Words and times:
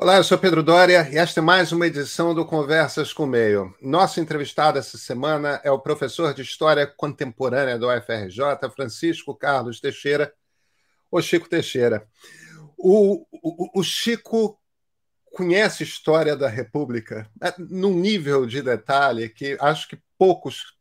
Olá, 0.00 0.16
eu 0.16 0.22
sou 0.22 0.38
Pedro 0.38 0.62
Doria 0.62 1.08
e 1.10 1.18
esta 1.18 1.40
é 1.40 1.42
mais 1.42 1.72
uma 1.72 1.84
edição 1.84 2.32
do 2.32 2.46
Conversas 2.46 3.12
com 3.12 3.24
o 3.24 3.26
Meio. 3.26 3.74
Nosso 3.82 4.20
entrevistado 4.20 4.78
essa 4.78 4.96
semana 4.96 5.60
é 5.64 5.72
o 5.72 5.80
professor 5.80 6.32
de 6.32 6.40
História 6.40 6.86
Contemporânea 6.86 7.76
do 7.76 7.88
UFRJ, 7.88 8.70
Francisco 8.76 9.34
Carlos 9.34 9.80
Teixeira, 9.80 10.32
o 11.10 11.20
Chico 11.20 11.48
Teixeira. 11.48 12.06
O, 12.76 13.26
o, 13.32 13.80
o 13.80 13.82
Chico 13.82 14.56
conhece 15.34 15.82
história 15.82 16.36
da 16.36 16.48
República 16.48 17.28
é, 17.42 17.52
num 17.58 17.94
nível 17.98 18.46
de 18.46 18.62
detalhe 18.62 19.28
que 19.28 19.58
acho 19.60 19.88
que 19.88 19.98
poucos 20.16 20.76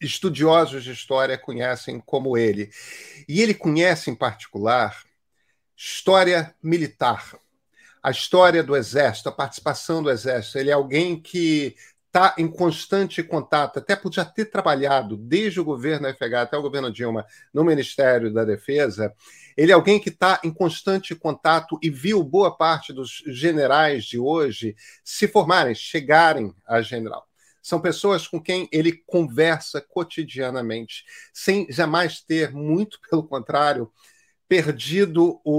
estudiosos 0.00 0.82
de 0.82 0.92
história 0.92 1.36
conhecem 1.36 2.00
como 2.00 2.38
ele. 2.38 2.70
E 3.28 3.42
ele 3.42 3.52
conhece, 3.52 4.10
em 4.10 4.14
particular, 4.14 5.04
história 5.76 6.54
militar 6.62 7.38
a 8.04 8.10
história 8.10 8.62
do 8.62 8.76
Exército, 8.76 9.30
a 9.30 9.32
participação 9.32 10.02
do 10.02 10.10
Exército. 10.10 10.58
Ele 10.58 10.68
é 10.68 10.74
alguém 10.74 11.18
que 11.18 11.74
está 12.06 12.34
em 12.36 12.46
constante 12.46 13.22
contato, 13.22 13.78
até 13.78 13.96
por 13.96 14.12
já 14.12 14.26
ter 14.26 14.44
trabalhado 14.44 15.16
desde 15.16 15.58
o 15.58 15.64
governo 15.64 16.06
FH 16.14 16.34
até 16.42 16.56
o 16.58 16.62
governo 16.62 16.92
Dilma 16.92 17.24
no 17.52 17.64
Ministério 17.64 18.30
da 18.30 18.44
Defesa. 18.44 19.14
Ele 19.56 19.72
é 19.72 19.74
alguém 19.74 19.98
que 19.98 20.10
está 20.10 20.38
em 20.44 20.52
constante 20.52 21.14
contato 21.14 21.78
e 21.82 21.88
viu 21.88 22.22
boa 22.22 22.54
parte 22.54 22.92
dos 22.92 23.22
generais 23.26 24.04
de 24.04 24.18
hoje 24.18 24.76
se 25.02 25.26
formarem, 25.26 25.74
chegarem 25.74 26.54
a 26.66 26.82
general. 26.82 27.26
São 27.62 27.80
pessoas 27.80 28.28
com 28.28 28.38
quem 28.38 28.68
ele 28.70 29.02
conversa 29.06 29.80
cotidianamente, 29.80 31.06
sem 31.32 31.66
jamais 31.70 32.20
ter, 32.20 32.52
muito 32.52 33.00
pelo 33.08 33.26
contrário, 33.26 33.90
perdido 34.54 35.40
o, 35.44 35.50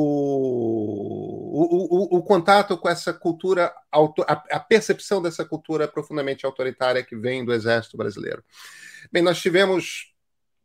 o, 1.51 2.15
o, 2.15 2.17
o, 2.17 2.23
contato 2.23 2.77
com 2.77 2.87
essa 2.87 3.11
cultura, 3.13 3.73
a, 3.91 4.59
percepção 4.61 5.21
dessa 5.21 5.43
cultura 5.43 5.85
profundamente 5.85 6.45
autoritária 6.45 7.03
que 7.03 7.13
vem 7.13 7.43
do 7.43 7.51
Exército 7.53 7.97
Brasileiro. 7.97 8.41
Bem, 9.11 9.21
nós 9.21 9.41
tivemos 9.41 10.13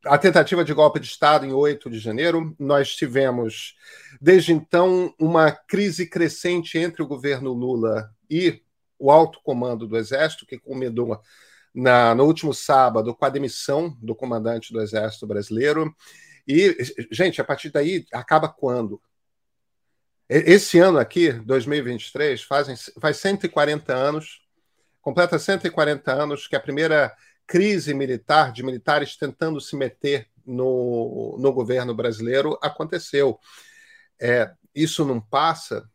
a 0.06 0.16
tentativa 0.16 0.64
de 0.64 0.72
golpe 0.72 1.00
de 1.00 1.08
Estado 1.08 1.44
em 1.44 1.52
8 1.52 1.90
de 1.90 1.98
janeiro, 1.98 2.54
nós 2.56 2.94
tivemos, 2.94 3.74
desde 4.20 4.52
então, 4.52 5.12
uma 5.18 5.50
crise 5.50 6.06
crescente 6.06 6.78
entre 6.78 7.02
o 7.02 7.08
governo 7.08 7.52
Lula 7.52 8.14
e 8.30 8.62
o 8.96 9.10
alto 9.10 9.40
comando 9.42 9.88
do 9.88 9.96
Exército, 9.96 10.46
que 10.46 10.56
culminou 10.56 11.20
na, 11.74 12.14
no 12.14 12.26
último 12.26 12.54
sábado 12.54 13.12
com 13.12 13.24
a 13.24 13.28
demissão 13.28 13.96
do 14.00 14.14
comandante 14.14 14.72
do 14.72 14.80
Exército 14.80 15.26
Brasileiro. 15.26 15.92
E, 16.46 16.76
gente, 17.10 17.40
a 17.40 17.44
partir 17.44 17.70
daí, 17.70 18.06
acaba 18.12 18.48
quando? 18.48 19.00
Esse 20.28 20.78
ano 20.78 20.98
aqui, 20.98 21.32
2023, 21.32 22.42
fazem, 22.42 22.76
faz 23.00 23.16
140 23.16 23.92
anos, 23.92 24.42
completa 25.02 25.38
140 25.38 26.12
anos 26.12 26.46
que 26.46 26.54
a 26.54 26.60
primeira 26.60 27.12
crise 27.46 27.92
militar, 27.92 28.52
de 28.52 28.62
militares 28.62 29.16
tentando 29.16 29.60
se 29.60 29.74
meter 29.74 30.28
no, 30.46 31.36
no 31.38 31.52
governo 31.52 31.92
brasileiro, 31.92 32.56
aconteceu. 32.62 33.38
É, 34.20 34.52
isso 34.72 35.04
não 35.04 35.20
passa? 35.20 35.88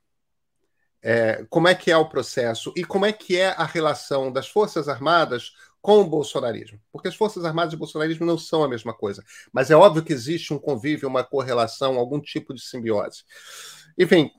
É, 1.02 1.46
como 1.50 1.68
é 1.68 1.76
que 1.76 1.90
é 1.90 1.96
o 1.96 2.10
processo? 2.10 2.74
E 2.76 2.84
como 2.84 3.06
é 3.06 3.14
que 3.14 3.40
é 3.40 3.50
a 3.50 3.64
relação 3.64 4.32
das 4.32 4.50
Forças 4.50 4.90
Armadas 4.90 5.54
com 5.86 6.02
o 6.02 6.04
bolsonarismo. 6.04 6.82
Porque 6.92 7.08
as 7.08 7.16
Forças 7.16 7.46
Armadas 7.46 7.72
e 7.72 7.76
o 7.76 7.78
bolsonarismo 7.78 8.26
não 8.26 8.40
são 8.40 8.64
a 8.64 8.68
mesma 8.68 8.92
coisa. 8.92 9.24
Mas 9.54 9.70
é 9.70 9.76
óbvio 9.76 10.04
que 10.04 10.12
existe 10.12 10.52
um 10.52 10.58
convívio, 10.58 11.08
uma 11.08 11.24
correlação, 11.24 12.00
algum 12.00 12.20
tipo 12.20 12.56
de 12.56 12.62
simbiose. 12.62 13.24
Enfim, 13.96 14.32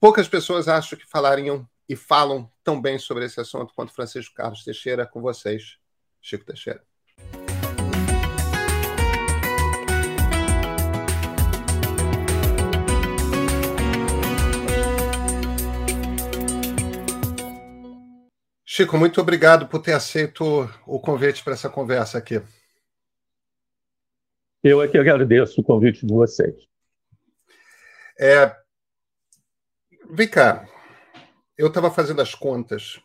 poucas 0.00 0.26
pessoas 0.26 0.66
acham 0.66 0.98
que 0.98 1.06
falariam 1.06 1.64
e 1.88 1.94
falam 1.94 2.50
tão 2.64 2.82
bem 2.82 2.98
sobre 2.98 3.24
esse 3.24 3.40
assunto 3.40 3.72
quanto 3.76 3.92
Francisco 3.92 4.34
Carlos 4.34 4.64
Teixeira 4.64 5.06
com 5.06 5.22
vocês, 5.22 5.76
Chico 6.20 6.44
Teixeira. 6.44 6.82
Chico, 18.74 18.96
muito 18.96 19.20
obrigado 19.20 19.68
por 19.68 19.82
ter 19.82 19.92
aceito 19.92 20.42
o 20.86 20.98
convite 20.98 21.44
para 21.44 21.52
essa 21.52 21.68
conversa 21.68 22.16
aqui. 22.16 22.42
Eu 24.64 24.80
é 24.80 24.88
que 24.88 24.96
agradeço 24.96 25.60
o 25.60 25.62
convite 25.62 26.06
de 26.06 26.14
vocês. 26.14 26.54
É... 28.18 28.56
Vem 30.10 30.26
cá, 30.26 30.66
eu 31.58 31.66
estava 31.66 31.90
fazendo 31.90 32.22
as 32.22 32.34
contas. 32.34 32.98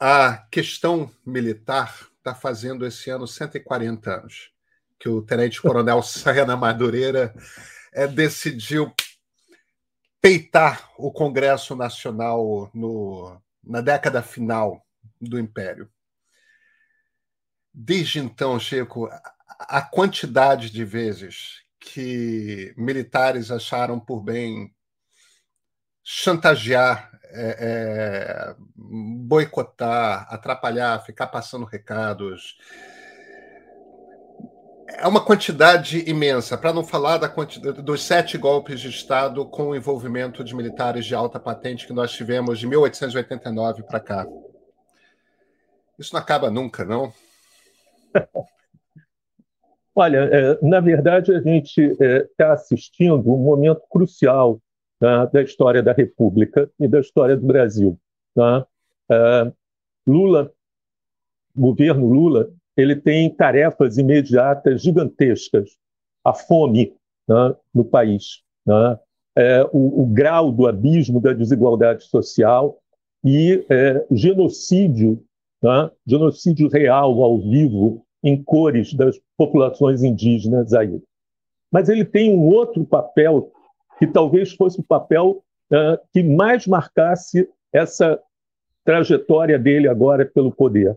A 0.00 0.38
questão 0.50 1.08
militar 1.24 2.08
está 2.16 2.34
fazendo 2.34 2.84
esse 2.84 3.10
ano 3.10 3.24
140 3.24 4.12
anos 4.12 4.50
que 4.98 5.08
o 5.08 5.22
tenente-coronel 5.22 6.02
Sayana 6.02 6.56
Madureira 6.56 7.32
é, 7.92 8.08
decidiu 8.08 8.92
peitar 10.20 10.90
o 10.98 11.12
Congresso 11.12 11.76
Nacional 11.76 12.68
no, 12.74 13.40
na 13.68 13.82
década 13.82 14.22
final 14.22 14.84
do 15.20 15.38
Império. 15.38 15.90
Desde 17.72 18.18
então, 18.18 18.58
Chico, 18.58 19.08
a 19.46 19.82
quantidade 19.82 20.70
de 20.70 20.84
vezes 20.84 21.62
que 21.78 22.74
militares 22.76 23.50
acharam 23.50 24.00
por 24.00 24.22
bem 24.22 24.74
chantagear, 26.02 27.10
é, 27.24 27.56
é, 27.60 28.56
boicotar, 28.74 30.26
atrapalhar, 30.32 31.04
ficar 31.04 31.26
passando 31.26 31.66
recados. 31.66 32.56
É 34.90 35.06
uma 35.06 35.22
quantidade 35.22 36.08
imensa, 36.08 36.56
para 36.56 36.72
não 36.72 36.82
falar 36.82 37.18
da 37.18 37.28
quantidade 37.28 37.82
dos 37.82 38.02
sete 38.02 38.38
golpes 38.38 38.80
de 38.80 38.88
Estado 38.88 39.44
com 39.44 39.68
o 39.68 39.76
envolvimento 39.76 40.42
de 40.42 40.56
militares 40.56 41.04
de 41.04 41.14
alta 41.14 41.38
patente 41.38 41.86
que 41.86 41.92
nós 41.92 42.10
tivemos 42.10 42.58
de 42.58 42.66
1889 42.66 43.82
para 43.82 44.00
cá. 44.00 44.26
Isso 45.98 46.14
não 46.14 46.20
acaba 46.20 46.50
nunca, 46.50 46.86
não? 46.86 47.12
Olha, 49.94 50.18
é, 50.32 50.58
na 50.62 50.80
verdade, 50.80 51.34
a 51.34 51.40
gente 51.40 51.80
está 51.80 52.46
é, 52.46 52.52
assistindo 52.52 53.30
um 53.30 53.36
momento 53.36 53.82
crucial 53.90 54.58
tá, 54.98 55.26
da 55.26 55.42
história 55.42 55.82
da 55.82 55.92
República 55.92 56.70
e 56.80 56.88
da 56.88 57.00
história 57.00 57.36
do 57.36 57.46
Brasil. 57.46 58.00
Tá? 58.34 58.66
É, 59.10 59.52
Lula, 60.06 60.50
governo 61.54 62.06
Lula, 62.06 62.48
ele 62.78 62.94
tem 62.94 63.28
tarefas 63.28 63.98
imediatas 63.98 64.82
gigantescas. 64.82 65.76
A 66.24 66.32
fome 66.32 66.94
né, 67.28 67.56
no 67.74 67.84
país, 67.84 68.42
né, 68.64 68.98
é, 69.36 69.64
o, 69.72 70.02
o, 70.02 70.06
grau 70.06 70.52
do 70.52 70.66
abismo 70.66 71.20
da 71.20 71.32
desigualdade 71.32 72.04
social 72.04 72.78
e 73.24 73.64
é, 73.68 74.06
genocídio, 74.12 75.20
né, 75.60 75.90
genocídio 76.06 76.68
real, 76.68 77.20
ao 77.22 77.40
vivo, 77.40 78.04
em 78.22 78.42
cores 78.42 78.94
das 78.94 79.18
populações 79.36 80.02
indígenas 80.02 80.72
aí. 80.72 81.02
Mas 81.70 81.88
ele 81.88 82.04
tem 82.04 82.36
um 82.36 82.46
outro 82.46 82.84
papel 82.84 83.50
que 83.98 84.06
talvez 84.06 84.52
fosse 84.52 84.80
o 84.80 84.84
papel 84.84 85.42
uh, 85.72 85.98
que 86.12 86.22
mais 86.22 86.66
marcasse 86.66 87.48
essa 87.72 88.20
trajetória 88.84 89.58
dele 89.58 89.88
agora 89.88 90.24
pelo 90.24 90.50
poder, 90.50 90.96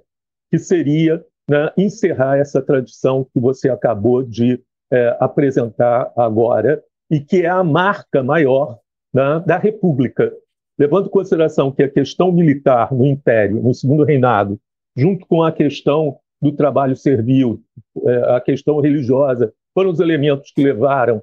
que 0.50 0.58
seria 0.58 1.24
né, 1.50 1.72
encerrar 1.78 2.38
essa 2.38 2.62
tradição 2.62 3.26
que 3.34 3.40
você 3.40 3.70
acabou 3.70 4.24
de 4.24 4.62
é, 4.92 5.18
apresentar 5.20 6.12
agora 6.16 6.84
e 7.10 7.20
que 7.20 7.44
é 7.44 7.50
a 7.50 7.64
marca 7.64 8.24
maior 8.24 8.80
né, 9.14 9.44
da 9.46 9.58
República. 9.58 10.32
Levando 10.78 11.08
em 11.08 11.12
consideração 11.12 11.72
que 11.72 11.84
a 11.84 11.90
questão 11.90 12.32
militar 12.32 12.94
no 12.94 13.06
Império, 13.06 13.62
no 13.62 13.74
Segundo 13.74 14.04
Reinado, 14.04 14.60
junto 14.96 15.26
com 15.28 15.44
a 15.44 15.52
questão 15.52 16.18
do 16.42 16.52
trabalho 16.52 16.96
servil, 16.96 17.62
é, 18.04 18.36
a 18.36 18.42
questão 18.42 18.80
religiosa, 18.80 19.54
foram 19.74 19.92
os 19.92 20.00
elementos 20.00 20.52
que 20.52 20.64
levaram 20.64 21.22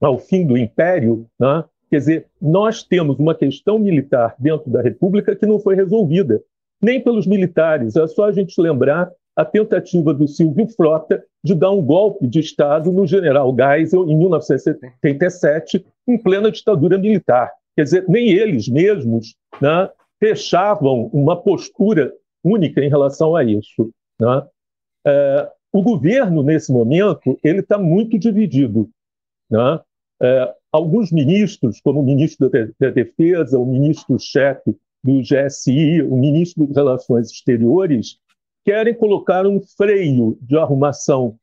ao 0.00 0.18
fim 0.18 0.46
do 0.46 0.56
Império, 0.56 1.26
né? 1.38 1.64
quer 1.90 1.98
dizer, 1.98 2.26
nós 2.40 2.82
temos 2.82 3.18
uma 3.18 3.34
questão 3.34 3.78
militar 3.78 4.34
dentro 4.38 4.70
da 4.70 4.82
República 4.82 5.34
que 5.34 5.46
não 5.46 5.58
foi 5.58 5.74
resolvida, 5.74 6.42
nem 6.80 7.02
pelos 7.02 7.26
militares. 7.26 7.96
É 7.96 8.06
só 8.06 8.24
a 8.24 8.32
gente 8.32 8.60
lembrar 8.60 9.10
a 9.36 9.44
tentativa 9.44 10.14
do 10.14 10.26
Silvio 10.26 10.66
Frota 10.68 11.22
de 11.44 11.54
dar 11.54 11.70
um 11.70 11.82
golpe 11.82 12.26
de 12.26 12.40
Estado 12.40 12.90
no 12.90 13.06
general 13.06 13.54
Geisel 13.54 14.08
em 14.08 14.16
1977, 14.16 15.84
em 16.08 16.18
plena 16.18 16.50
ditadura 16.50 16.96
militar. 16.96 17.52
Quer 17.76 17.82
dizer, 17.82 18.04
nem 18.08 18.30
eles 18.30 18.66
mesmos 18.66 19.36
né, 19.60 19.90
fechavam 20.18 21.10
uma 21.12 21.36
postura 21.36 22.12
única 22.42 22.82
em 22.82 22.88
relação 22.88 23.36
a 23.36 23.44
isso. 23.44 23.90
Né? 24.18 24.46
É, 25.06 25.50
o 25.70 25.82
governo, 25.82 26.42
nesse 26.42 26.72
momento, 26.72 27.38
ele 27.44 27.60
está 27.60 27.76
muito 27.76 28.18
dividido. 28.18 28.88
Né? 29.50 29.80
É, 30.22 30.54
alguns 30.72 31.12
ministros, 31.12 31.80
como 31.82 32.00
o 32.00 32.04
ministro 32.04 32.50
da 32.80 32.90
Defesa, 32.90 33.58
o 33.58 33.66
ministro-chefe 33.66 34.74
do 35.04 35.20
GSI, 35.20 36.00
o 36.02 36.16
ministro 36.16 36.66
das 36.66 36.76
Relações 36.76 37.30
Exteriores, 37.30 38.18
querem 38.66 38.92
colocar 38.92 39.46
um 39.46 39.60
freio 39.60 40.36
de 40.42 40.58
arrumação 40.58 41.36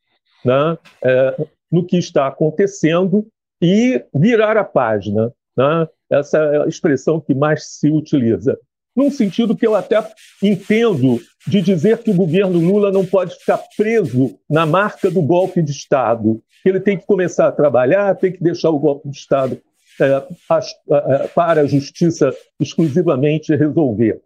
né, 0.43 0.77
é, 1.01 1.47
no 1.71 1.85
que 1.85 1.97
está 1.97 2.27
acontecendo 2.27 3.25
e 3.61 4.03
virar 4.13 4.57
a 4.57 4.63
página. 4.65 5.33
Né? 5.55 5.87
Essa 6.11 6.37
é 6.37 6.63
a 6.63 6.67
expressão 6.67 7.21
que 7.21 7.33
mais 7.33 7.77
se 7.77 7.89
utiliza. 7.89 8.59
Num 8.93 9.09
sentido 9.09 9.55
que 9.55 9.65
eu 9.65 9.73
até 9.73 10.05
entendo 10.41 11.17
de 11.47 11.61
dizer 11.61 11.99
que 11.99 12.11
o 12.11 12.15
governo 12.15 12.59
Lula 12.59 12.91
não 12.91 13.05
pode 13.05 13.33
ficar 13.35 13.59
preso 13.77 14.37
na 14.49 14.65
marca 14.65 15.09
do 15.09 15.21
golpe 15.21 15.61
de 15.61 15.71
Estado, 15.71 16.43
que 16.61 16.69
ele 16.69 16.81
tem 16.81 16.97
que 16.97 17.05
começar 17.05 17.47
a 17.47 17.51
trabalhar, 17.53 18.15
tem 18.15 18.33
que 18.33 18.43
deixar 18.43 18.69
o 18.69 18.77
golpe 18.77 19.09
de 19.09 19.17
Estado 19.17 19.59
é, 19.99 20.05
é, 20.05 21.27
para 21.29 21.61
a 21.61 21.65
justiça 21.65 22.35
exclusivamente 22.59 23.55
resolver. 23.55 24.21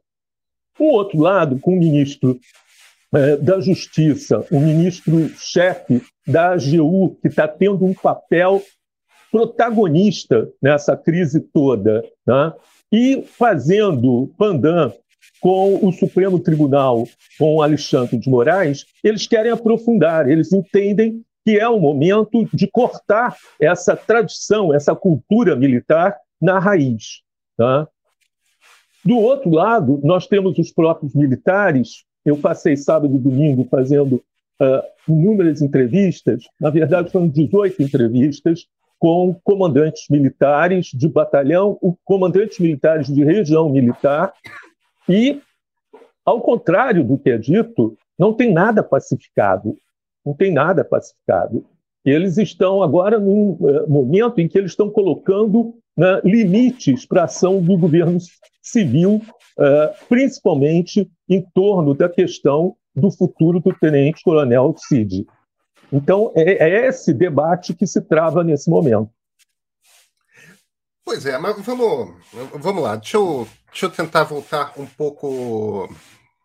Por 0.75 0.93
outro 0.93 1.19
lado, 1.19 1.59
com 1.59 1.73
o 1.73 1.79
ministro 1.79 2.37
é, 2.37 2.66
da 3.41 3.59
Justiça, 3.59 4.45
o 4.51 4.59
ministro-chefe 4.59 6.01
da 6.25 6.51
AGU, 6.51 7.15
que 7.21 7.27
está 7.27 7.47
tendo 7.47 7.85
um 7.85 7.93
papel 7.93 8.61
protagonista 9.31 10.49
nessa 10.61 10.95
crise 10.95 11.39
toda, 11.39 12.03
né? 12.25 12.53
e 12.91 13.23
fazendo 13.23 14.33
pandan 14.37 14.91
com 15.39 15.85
o 15.85 15.91
Supremo 15.91 16.39
Tribunal, 16.39 17.07
com 17.37 17.61
Alexandre 17.61 18.17
de 18.17 18.29
Moraes, 18.29 18.85
eles 19.03 19.27
querem 19.27 19.51
aprofundar, 19.51 20.29
eles 20.29 20.51
entendem 20.51 21.23
que 21.45 21.57
é 21.57 21.67
o 21.67 21.79
momento 21.79 22.45
de 22.53 22.67
cortar 22.67 23.37
essa 23.61 23.95
tradição, 23.95 24.73
essa 24.73 24.95
cultura 24.95 25.55
militar 25.55 26.17
na 26.41 26.59
raiz. 26.59 27.21
Tá? 27.55 27.87
Do 29.05 29.17
outro 29.17 29.49
lado, 29.49 30.01
nós 30.03 30.27
temos 30.27 30.57
os 30.59 30.71
próprios 30.71 31.15
militares. 31.15 32.03
Eu 32.27 32.37
passei 32.37 32.75
sábado 32.75 33.15
e 33.15 33.19
domingo 33.19 33.67
fazendo 33.71 34.23
uh, 34.61 34.83
inúmeras 35.11 35.61
entrevistas, 35.61 36.43
na 36.59 36.69
verdade 36.69 37.11
foram 37.11 37.27
18 37.27 37.81
entrevistas, 37.81 38.67
com 38.99 39.33
comandantes 39.43 40.05
militares 40.09 40.87
de 40.87 41.07
batalhão, 41.07 41.79
comandantes 42.03 42.59
militares 42.59 43.07
de 43.07 43.23
região 43.23 43.69
militar, 43.69 44.33
e, 45.07 45.39
ao 46.25 46.41
contrário 46.41 47.03
do 47.03 47.17
que 47.17 47.29
é 47.29 47.37
dito, 47.37 47.97
não 48.17 48.33
tem 48.33 48.51
nada 48.51 48.83
pacificado 48.83 49.77
não 50.27 50.33
tem 50.33 50.51
nada 50.51 50.83
pacificado. 50.83 51.65
Eles 52.03 52.37
estão 52.37 52.83
agora 52.83 53.17
num 53.17 53.51
uh, 53.51 53.89
momento 53.89 54.39
em 54.39 54.47
que 54.47 54.57
eles 54.57 54.71
estão 54.71 54.89
colocando 54.89 55.73
né, 55.97 56.21
limites 56.23 57.05
para 57.05 57.21
a 57.21 57.25
ação 57.25 57.61
do 57.61 57.77
governo 57.77 58.19
civil, 58.61 59.21
uh, 59.57 60.05
principalmente 60.07 61.09
em 61.27 61.41
torno 61.53 61.93
da 61.93 62.07
questão 62.07 62.75
do 62.95 63.11
futuro 63.11 63.59
do 63.59 63.73
tenente-coronel 63.73 64.75
Cid. 64.77 65.25
Então, 65.91 66.31
é, 66.35 66.69
é 66.69 66.87
esse 66.87 67.13
debate 67.13 67.73
que 67.73 67.87
se 67.87 68.01
trava 68.01 68.43
nesse 68.43 68.69
momento. 68.69 69.09
Pois 71.05 71.25
é, 71.25 71.37
mas 71.37 71.55
vamos, 71.65 72.13
vamos 72.55 72.83
lá. 72.83 72.97
Deixa 72.97 73.15
eu, 73.15 73.47
deixa 73.67 73.85
eu 73.85 73.89
tentar 73.89 74.25
voltar 74.25 74.73
um 74.77 74.85
pouco 74.85 75.89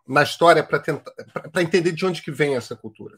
na 0.06 0.22
história 0.22 0.62
para 0.62 1.62
entender 1.62 1.93
de 1.93 2.06
onde 2.06 2.22
que 2.22 2.31
vem 2.31 2.55
essa 2.55 2.76
cultura. 2.76 3.16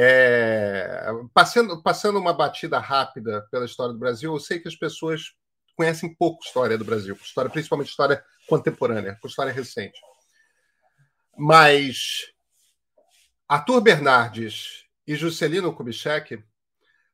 É, 0.00 1.10
passando, 1.34 1.82
passando 1.82 2.20
uma 2.20 2.32
batida 2.32 2.78
rápida 2.78 3.44
pela 3.50 3.64
história 3.64 3.92
do 3.92 3.98
Brasil, 3.98 4.32
eu 4.32 4.38
sei 4.38 4.60
que 4.60 4.68
as 4.68 4.76
pessoas 4.76 5.32
conhecem 5.76 6.14
pouco 6.14 6.44
história 6.44 6.78
do 6.78 6.84
Brasil, 6.84 7.18
história, 7.20 7.50
principalmente 7.50 7.88
história 7.88 8.24
contemporânea, 8.48 9.18
história 9.24 9.52
recente. 9.52 10.00
Mas 11.36 12.32
Arthur 13.48 13.80
Bernardes 13.80 14.84
e 15.04 15.16
Juscelino 15.16 15.74
Kubitschek 15.74 16.44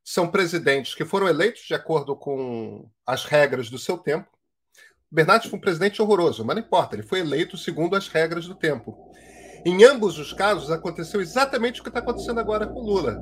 são 0.05 0.31
presidentes 0.31 0.95
que 0.95 1.07
foram 1.07 1.27
eleitos 1.27 1.63
de 1.63 1.73
acordo 1.73 2.15
com 2.15 2.87
as 3.07 3.25
regras 3.25 3.71
do 3.71 3.79
seu 3.79 3.97
tempo. 3.97 4.29
Bernardes 5.11 5.49
foi 5.49 5.59
um 5.59 5.63
presidente 5.63 6.03
horroroso, 6.03 6.45
mas 6.45 6.57
não 6.57 6.63
importa, 6.63 6.97
ele 6.97 7.03
foi 7.03 7.21
eleito 7.21 7.57
segundo 7.57 7.97
as 7.97 8.09
regras 8.09 8.47
do 8.47 8.55
tempo. 8.55 9.11
Em 9.65 9.83
ambos 9.85 10.19
os 10.19 10.33
casos, 10.33 10.71
aconteceu 10.71 11.21
exatamente 11.21 11.81
o 11.81 11.83
que 11.83 11.89
está 11.89 12.01
acontecendo 12.01 12.39
agora 12.39 12.67
com 12.67 12.81
Lula, 12.81 13.19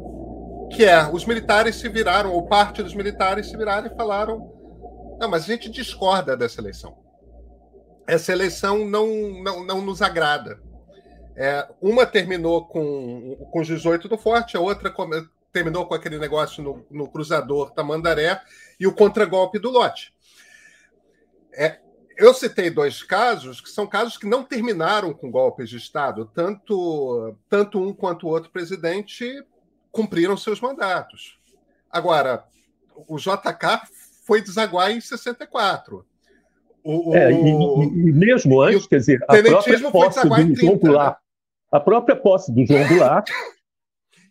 que 0.73 0.85
é 0.85 1.09
os 1.09 1.25
militares 1.25 1.77
se 1.77 1.89
viraram, 1.89 2.33
ou 2.33 2.47
parte 2.47 2.83
dos 2.83 2.95
militares 2.95 3.49
se 3.49 3.57
viraram 3.57 3.87
e 3.87 3.97
falaram: 3.97 4.53
não, 5.21 5.29
mas 5.29 5.45
a 5.45 5.47
gente 5.47 5.71
discorda 5.71 6.37
dessa 6.37 6.61
eleição. 6.61 6.97
Essa 8.09 8.33
eleição 8.33 8.85
não, 8.85 9.07
não, 9.43 9.65
não 9.65 9.81
nos 9.81 10.03
agrada. 10.03 10.61
É, 11.37 11.67
uma 11.81 12.05
terminou 12.05 12.67
com, 12.67 13.37
com 13.51 13.61
os 13.61 13.67
18 13.67 14.09
do 14.09 14.19
Forte, 14.19 14.57
a 14.57 14.61
outra 14.61 14.93
terminou 15.53 15.87
com 15.87 15.95
aquele 15.95 16.19
negócio 16.19 16.63
no, 16.63 16.85
no 16.91 17.09
cruzador 17.09 17.71
Tamandaré 17.71 18.41
e 18.81 18.87
o 18.87 18.95
contragolpe 18.95 19.59
do 19.59 19.71
Lote. 19.71 20.13
É, 21.55 21.79
eu 22.17 22.35
citei 22.35 22.71
dois 22.71 23.03
casos 23.03 23.61
que 23.61 23.69
são 23.69 23.87
casos 23.87 24.17
que 24.17 24.27
não 24.27 24.45
terminaram 24.45 25.13
com 25.13 25.31
golpes 25.31 25.69
de 25.69 25.77
Estado. 25.77 26.31
Tanto, 26.35 27.35
tanto 27.49 27.81
um 27.81 27.93
quanto 27.93 28.27
o 28.27 28.31
outro 28.31 28.51
presidente 28.51 29.43
cumpriram 29.91 30.37
seus 30.37 30.61
mandatos. 30.61 31.39
Agora, 31.91 32.45
o 33.07 33.19
JK 33.19 33.83
foi 34.25 34.41
desaguar 34.41 34.91
em 34.91 35.01
64. 35.01 36.05
O, 36.85 37.15
é, 37.15 37.31
e, 37.31 37.37
e, 37.37 38.13
mesmo 38.13 38.61
antes, 38.61 38.87
quer 38.87 38.99
dizer, 38.99 39.23
a 39.29 39.37
própria 39.41 39.91
posse 39.91 40.29
do 40.29 40.35
30, 40.35 40.61
João 40.61 40.77
Goulart, 40.79 41.19
a 41.71 41.81
própria 41.81 42.17
posse 42.17 42.53
do 42.53 42.67
João 42.67 42.89
Goulart 42.89 43.31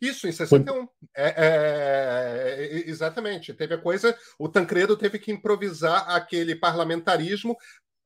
isso, 0.01 0.27
em 0.27 0.31
61. 0.31 0.87
É, 1.15 1.27
é, 1.27 2.65
é, 2.65 2.89
exatamente. 2.89 3.53
Teve 3.53 3.75
a 3.75 3.77
coisa. 3.77 4.15
O 4.39 4.49
Tancredo 4.49 4.97
teve 4.97 5.19
que 5.19 5.31
improvisar 5.31 6.09
aquele 6.09 6.55
parlamentarismo 6.55 7.55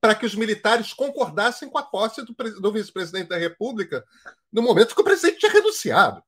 para 0.00 0.14
que 0.14 0.26
os 0.26 0.34
militares 0.34 0.92
concordassem 0.92 1.68
com 1.68 1.78
a 1.78 1.82
posse 1.82 2.22
do, 2.24 2.34
do 2.60 2.72
vice-presidente 2.72 3.28
da 3.28 3.38
República 3.38 4.04
no 4.52 4.62
momento 4.62 4.94
que 4.94 5.00
o 5.00 5.04
presidente 5.04 5.38
tinha 5.38 5.52
renunciado. 5.52 6.22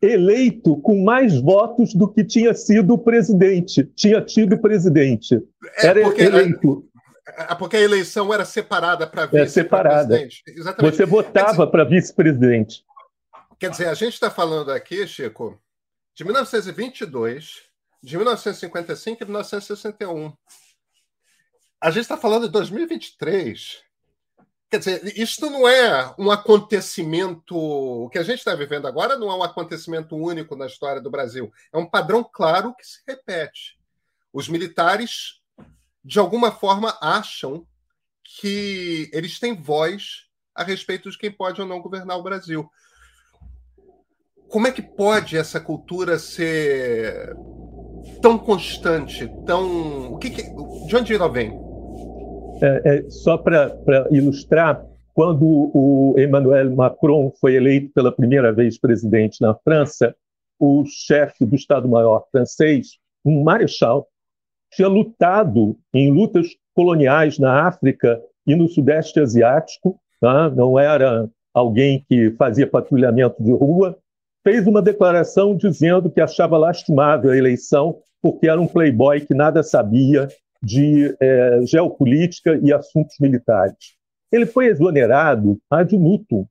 Eleito 0.00 0.76
com 0.76 1.02
mais 1.02 1.40
votos 1.40 1.92
do 1.92 2.08
que 2.08 2.24
tinha 2.24 2.54
sido 2.54 2.94
o 2.94 2.98
presidente, 2.98 3.84
tinha 3.96 4.22
tido 4.22 4.56
presidente. 4.58 5.34
É, 5.78 5.86
era 5.88 6.02
porque, 6.02 6.22
eleito. 6.22 6.88
É, 7.26 7.54
porque 7.56 7.76
a 7.76 7.80
eleição 7.80 8.32
era 8.32 8.44
separada 8.44 9.06
para 9.06 9.26
vice-presidente. 9.26 9.48
É 9.48 9.62
separada. 9.62 10.28
Exatamente. 10.46 10.96
Você 10.96 11.04
votava 11.04 11.66
para 11.66 11.82
vice-presidente. 11.82 12.84
Quer 13.58 13.70
dizer, 13.70 13.88
a 13.88 13.94
gente 13.94 14.14
está 14.14 14.30
falando 14.30 14.70
aqui, 14.70 15.04
Chico, 15.04 15.60
de 16.14 16.22
1922, 16.22 17.64
de 18.00 18.16
1955 18.16 19.20
e 19.20 19.26
1961. 19.26 20.32
A 21.80 21.90
gente 21.90 22.02
está 22.02 22.16
falando 22.16 22.46
de 22.46 22.52
2023. 22.52 23.82
Quer 24.70 24.78
dizer, 24.78 25.18
isto 25.18 25.50
não 25.50 25.66
é 25.66 26.14
um 26.16 26.30
acontecimento. 26.30 27.56
O 27.56 28.08
que 28.10 28.18
a 28.18 28.22
gente 28.22 28.38
está 28.38 28.54
vivendo 28.54 28.86
agora 28.86 29.18
não 29.18 29.28
é 29.28 29.34
um 29.34 29.42
acontecimento 29.42 30.14
único 30.14 30.54
na 30.54 30.66
história 30.66 31.02
do 31.02 31.10
Brasil. 31.10 31.52
É 31.72 31.78
um 31.78 31.86
padrão 31.86 32.22
claro 32.22 32.72
que 32.76 32.86
se 32.86 33.00
repete. 33.08 33.76
Os 34.32 34.48
militares, 34.48 35.40
de 36.04 36.20
alguma 36.20 36.52
forma, 36.52 36.96
acham 37.00 37.66
que 38.22 39.10
eles 39.12 39.40
têm 39.40 39.60
voz 39.60 40.28
a 40.54 40.62
respeito 40.62 41.10
de 41.10 41.18
quem 41.18 41.32
pode 41.32 41.60
ou 41.60 41.66
não 41.66 41.80
governar 41.80 42.16
o 42.18 42.22
Brasil 42.22 42.70
como 44.48 44.66
é 44.66 44.72
que 44.72 44.82
pode 44.82 45.36
essa 45.36 45.60
cultura 45.60 46.18
ser 46.18 47.36
tão 48.20 48.38
constante, 48.38 49.30
tão. 49.46 50.12
O 50.12 50.18
que, 50.18 50.30
que... 50.30 50.42
De 50.86 50.96
onde 50.96 51.14
ela 51.14 51.28
vem? 51.28 51.58
É, 52.60 52.82
é, 52.84 53.10
só 53.10 53.36
para 53.36 53.72
ilustrar, 54.10 54.84
quando 55.14 55.44
o 55.74 56.14
Emmanuel 56.18 56.74
Macron 56.74 57.32
foi 57.40 57.54
eleito 57.54 57.92
pela 57.92 58.10
primeira 58.10 58.52
vez 58.52 58.78
presidente 58.78 59.40
na 59.40 59.54
França, 59.54 60.14
o 60.58 60.84
chefe 60.86 61.44
do 61.44 61.54
Estado-Maior 61.54 62.26
francês, 62.30 62.98
um 63.24 63.42
marechal, 63.42 64.08
tinha 64.72 64.88
lutado 64.88 65.76
em 65.94 66.10
lutas 66.10 66.48
coloniais 66.74 67.38
na 67.38 67.66
África 67.66 68.20
e 68.46 68.54
no 68.54 68.68
Sudeste 68.68 69.20
Asiático, 69.20 70.00
tá? 70.20 70.50
não 70.50 70.78
era 70.78 71.28
alguém 71.54 72.04
que 72.08 72.30
fazia 72.32 72.66
patrulhamento 72.66 73.42
de 73.42 73.52
rua, 73.52 73.98
fez 74.48 74.66
uma 74.66 74.80
declaração 74.80 75.54
dizendo 75.54 76.10
que 76.10 76.22
achava 76.22 76.56
lastimável 76.56 77.30
a 77.30 77.36
eleição 77.36 77.98
porque 78.22 78.48
era 78.48 78.58
um 78.58 78.66
playboy 78.66 79.20
que 79.20 79.34
nada 79.34 79.62
sabia 79.62 80.26
de 80.62 81.14
é, 81.20 81.60
geopolítica 81.66 82.58
e 82.62 82.72
assuntos 82.72 83.16
militares. 83.20 83.76
Ele 84.32 84.46
foi 84.46 84.68
exonerado 84.68 85.58
ad 85.70 85.94
nutum. 85.98 86.46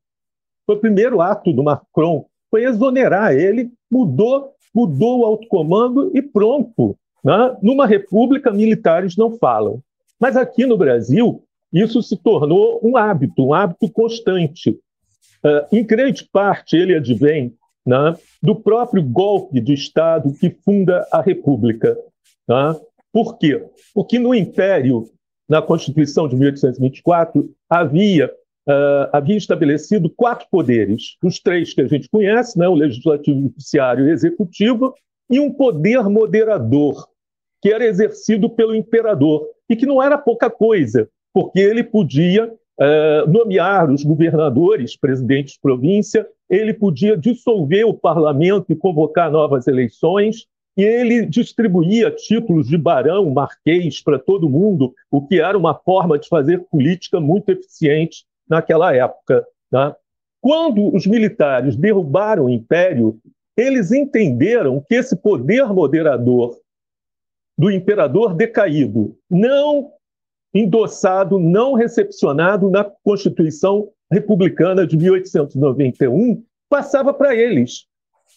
Foi 0.63 0.75
o 0.75 0.79
primeiro 0.79 1.21
ato 1.21 1.51
do 1.51 1.63
Macron, 1.63 2.27
foi 2.51 2.65
exonerar 2.65 3.33
ele, 3.33 3.71
mudou, 3.89 4.51
mudou 4.75 5.21
o 5.21 5.25
autocomando 5.25 6.11
e 6.13 6.21
pronto. 6.21 6.95
Né? 7.23 7.57
Numa 7.63 7.87
república, 7.87 8.51
militares 8.51 9.17
não 9.17 9.39
falam. 9.39 9.81
Mas 10.19 10.37
aqui 10.37 10.67
no 10.67 10.77
Brasil, 10.77 11.43
isso 11.73 12.03
se 12.03 12.15
tornou 12.15 12.79
um 12.83 12.95
hábito, 12.95 13.43
um 13.43 13.53
hábito 13.55 13.89
constante. 13.89 14.69
Uh, 15.43 15.75
em 15.75 15.83
grande 15.83 16.29
parte, 16.31 16.77
ele 16.77 16.95
advém 16.95 17.55
né, 17.87 18.17
do 18.43 18.53
próprio 18.53 19.01
golpe 19.01 19.61
de 19.61 19.73
Estado 19.73 20.33
que 20.33 20.49
funda 20.49 21.07
a 21.09 21.21
República. 21.21 21.97
Né? 22.45 22.75
Por 23.13 23.37
quê? 23.37 23.65
Porque 23.95 24.19
no 24.19 24.35
Império, 24.35 25.05
na 25.47 25.61
Constituição 25.61 26.27
de 26.27 26.35
1824, 26.35 27.49
havia, 27.69 28.27
uh, 28.67 29.09
havia 29.13 29.37
estabelecido 29.37 30.09
quatro 30.09 30.45
poderes: 30.51 31.15
os 31.23 31.39
três 31.39 31.73
que 31.73 31.79
a 31.79 31.87
gente 31.87 32.09
conhece, 32.09 32.59
né, 32.59 32.67
o 32.67 32.75
legislativo, 32.75 33.39
o 33.39 33.43
judiciário 33.43 34.05
e 34.05 34.09
o 34.09 34.13
executivo, 34.13 34.93
e 35.31 35.39
um 35.39 35.51
poder 35.51 36.03
moderador, 36.09 37.07
que 37.61 37.71
era 37.71 37.85
exercido 37.85 38.49
pelo 38.49 38.75
imperador, 38.75 39.47
e 39.69 39.77
que 39.77 39.85
não 39.85 40.03
era 40.03 40.17
pouca 40.17 40.49
coisa, 40.49 41.09
porque 41.33 41.59
ele 41.59 41.85
podia 41.85 42.47
uh, 42.51 43.31
nomear 43.31 43.89
os 43.89 44.03
governadores, 44.03 44.97
presidentes 44.97 45.53
de 45.53 45.61
província, 45.61 46.27
ele 46.49 46.73
podia 46.73 47.17
dissolver 47.17 47.85
o 47.85 47.93
parlamento 47.93 48.71
e 48.71 48.75
convocar 48.75 49.31
novas 49.31 49.67
eleições, 49.67 50.45
e 50.77 50.83
ele 50.83 51.25
distribuía 51.25 52.11
títulos 52.11 52.67
de 52.67 52.77
barão, 52.77 53.29
marquês 53.31 54.01
para 54.01 54.19
todo 54.19 54.49
mundo, 54.49 54.93
o 55.09 55.25
que 55.25 55.41
era 55.41 55.57
uma 55.57 55.73
forma 55.73 56.19
de 56.19 56.27
fazer 56.27 56.59
política 56.69 57.19
muito 57.19 57.49
eficiente 57.49 58.25
naquela 58.47 58.95
época. 58.95 59.45
Né? 59.71 59.93
Quando 60.39 60.95
os 60.95 61.07
militares 61.07 61.75
derrubaram 61.75 62.45
o 62.45 62.49
império, 62.49 63.19
eles 63.57 63.91
entenderam 63.91 64.83
que 64.87 64.95
esse 64.95 65.15
poder 65.15 65.65
moderador 65.73 66.55
do 67.57 67.71
imperador 67.71 68.35
decaído, 68.35 69.17
não 69.27 69.91
endossado, 70.53 71.39
não 71.39 71.73
recepcionado 71.73 72.69
na 72.69 72.83
Constituição 73.03 73.89
Republicana 74.11 74.85
de 74.85 74.97
1891, 74.97 76.43
passava 76.69 77.13
para 77.13 77.35
eles. 77.35 77.85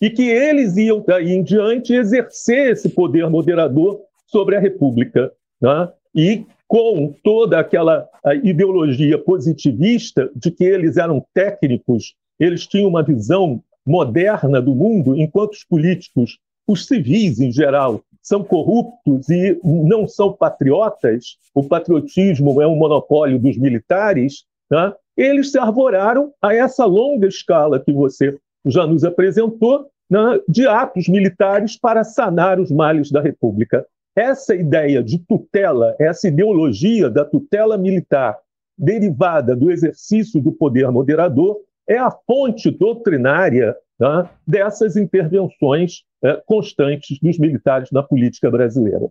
E 0.00 0.08
que 0.10 0.28
eles 0.28 0.76
iam, 0.76 1.04
daí 1.06 1.32
em 1.32 1.42
diante, 1.42 1.92
exercer 1.92 2.72
esse 2.72 2.88
poder 2.88 3.28
moderador 3.28 4.00
sobre 4.26 4.56
a 4.56 4.60
República. 4.60 5.32
Né? 5.60 5.88
E 6.14 6.46
com 6.66 7.12
toda 7.24 7.58
aquela 7.58 8.08
ideologia 8.44 9.18
positivista 9.18 10.30
de 10.34 10.50
que 10.50 10.64
eles 10.64 10.96
eram 10.96 11.24
técnicos, 11.34 12.14
eles 12.38 12.66
tinham 12.66 12.88
uma 12.88 13.02
visão 13.02 13.62
moderna 13.84 14.62
do 14.62 14.74
mundo, 14.74 15.16
enquanto 15.16 15.54
os 15.54 15.64
políticos, 15.64 16.38
os 16.66 16.86
civis 16.86 17.40
em 17.40 17.50
geral, 17.50 18.02
são 18.22 18.44
corruptos 18.44 19.28
e 19.28 19.58
não 19.64 20.06
são 20.06 20.32
patriotas, 20.32 21.36
o 21.54 21.64
patriotismo 21.64 22.62
é 22.62 22.66
um 22.66 22.76
monopólio 22.76 23.38
dos 23.38 23.56
militares, 23.56 24.44
né? 24.70 24.92
Eles 25.16 25.50
se 25.50 25.58
arvoraram 25.58 26.32
a 26.40 26.54
essa 26.54 26.84
longa 26.84 27.26
escala 27.26 27.80
que 27.80 27.92
você 27.92 28.38
já 28.64 28.86
nos 28.86 29.04
apresentou 29.04 29.86
né, 30.08 30.40
de 30.48 30.66
atos 30.66 31.08
militares 31.08 31.78
para 31.78 32.04
sanar 32.04 32.58
os 32.58 32.70
males 32.70 33.10
da 33.10 33.20
República. 33.20 33.86
Essa 34.14 34.54
ideia 34.54 35.02
de 35.02 35.18
tutela, 35.18 35.94
essa 35.98 36.28
ideologia 36.28 37.08
da 37.08 37.24
tutela 37.24 37.78
militar 37.78 38.36
derivada 38.76 39.54
do 39.54 39.70
exercício 39.70 40.40
do 40.40 40.52
poder 40.52 40.90
moderador, 40.90 41.58
é 41.86 41.98
a 41.98 42.10
fonte 42.10 42.70
doutrinária 42.70 43.76
né, 43.98 44.28
dessas 44.46 44.96
intervenções 44.96 46.04
é, 46.22 46.40
constantes 46.46 47.18
dos 47.20 47.38
militares 47.38 47.90
na 47.90 48.02
política 48.02 48.50
brasileira. 48.50 49.08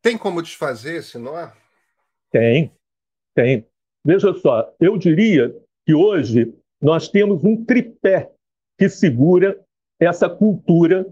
Tem 0.00 0.18
como 0.18 0.42
desfazer 0.42 0.96
esse 0.96 1.18
nó? 1.18 1.48
Tem, 2.30 2.72
tem. 3.34 3.66
Veja 4.04 4.32
só, 4.34 4.72
eu 4.80 4.98
diria 4.98 5.54
que 5.86 5.94
hoje 5.94 6.54
nós 6.80 7.08
temos 7.08 7.42
um 7.44 7.64
tripé 7.64 8.30
que 8.78 8.88
segura 8.88 9.58
essa 9.98 10.28
cultura, 10.28 11.06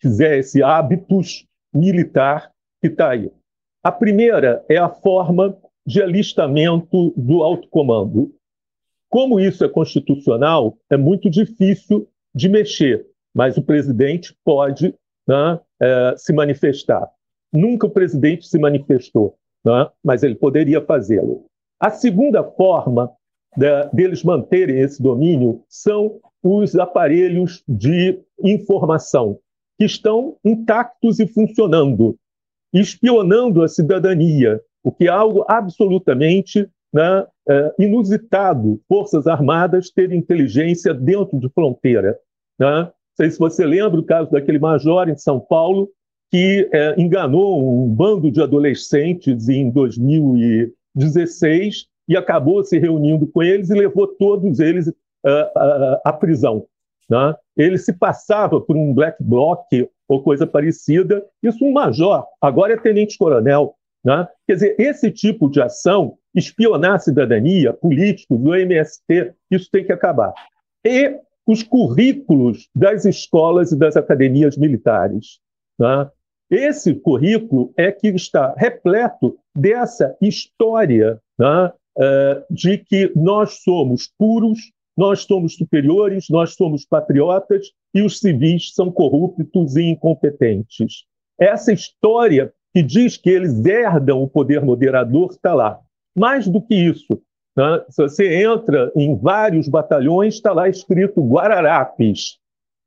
quiser, 0.00 0.38
esse 0.38 0.62
hábitos 0.62 1.46
militar 1.74 2.50
que 2.80 2.88
está 2.88 3.10
aí. 3.10 3.30
A 3.82 3.90
primeira 3.90 4.64
é 4.68 4.76
a 4.76 4.88
forma 4.88 5.56
de 5.86 6.00
alistamento 6.00 7.12
do 7.16 7.42
alto 7.42 7.68
comando. 7.68 8.34
Como 9.08 9.40
isso 9.40 9.64
é 9.64 9.68
constitucional, 9.68 10.78
é 10.88 10.96
muito 10.96 11.28
difícil 11.28 12.08
de 12.34 12.48
mexer, 12.48 13.06
mas 13.34 13.56
o 13.56 13.62
presidente 13.62 14.34
pode 14.44 14.94
né, 15.26 15.60
é, 15.80 16.14
se 16.16 16.32
manifestar. 16.32 17.10
Nunca 17.52 17.86
o 17.86 17.90
presidente 17.90 18.46
se 18.46 18.58
manifestou, 18.58 19.36
né, 19.64 19.90
mas 20.02 20.22
ele 20.22 20.34
poderia 20.34 20.80
fazê-lo. 20.80 21.44
A 21.82 21.90
segunda 21.90 22.44
forma 22.44 23.10
de, 23.56 23.66
deles 23.92 24.22
manterem 24.22 24.78
esse 24.78 25.02
domínio 25.02 25.64
são 25.68 26.20
os 26.40 26.76
aparelhos 26.76 27.64
de 27.68 28.20
informação, 28.40 29.40
que 29.76 29.84
estão 29.84 30.36
intactos 30.44 31.18
e 31.18 31.26
funcionando, 31.26 32.16
espionando 32.72 33.64
a 33.64 33.68
cidadania, 33.68 34.60
o 34.84 34.92
que 34.92 35.06
é 35.06 35.10
algo 35.10 35.44
absolutamente 35.48 36.70
né, 36.94 37.26
é, 37.48 37.74
inusitado 37.80 38.80
Forças 38.86 39.26
Armadas 39.26 39.90
terem 39.90 40.20
inteligência 40.20 40.94
dentro 40.94 41.36
de 41.40 41.48
fronteira. 41.48 42.16
Né? 42.60 42.82
Não 42.82 42.92
sei 43.16 43.28
se 43.28 43.40
você 43.40 43.66
lembra 43.66 43.98
o 43.98 44.04
caso 44.04 44.30
daquele 44.30 44.60
major 44.60 45.08
em 45.08 45.16
São 45.16 45.40
Paulo 45.40 45.90
que 46.30 46.70
é, 46.72 46.94
enganou 46.96 47.82
um 47.82 47.88
bando 47.88 48.30
de 48.30 48.40
adolescentes 48.40 49.48
em 49.48 49.68
2016 49.68 50.70
e 50.70 50.81
acabou 52.16 52.62
se 52.64 52.78
reunindo 52.78 53.26
com 53.26 53.42
eles 53.42 53.70
e 53.70 53.74
levou 53.74 54.06
todos 54.06 54.60
eles 54.60 54.88
uh, 54.88 54.92
uh, 55.24 56.00
à 56.04 56.12
prisão. 56.12 56.66
Né? 57.08 57.34
Ele 57.56 57.78
se 57.78 57.92
passava 57.92 58.60
por 58.60 58.76
um 58.76 58.92
black 58.94 59.22
bloc 59.22 59.66
ou 60.08 60.22
coisa 60.22 60.46
parecida, 60.46 61.24
isso 61.42 61.64
um 61.64 61.72
major, 61.72 62.26
agora 62.40 62.74
é 62.74 62.76
tenente-coronel. 62.76 63.74
Né? 64.04 64.26
Quer 64.46 64.54
dizer, 64.54 64.76
esse 64.78 65.10
tipo 65.10 65.48
de 65.48 65.60
ação 65.60 66.16
espionar 66.34 66.94
a 66.94 66.98
cidadania, 66.98 67.72
políticos, 67.72 68.38
do 68.38 68.54
MST, 68.54 69.34
isso 69.50 69.68
tem 69.70 69.84
que 69.84 69.92
acabar. 69.92 70.32
E 70.84 71.18
os 71.46 71.62
currículos 71.62 72.68
das 72.74 73.04
escolas 73.04 73.72
e 73.72 73.76
das 73.76 73.96
academias 73.96 74.56
militares. 74.56 75.40
Né? 75.78 76.10
Esse 76.50 76.94
currículo 76.94 77.72
é 77.76 77.90
que 77.90 78.08
está 78.08 78.54
repleto 78.56 79.38
dessa 79.54 80.16
história 80.20 81.20
né, 81.38 81.72
uh, 81.98 82.44
de 82.54 82.78
que 82.78 83.12
nós 83.14 83.62
somos 83.62 84.10
puros, 84.18 84.58
nós 84.96 85.22
somos 85.22 85.56
superiores, 85.56 86.26
nós 86.30 86.54
somos 86.54 86.84
patriotas 86.84 87.66
e 87.94 88.02
os 88.02 88.18
civis 88.18 88.74
são 88.74 88.90
corruptos 88.90 89.76
e 89.76 89.82
incompetentes. 89.82 91.04
Essa 91.38 91.72
história 91.72 92.52
que 92.74 92.82
diz 92.82 93.16
que 93.16 93.30
eles 93.30 93.64
herdam 93.64 94.22
o 94.22 94.28
poder 94.28 94.62
moderador 94.62 95.30
está 95.30 95.54
lá. 95.54 95.80
Mais 96.16 96.46
do 96.46 96.60
que 96.60 96.74
isso, 96.74 97.20
né? 97.56 97.84
se 97.88 98.02
você 98.02 98.42
entra 98.42 98.90
em 98.96 99.16
vários 99.16 99.68
batalhões, 99.68 100.34
está 100.34 100.52
lá 100.52 100.68
escrito 100.68 101.22
Guararapes. 101.22 102.38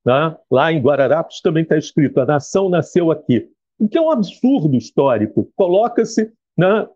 Né? 0.05 0.36
Lá 0.51 0.72
em 0.72 0.79
Guararapes 0.79 1.41
também 1.41 1.63
está 1.63 1.77
escrito: 1.77 2.19
a 2.19 2.25
nação 2.25 2.69
nasceu 2.69 3.12
aqui. 3.12 3.50
O 3.79 3.88
que 3.88 3.98
é 3.98 4.01
um 4.01 4.12
absurdo 4.12 4.75
histórico. 4.75 5.50
Coloca-se 5.55 6.31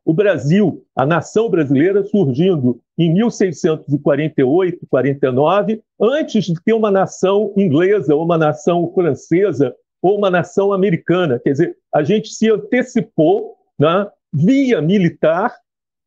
o 0.05 0.13
Brasil, 0.13 0.85
a 0.95 1.05
nação 1.05 1.49
brasileira 1.49 2.03
surgindo 2.03 2.79
em 2.97 3.13
1648, 3.13 4.87
49, 4.89 5.81
antes 5.99 6.45
de 6.45 6.53
ter 6.63 6.73
uma 6.73 6.89
nação 6.89 7.53
inglesa, 7.57 8.15
ou 8.15 8.23
uma 8.23 8.37
nação 8.37 8.91
francesa, 8.93 9.75
ou 10.01 10.17
uma 10.17 10.29
nação 10.29 10.71
americana. 10.71 11.39
Quer 11.39 11.51
dizer, 11.51 11.77
a 11.93 12.03
gente 12.03 12.29
se 12.29 12.49
antecipou 12.49 13.57
né, 13.77 14.07
via 14.33 14.81
militar 14.81 15.53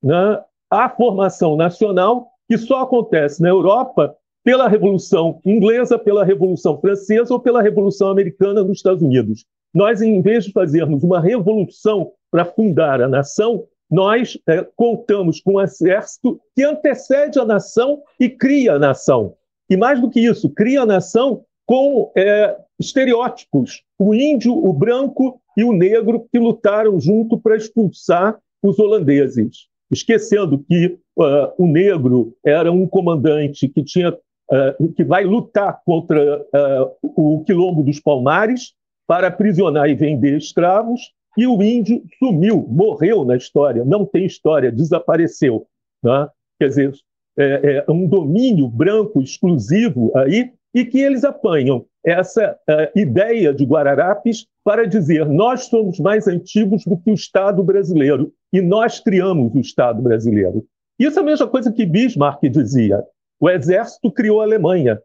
né, 0.02 0.40
a 0.70 0.88
formação 0.88 1.56
nacional, 1.56 2.28
que 2.48 2.56
só 2.56 2.82
acontece 2.82 3.42
na 3.42 3.50
Europa 3.50 4.16
pela 4.44 4.68
Revolução 4.68 5.40
Inglesa, 5.44 5.98
pela 5.98 6.24
Revolução 6.24 6.80
Francesa 6.80 7.32
ou 7.32 7.40
pela 7.40 7.62
Revolução 7.62 8.08
Americana 8.08 8.64
nos 8.64 8.78
Estados 8.78 9.02
Unidos. 9.02 9.44
Nós, 9.74 10.02
em 10.02 10.20
vez 10.20 10.44
de 10.44 10.52
fazermos 10.52 11.02
uma 11.02 11.20
revolução 11.20 12.12
para 12.32 12.44
fundar 12.44 13.00
a 13.00 13.08
nação, 13.08 13.64
nós 13.88 14.38
é, 14.48 14.66
contamos 14.74 15.40
com 15.40 15.54
um 15.54 15.60
exército 15.60 16.40
que 16.56 16.64
antecede 16.64 17.38
a 17.38 17.44
nação 17.44 18.02
e 18.18 18.28
cria 18.28 18.74
a 18.74 18.78
nação. 18.78 19.34
E 19.70 19.76
mais 19.76 20.00
do 20.00 20.10
que 20.10 20.18
isso, 20.18 20.50
cria 20.50 20.82
a 20.82 20.86
nação 20.86 21.44
com 21.66 22.10
é, 22.16 22.56
estereótipos: 22.80 23.84
o 23.98 24.14
índio, 24.14 24.52
o 24.52 24.72
branco 24.72 25.40
e 25.56 25.62
o 25.62 25.72
negro 25.72 26.26
que 26.32 26.38
lutaram 26.38 26.98
junto 26.98 27.38
para 27.38 27.56
expulsar 27.56 28.38
os 28.62 28.78
holandeses 28.78 29.70
esquecendo 29.92 30.58
que 30.58 30.98
uh, 31.18 31.52
o 31.58 31.66
negro 31.66 32.34
era 32.44 32.72
um 32.72 32.86
comandante 32.86 33.68
que 33.68 33.84
tinha 33.84 34.10
uh, 34.10 34.92
que 34.96 35.04
vai 35.04 35.24
lutar 35.24 35.82
contra 35.84 36.40
uh, 36.40 36.90
o 37.02 37.44
quilombo 37.44 37.82
dos 37.82 38.00
Palmares 38.00 38.72
para 39.06 39.28
aprisionar 39.28 39.90
e 39.90 39.94
vender 39.94 40.38
escravos, 40.38 41.12
e 41.36 41.46
o 41.46 41.62
índio 41.62 42.02
sumiu, 42.18 42.66
morreu 42.68 43.24
na 43.24 43.36
história, 43.36 43.84
não 43.84 44.04
tem 44.04 44.26
história, 44.26 44.70
desapareceu. 44.70 45.66
Né? 46.02 46.28
Quer 46.60 46.68
dizer, 46.68 46.92
é, 47.38 47.84
é 47.86 47.90
um 47.90 48.06
domínio 48.06 48.68
branco 48.68 49.20
exclusivo 49.20 50.12
aí, 50.16 50.52
e 50.74 50.84
que 50.84 51.00
eles 51.00 51.24
apanham 51.24 51.84
essa 52.04 52.56
uh, 52.68 52.98
ideia 52.98 53.52
de 53.52 53.64
Guararapes 53.64 54.46
para 54.64 54.86
dizer 54.86 55.26
nós 55.26 55.66
somos 55.66 56.00
mais 56.00 56.26
antigos 56.26 56.84
do 56.84 56.96
que 56.96 57.10
o 57.10 57.14
Estado 57.14 57.62
brasileiro 57.62 58.32
e 58.52 58.60
nós 58.60 58.98
criamos 58.98 59.54
o 59.54 59.60
Estado 59.60 60.02
brasileiro. 60.02 60.64
Isso 60.98 61.18
é 61.18 61.22
a 61.22 61.24
mesma 61.24 61.46
coisa 61.46 61.72
que 61.72 61.86
Bismarck 61.86 62.42
dizia. 62.48 63.02
O 63.40 63.50
exército 63.50 64.10
criou 64.10 64.40
a 64.40 64.44
Alemanha. 64.44 65.00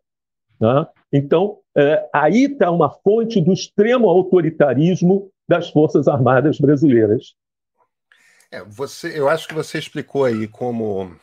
Né? 0.59 0.87
Então, 1.11 1.57
uh, 1.77 2.07
aí 2.13 2.45
está 2.45 2.71
uma 2.71 2.89
fonte 2.89 3.41
do 3.41 3.53
extremo 3.53 4.09
autoritarismo 4.09 5.29
das 5.47 5.69
Forças 5.69 6.07
Armadas 6.07 6.59
brasileiras. 6.59 7.35
É, 8.51 8.63
você, 8.63 9.17
eu 9.17 9.27
acho 9.27 9.47
que 9.47 9.53
você 9.53 9.77
explicou 9.77 10.25
aí 10.25 10.47
como. 10.47 11.15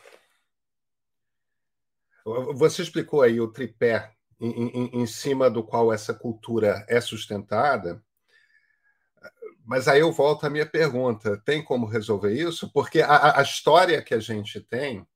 Você 2.54 2.82
explicou 2.82 3.20
aí 3.20 3.38
o 3.40 3.52
tripé 3.52 4.12
em, 4.40 4.68
em, 4.68 5.02
em 5.02 5.06
cima 5.06 5.50
do 5.50 5.62
qual 5.62 5.92
essa 5.92 6.14
cultura 6.14 6.84
é 6.88 7.00
sustentada. 7.00 8.02
Mas 9.64 9.88
aí 9.88 10.00
eu 10.00 10.12
volto 10.12 10.44
à 10.44 10.50
minha 10.50 10.66
pergunta: 10.66 11.40
tem 11.44 11.62
como 11.62 11.86
resolver 11.86 12.32
isso? 12.32 12.70
Porque 12.72 13.00
a, 13.00 13.38
a 13.38 13.42
história 13.42 14.02
que 14.02 14.14
a 14.14 14.20
gente 14.20 14.60
tem 14.60 15.06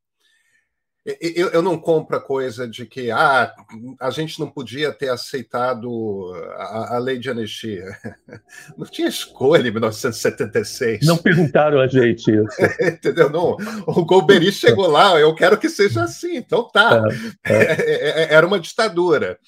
eu, 1.05 1.49
eu, 1.49 1.63
não 1.63 1.79
compro 1.79 2.17
a 2.17 2.21
coisa 2.21 2.69
de 2.69 2.85
que 2.85 3.11
ah, 3.11 3.55
a 3.99 4.11
gente 4.11 4.39
não 4.39 4.51
podia 4.51 4.93
ter 4.93 5.09
aceitado 5.09 6.33
a, 6.57 6.97
a 6.97 6.99
lei 6.99 7.19
de 7.19 7.31
anistia. 7.31 7.87
Não 8.77 8.87
tinha 8.87 9.09
escolha 9.09 9.69
em 9.69 9.71
1976. 9.71 11.07
Não 11.07 11.17
perguntaram 11.17 11.81
a 11.81 11.87
gente 11.87 12.31
isso. 12.31 12.63
Entendeu? 12.83 13.31
Não, 13.31 13.57
o 13.87 14.05
Golbery 14.05 14.53
chegou 14.53 14.87
lá, 14.87 15.19
eu 15.19 15.35
quero 15.35 15.59
que 15.59 15.69
seja 15.69 16.03
assim, 16.03 16.37
então 16.37 16.69
tá. 16.69 17.03
É, 17.45 17.53
é. 17.53 17.73
é, 17.81 18.25
é 18.25 18.35
era 18.35 18.47
uma 18.47 18.61
ditadura. 18.61 19.39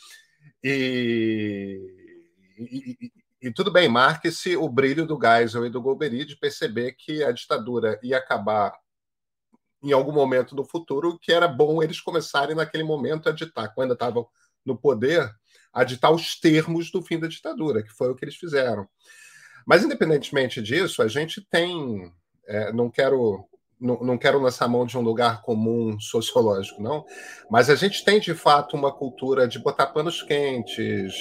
E, 0.65 1.79
e, 2.59 2.97
e, 3.01 3.49
e 3.49 3.53
tudo 3.53 3.71
bem, 3.71 3.89
marque-se 3.89 4.57
o 4.57 4.69
brilho 4.69 5.07
do 5.07 5.19
Geisel 5.21 5.67
e 5.67 5.71
do 5.71 5.83
Golbery 5.83 6.25
de 6.25 6.37
perceber 6.37 6.93
que 6.93 7.23
a 7.23 7.33
ditadura 7.33 7.99
ia 8.03 8.19
acabar 8.19 8.73
em 9.83 9.93
algum 9.93 10.13
momento 10.13 10.55
no 10.55 10.65
futuro, 10.65 11.19
que 11.19 11.33
era 11.33 11.49
bom 11.49 11.83
eles 11.83 12.01
começarem 12.01 12.55
naquele 12.55 12.85
momento 12.85 13.29
a 13.29 13.33
ditar, 13.33 13.73
quando 13.75 13.95
estavam 13.95 14.27
no 14.65 14.77
poder, 14.77 15.31
a 15.73 15.85
ditar 15.85 16.11
os 16.11 16.39
termos 16.39 16.91
do 16.91 17.03
fim 17.03 17.19
da 17.19 17.29
ditadura, 17.29 17.83
que 17.83 17.91
foi 17.91 18.11
o 18.11 18.15
que 18.15 18.25
eles 18.25 18.37
fizeram. 18.37 18.89
Mas, 19.67 19.85
independentemente 19.85 20.61
disso, 20.63 21.03
a 21.03 21.09
gente 21.09 21.41
tem. 21.49 22.13
É, 22.47 22.73
não 22.73 22.91
quero. 22.91 23.45
Não, 23.79 23.99
não 24.01 24.19
quero 24.19 24.39
lançar 24.39 24.69
mão 24.69 24.85
de 24.85 24.99
um 24.99 25.01
lugar 25.01 25.41
comum 25.41 25.99
sociológico, 25.99 26.83
não, 26.83 27.03
mas 27.51 27.71
a 27.71 27.75
gente 27.75 28.05
tem 28.05 28.21
de 28.21 28.35
fato 28.35 28.77
uma 28.77 28.93
cultura 28.93 29.49
de 29.49 29.59
botar 29.59 29.87
panos 29.87 30.23
quentes, 30.23 31.15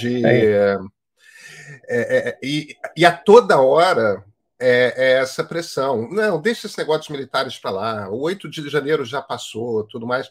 de. 0.00 0.26
É. 0.26 0.78
É, 1.88 2.28
é 2.28 2.38
e, 2.42 2.76
e 2.94 3.04
a 3.06 3.16
toda 3.16 3.60
hora 3.60 4.22
é, 4.58 4.94
é, 4.96 5.12
essa 5.18 5.44
pressão. 5.44 6.08
Não, 6.10 6.40
deixa 6.40 6.66
esses 6.66 6.76
negócios 6.76 7.08
militares 7.08 7.58
para 7.58 7.70
lá. 7.70 8.08
O 8.08 8.20
8 8.20 8.48
de 8.48 8.68
janeiro 8.68 9.04
já 9.04 9.20
passou, 9.20 9.84
tudo 9.84 10.06
mais. 10.06 10.30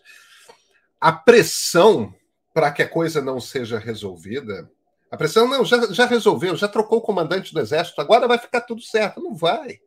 A 1.00 1.12
pressão 1.12 2.14
para 2.54 2.72
que 2.72 2.82
a 2.82 2.90
coisa 2.90 3.22
não 3.22 3.40
seja 3.40 3.78
resolvida. 3.78 4.70
A 5.12 5.18
pressão 5.18 5.48
não, 5.48 5.64
já, 5.64 5.92
já 5.92 6.06
resolveu, 6.06 6.56
já 6.56 6.68
trocou 6.68 7.00
o 7.00 7.02
comandante 7.02 7.54
do 7.54 7.60
exército, 7.60 8.02
agora 8.02 8.28
vai 8.28 8.38
ficar 8.38 8.62
tudo 8.62 8.82
certo. 8.82 9.22
Não 9.22 9.36
vai. 9.36 9.80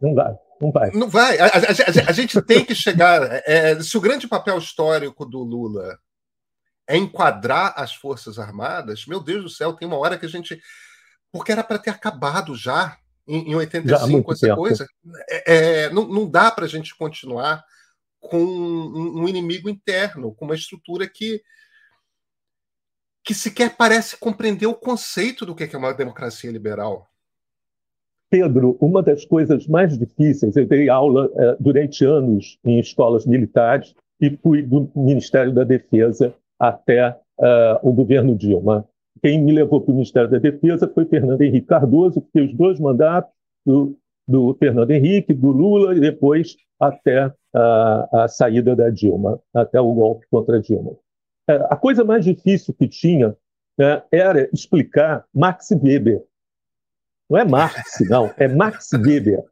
Não 0.00 0.14
vai, 0.14 0.34
não 0.60 0.72
vai. 0.72 0.90
Não 0.92 1.08
vai. 1.08 1.38
A, 1.38 1.46
a, 1.46 1.48
a, 1.48 2.10
a 2.10 2.12
gente 2.12 2.40
tem 2.42 2.64
que 2.64 2.74
chegar. 2.74 3.22
É, 3.46 3.80
se 3.80 3.96
o 3.96 4.00
grande 4.00 4.26
papel 4.26 4.58
histórico 4.58 5.26
do 5.26 5.38
Lula 5.42 5.98
é 6.86 6.96
enquadrar 6.96 7.74
as 7.76 7.94
Forças 7.94 8.38
Armadas, 8.38 9.06
meu 9.06 9.20
Deus 9.20 9.42
do 9.42 9.50
céu, 9.50 9.72
tem 9.72 9.86
uma 9.86 9.98
hora 9.98 10.18
que 10.18 10.26
a 10.26 10.28
gente. 10.28 10.60
Porque 11.32 11.52
era 11.52 11.64
para 11.64 11.78
ter 11.78 11.90
acabado 11.90 12.54
já 12.54 12.96
em, 13.26 13.50
em 13.50 13.54
85, 13.54 14.32
essa 14.32 14.46
tempo. 14.46 14.56
coisa. 14.56 14.86
É, 15.28 15.54
é, 15.84 15.90
não, 15.90 16.06
não 16.06 16.28
dá 16.28 16.50
para 16.50 16.64
a 16.64 16.68
gente 16.68 16.96
continuar 16.96 17.64
com 18.20 18.38
um, 18.38 19.22
um, 19.22 19.28
inimigo 19.28 19.68
interno, 19.68 20.34
com 20.34 20.44
uma 20.44 20.54
estrutura 20.54 21.08
que 21.08 21.42
que 23.26 23.32
sequer 23.32 23.74
parece 23.74 24.18
compreender 24.18 24.66
o 24.66 24.74
conceito 24.74 25.46
do 25.46 25.54
que 25.54 25.64
é 25.64 25.78
uma 25.78 25.94
democracia 25.94 26.50
liberal. 26.50 27.08
Pedro, 28.28 28.76
uma 28.80 29.02
das 29.02 29.24
coisas 29.24 29.66
mais 29.66 29.96
difíceis, 29.96 30.56
eu 30.56 30.66
dei 30.66 30.90
aula 30.90 31.30
eh, 31.34 31.56
durante 31.58 32.04
anos 32.04 32.58
em 32.62 32.78
escolas 32.78 33.24
militares 33.24 33.94
e 34.20 34.36
fui 34.36 34.60
do 34.60 34.90
Ministério 34.94 35.54
da 35.54 35.64
Defesa 35.64 36.34
até 36.58 37.10
uh, 37.38 37.78
o 37.82 37.92
governo 37.92 38.36
Dilma. 38.36 38.88
Quem 39.22 39.42
me 39.42 39.52
levou 39.52 39.80
para 39.80 39.92
o 39.92 39.94
Ministério 39.94 40.30
da 40.30 40.38
Defesa 40.38 40.90
foi 40.92 41.04
Fernando 41.06 41.40
Henrique 41.40 41.66
Cardoso, 41.66 42.20
que 42.20 42.30
fez 42.32 42.52
dois 42.54 42.78
mandatos 42.80 43.32
do, 43.64 43.96
do 44.26 44.54
Fernando 44.54 44.90
Henrique, 44.90 45.32
do 45.32 45.50
Lula, 45.50 45.96
e 45.96 46.00
depois 46.00 46.56
até 46.80 47.32
a, 47.54 48.24
a 48.24 48.28
saída 48.28 48.74
da 48.74 48.90
Dilma, 48.90 49.40
até 49.54 49.80
o 49.80 49.92
golpe 49.94 50.26
contra 50.30 50.56
a 50.56 50.60
Dilma. 50.60 50.92
É, 51.48 51.54
a 51.70 51.76
coisa 51.76 52.04
mais 52.04 52.24
difícil 52.24 52.74
que 52.74 52.88
tinha 52.88 53.36
né, 53.78 54.02
era 54.10 54.48
explicar 54.52 55.24
Max 55.32 55.70
Weber. 55.70 56.22
Não 57.28 57.38
é 57.38 57.44
Marx, 57.44 58.08
não, 58.08 58.30
é 58.36 58.48
Max 58.48 58.90
Weber. 58.92 59.44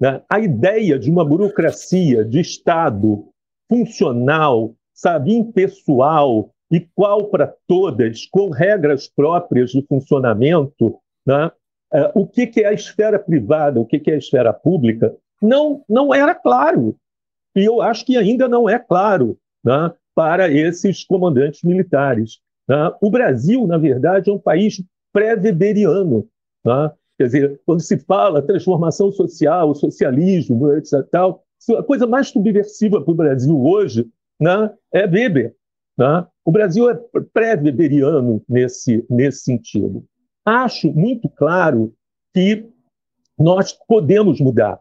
Né? 0.00 0.22
A 0.28 0.40
ideia 0.40 0.98
de 0.98 1.10
uma 1.10 1.24
burocracia 1.24 2.24
de 2.24 2.40
Estado 2.40 3.28
funcional, 3.68 4.74
sabe, 4.92 5.34
impessoal, 5.34 6.53
igual 6.76 7.26
para 7.28 7.52
todas, 7.66 8.26
com 8.26 8.50
regras 8.50 9.08
próprias 9.08 9.70
de 9.70 9.82
funcionamento, 9.86 10.96
né? 11.26 11.50
É, 11.92 12.10
o 12.14 12.26
que, 12.26 12.50
é 12.60 12.66
a 12.66 12.72
esfera 12.72 13.18
privada, 13.18 13.80
o 13.80 13.86
que, 13.86 14.00
que 14.00 14.10
é 14.10 14.14
a 14.14 14.18
esfera 14.18 14.52
pública, 14.52 15.14
não, 15.40 15.84
não 15.88 16.12
era 16.12 16.34
claro. 16.34 16.96
E 17.54 17.64
eu 17.64 17.80
acho 17.80 18.04
que 18.04 18.16
ainda 18.16 18.48
não 18.48 18.68
é 18.68 18.80
claro 18.80 19.38
né, 19.64 19.92
para 20.12 20.50
esses 20.50 21.04
comandantes 21.04 21.62
militares. 21.62 22.40
Né? 22.68 22.92
O 23.00 23.10
Brasil, 23.10 23.64
na 23.66 23.78
verdade, 23.78 24.28
é 24.28 24.32
um 24.32 24.38
país 24.38 24.82
pré-weberiano. 25.12 26.26
Né? 26.64 26.90
Quer 27.16 27.24
dizer, 27.26 27.60
quando 27.64 27.80
se 27.80 27.96
fala 27.98 28.42
transformação 28.42 29.12
social, 29.12 29.72
socialismo, 29.74 30.72
etc. 30.72 31.06
Tal, 31.10 31.44
a 31.78 31.82
coisa 31.84 32.08
mais 32.08 32.28
subversiva 32.28 33.00
para 33.00 33.12
o 33.12 33.16
Brasil 33.16 33.56
hoje 33.64 34.06
né, 34.40 34.70
é 34.92 35.06
Weber. 35.06 35.54
Né? 35.96 36.26
O 36.44 36.50
Brasil 36.50 36.90
é 36.90 36.98
pré-weberiano 37.32 38.42
nesse, 38.48 39.04
nesse 39.08 39.44
sentido. 39.44 40.04
Acho 40.44 40.92
muito 40.92 41.28
claro 41.28 41.94
que 42.32 42.68
nós 43.38 43.72
podemos 43.72 44.40
mudar. 44.40 44.80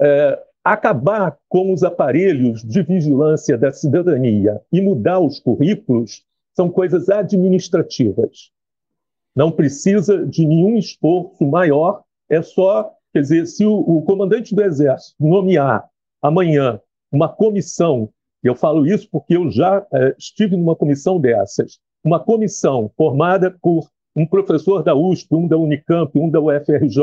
É, 0.00 0.42
acabar 0.62 1.36
com 1.48 1.72
os 1.72 1.82
aparelhos 1.82 2.62
de 2.62 2.82
vigilância 2.82 3.56
da 3.56 3.72
cidadania 3.72 4.60
e 4.70 4.80
mudar 4.80 5.18
os 5.18 5.40
currículos 5.40 6.24
são 6.54 6.68
coisas 6.68 7.08
administrativas. 7.08 8.50
Não 9.34 9.50
precisa 9.50 10.26
de 10.26 10.44
nenhum 10.44 10.76
esforço 10.76 11.46
maior, 11.46 12.02
é 12.28 12.42
só, 12.42 12.92
quer 13.12 13.20
dizer, 13.20 13.46
se 13.46 13.64
o, 13.64 13.78
o 13.78 14.02
comandante 14.02 14.54
do 14.54 14.62
Exército 14.62 15.14
nomear 15.20 15.88
amanhã 16.20 16.80
uma 17.10 17.28
comissão 17.28 18.10
eu 18.42 18.54
falo 18.54 18.86
isso 18.86 19.08
porque 19.10 19.36
eu 19.36 19.50
já 19.50 19.84
é, 19.92 20.14
estive 20.18 20.56
numa 20.56 20.76
comissão 20.76 21.20
dessas, 21.20 21.78
uma 22.04 22.20
comissão 22.20 22.90
formada 22.96 23.50
por 23.60 23.88
um 24.14 24.26
professor 24.26 24.82
da 24.82 24.94
USP, 24.94 25.34
um 25.34 25.46
da 25.46 25.56
Unicamp, 25.56 26.18
um 26.18 26.30
da 26.30 26.40
UFRJ 26.40 27.02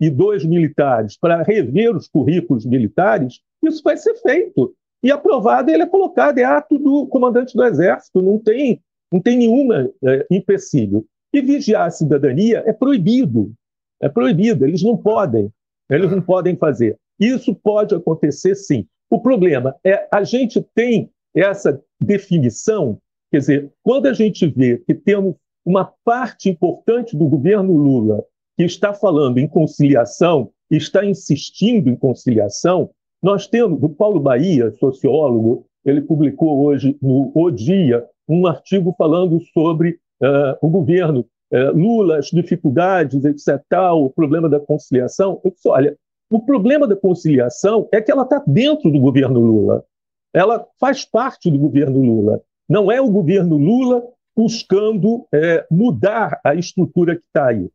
e 0.00 0.10
dois 0.10 0.44
militares 0.44 1.16
para 1.16 1.42
rever 1.42 1.94
os 1.94 2.08
currículos 2.08 2.66
militares, 2.66 3.40
isso 3.62 3.82
vai 3.82 3.96
ser 3.96 4.14
feito. 4.16 4.74
E 5.02 5.10
aprovado, 5.10 5.70
ele 5.70 5.82
é 5.82 5.86
colocado, 5.86 6.38
é 6.38 6.44
ato 6.44 6.78
do 6.78 7.06
comandante 7.06 7.56
do 7.56 7.64
Exército, 7.64 8.22
não 8.22 8.38
tem, 8.38 8.80
não 9.12 9.20
tem 9.20 9.36
nenhuma 9.36 9.90
é, 10.04 10.26
empecilho. 10.30 11.04
E 11.32 11.40
vigiar 11.40 11.86
a 11.86 11.90
cidadania 11.90 12.62
é 12.66 12.72
proibido, 12.72 13.52
é 14.00 14.08
proibido, 14.08 14.66
eles 14.66 14.82
não 14.82 14.96
podem, 14.96 15.50
eles 15.88 16.10
não 16.10 16.20
podem 16.20 16.56
fazer. 16.56 16.96
Isso 17.18 17.54
pode 17.54 17.94
acontecer 17.94 18.54
sim. 18.54 18.86
O 19.12 19.20
problema 19.20 19.76
é 19.84 20.08
a 20.10 20.24
gente 20.24 20.64
tem 20.74 21.10
essa 21.36 21.78
definição, 22.00 22.98
quer 23.30 23.40
dizer, 23.40 23.70
quando 23.82 24.06
a 24.06 24.14
gente 24.14 24.46
vê 24.46 24.78
que 24.78 24.94
temos 24.94 25.34
uma 25.66 25.92
parte 26.02 26.48
importante 26.48 27.14
do 27.14 27.28
governo 27.28 27.74
Lula 27.74 28.24
que 28.56 28.64
está 28.64 28.94
falando 28.94 29.36
em 29.36 29.46
conciliação, 29.46 30.50
está 30.70 31.04
insistindo 31.04 31.90
em 31.90 31.94
conciliação, 31.94 32.88
nós 33.22 33.46
temos 33.46 33.82
o 33.82 33.88
Paulo 33.90 34.18
Bahia, 34.18 34.72
sociólogo, 34.80 35.66
ele 35.84 36.00
publicou 36.00 36.64
hoje 36.64 36.96
no 37.02 37.30
O 37.34 37.50
Dia 37.50 38.06
um 38.26 38.46
artigo 38.46 38.94
falando 38.96 39.42
sobre 39.52 39.98
uh, 40.22 40.56
o 40.62 40.70
governo 40.70 41.26
é, 41.50 41.64
Lula, 41.64 42.16
as 42.16 42.28
dificuldades, 42.28 43.22
etc., 43.26 43.62
tal, 43.68 44.06
o 44.06 44.10
problema 44.10 44.48
da 44.48 44.58
conciliação. 44.58 45.38
Eu 45.44 45.50
disse, 45.50 45.68
olha, 45.68 45.94
o 46.32 46.40
problema 46.40 46.88
da 46.88 46.96
conciliação 46.96 47.88
é 47.92 48.00
que 48.00 48.10
ela 48.10 48.22
está 48.22 48.42
dentro 48.46 48.90
do 48.90 48.98
governo 48.98 49.38
Lula. 49.38 49.84
Ela 50.32 50.66
faz 50.80 51.04
parte 51.04 51.50
do 51.50 51.58
governo 51.58 52.00
Lula. 52.00 52.40
Não 52.68 52.90
é 52.90 53.00
o 53.00 53.10
governo 53.10 53.58
Lula 53.58 54.02
buscando 54.34 55.26
é, 55.30 55.66
mudar 55.70 56.40
a 56.42 56.54
estrutura 56.54 57.16
que 57.16 57.22
está 57.26 57.48
aí. 57.48 57.68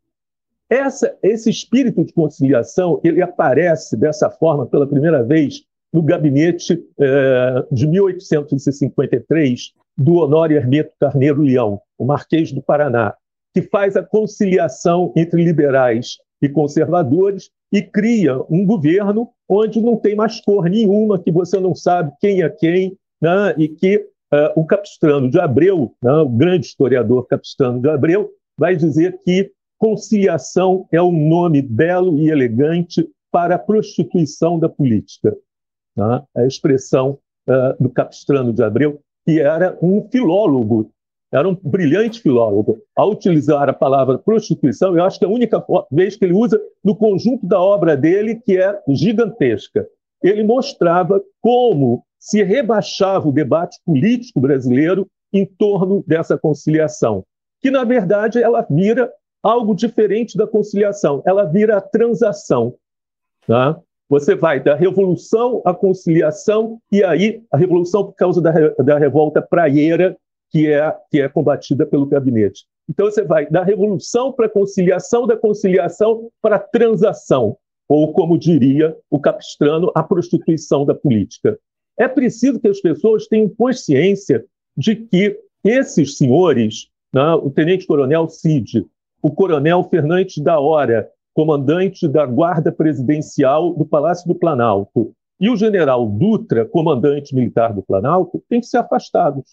Essa, 0.70 1.16
esse 1.22 1.50
espírito 1.50 2.04
de 2.04 2.12
conciliação 2.12 3.00
ele 3.04 3.22
aparece 3.22 3.96
dessa 3.96 4.30
forma 4.30 4.66
pela 4.66 4.88
primeira 4.88 5.24
vez 5.24 5.64
no 5.94 6.02
gabinete 6.02 6.84
é, 7.00 7.66
de 7.72 7.88
1853 7.88 9.72
do 9.96 10.16
Honório 10.16 10.58
Hermeto 10.58 10.92
Carneiro 11.00 11.44
Leão, 11.44 11.80
o 11.98 12.06
Marquês 12.06 12.52
do 12.52 12.62
Paraná, 12.62 13.14
que 13.54 13.62
faz 13.62 13.96
a 13.96 14.04
conciliação 14.04 15.14
entre 15.16 15.44
liberais 15.44 16.18
e 16.42 16.50
conservadores 16.50 17.50
e 17.72 17.82
cria 17.82 18.40
um 18.50 18.66
governo 18.66 19.30
onde 19.50 19.82
não 19.82 19.98
tem 19.98 20.16
mais 20.16 20.40
cor 20.42 20.70
nenhuma, 20.70 21.20
que 21.20 21.32
você 21.32 21.60
não 21.60 21.74
sabe 21.74 22.12
quem 22.20 22.42
é 22.42 22.50
quem, 22.50 22.98
né? 23.22 23.54
e 23.58 23.68
que 23.68 23.98
uh, 23.98 24.60
o 24.60 24.66
Capistrano 24.66 25.30
de 25.30 25.40
Abreu, 25.40 25.94
né? 26.02 26.14
o 26.14 26.30
grande 26.30 26.68
historiador 26.68 27.28
Capistrano 27.28 27.82
de 27.82 27.90
Abreu, 27.90 28.30
vai 28.58 28.76
dizer 28.76 29.20
que 29.24 29.52
conciliação 29.78 30.88
é 30.92 31.02
um 31.02 31.12
nome 31.12 31.62
belo 31.62 32.18
e 32.18 32.30
elegante 32.30 33.08
para 33.32 33.56
a 33.56 33.60
prostituição 33.60 34.58
da 34.60 34.70
política. 34.70 35.36
Né? 35.96 36.24
A 36.36 36.46
expressão 36.46 37.20
uh, 37.50 37.84
do 37.84 37.90
Capistrano 37.90 38.54
de 38.54 38.64
Abreu, 38.64 39.00
que 39.26 39.40
era 39.40 39.78
um 39.82 40.08
filólogo 40.10 40.92
era 41.32 41.48
um 41.48 41.56
brilhante 41.56 42.22
filólogo. 42.22 42.80
Ao 42.96 43.12
utilizar 43.12 43.70
a 43.70 43.74
palavra 43.74 44.18
prostituição, 44.18 44.98
eu 44.98 45.04
acho 45.04 45.20
que 45.20 45.26
é 45.26 45.28
a 45.28 45.32
única 45.32 45.64
vez 45.92 46.16
que 46.16 46.26
ele 46.26 46.34
usa 46.34 46.60
no 46.84 46.96
conjunto 46.96 47.46
da 47.46 47.60
obra 47.60 47.98
dele, 47.98 48.36
que 48.36 48.58
é 48.58 48.80
gigantesca. 48.90 49.88
Ele 50.24 50.44
mostrava 50.44 51.22
como 51.42 52.04
se 52.20 52.44
rebaixava 52.44 53.28
o 53.28 53.32
debate 53.32 53.78
político 53.86 54.40
brasileiro 54.40 55.08
em 55.32 55.46
torno 55.46 56.04
dessa 56.08 56.38
conciliação, 56.38 57.24
que 57.62 57.70
na 57.70 57.84
verdade 57.84 58.42
ela 58.42 58.66
vira 58.70 59.12
algo 59.44 59.76
diferente 59.76 60.38
da 60.38 60.48
conciliação, 60.48 61.22
ela 61.26 61.44
vira 61.44 61.78
a 61.78 61.82
transação. 61.82 62.74
Tá? 63.46 63.80
Você 64.10 64.36
vai 64.36 64.60
da 64.60 64.74
revolução 64.74 65.62
à 65.66 65.74
conciliação, 65.74 66.80
e 66.92 67.04
aí 67.04 67.44
a 67.52 67.58
revolução 67.58 68.06
por 68.06 68.14
causa 68.14 68.42
da, 68.42 68.52
da 68.52 68.98
revolta 68.98 69.42
praieira 69.42 70.18
que 70.50 70.72
é, 70.72 70.96
que 71.12 71.22
é 71.22 71.30
combatida 71.30 71.86
pelo 71.86 72.06
gabinete. 72.06 72.66
Então 72.90 73.06
você 73.06 73.24
vai 73.24 73.50
da 73.50 73.64
revolução 73.64 74.32
para 74.32 74.46
a 74.46 74.50
conciliação, 74.50 75.28
da 75.28 75.36
conciliação 75.36 76.30
para 76.42 76.56
a 76.56 76.60
transação, 76.60 77.58
ou 77.88 78.14
como 78.14 78.38
diria 78.38 78.96
o 79.10 79.20
Capistrano, 79.20 79.92
a 79.94 80.04
prostituição 80.04 80.86
da 80.86 80.96
política. 80.96 81.60
É 81.98 82.08
preciso 82.08 82.60
que 82.60 82.68
as 82.68 82.80
pessoas 82.80 83.28
tenham 83.28 83.50
consciência 83.50 84.46
de 84.76 84.96
que 84.96 85.40
esses 85.64 86.18
senhores, 86.18 86.90
né, 87.14 87.34
o 87.34 87.50
tenente-coronel 87.50 88.30
Cid, 88.30 88.86
o 89.22 89.32
coronel 89.32 89.84
Fernandes 89.84 90.38
da 90.38 90.60
Hora, 90.60 91.10
comandante 91.34 92.08
da 92.08 92.26
Guarda 92.26 92.72
Presidencial 92.72 93.74
do 93.74 93.86
Palácio 93.86 94.28
do 94.28 94.36
Planalto, 94.36 95.12
e 95.40 95.50
o 95.50 95.56
general 95.56 96.08
Dutra, 96.08 96.66
comandante 96.66 97.36
militar 97.36 97.74
do 97.74 97.84
Planalto, 97.84 98.44
têm 98.50 98.60
que 98.60 98.66
ser 98.66 98.78
afastados 98.78 99.52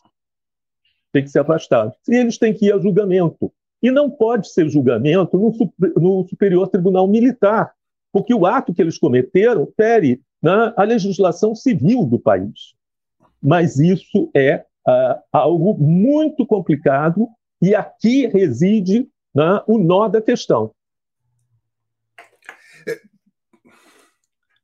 tem 1.14 1.22
que 1.22 1.30
ser 1.30 1.38
afastado. 1.38 1.94
E 2.08 2.16
eles 2.16 2.36
têm 2.36 2.52
que 2.52 2.66
ir 2.66 2.74
a 2.74 2.78
julgamento. 2.78 3.52
E 3.80 3.88
não 3.88 4.10
pode 4.10 4.52
ser 4.52 4.68
julgamento 4.68 5.38
no, 5.38 5.72
no 5.96 6.28
Superior 6.28 6.66
Tribunal 6.66 7.06
Militar, 7.06 7.72
porque 8.12 8.34
o 8.34 8.44
ato 8.44 8.74
que 8.74 8.82
eles 8.82 8.98
cometeram 8.98 9.72
fere 9.76 10.20
né, 10.42 10.74
a 10.76 10.82
legislação 10.82 11.54
civil 11.54 12.04
do 12.04 12.18
país. 12.18 12.74
Mas 13.40 13.78
isso 13.78 14.28
é 14.34 14.64
uh, 14.88 15.22
algo 15.32 15.78
muito 15.78 16.44
complicado 16.44 17.28
e 17.62 17.76
aqui 17.76 18.26
reside 18.26 19.08
né, 19.32 19.62
o 19.68 19.78
nó 19.78 20.08
da 20.08 20.20
questão. 20.20 20.72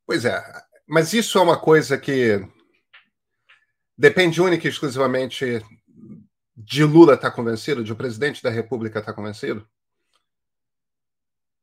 Pois 0.05 0.25
é, 0.25 0.43
mas 0.89 1.13
isso 1.13 1.39
é 1.39 1.41
uma 1.41 1.57
coisa 1.57 1.97
que 1.97 2.45
depende 3.97 4.43
única 4.43 4.67
e 4.67 4.71
exclusivamente 4.71 5.63
de 6.65 6.85
Lula 6.85 7.15
estar 7.15 7.31
tá 7.31 7.37
convencido, 7.37 7.83
de 7.83 7.93
o 7.93 7.97
presidente 7.97 8.43
da 8.43 8.51
República 8.51 8.99
estar 8.99 9.13
tá 9.13 9.17
convencido? 9.17 9.65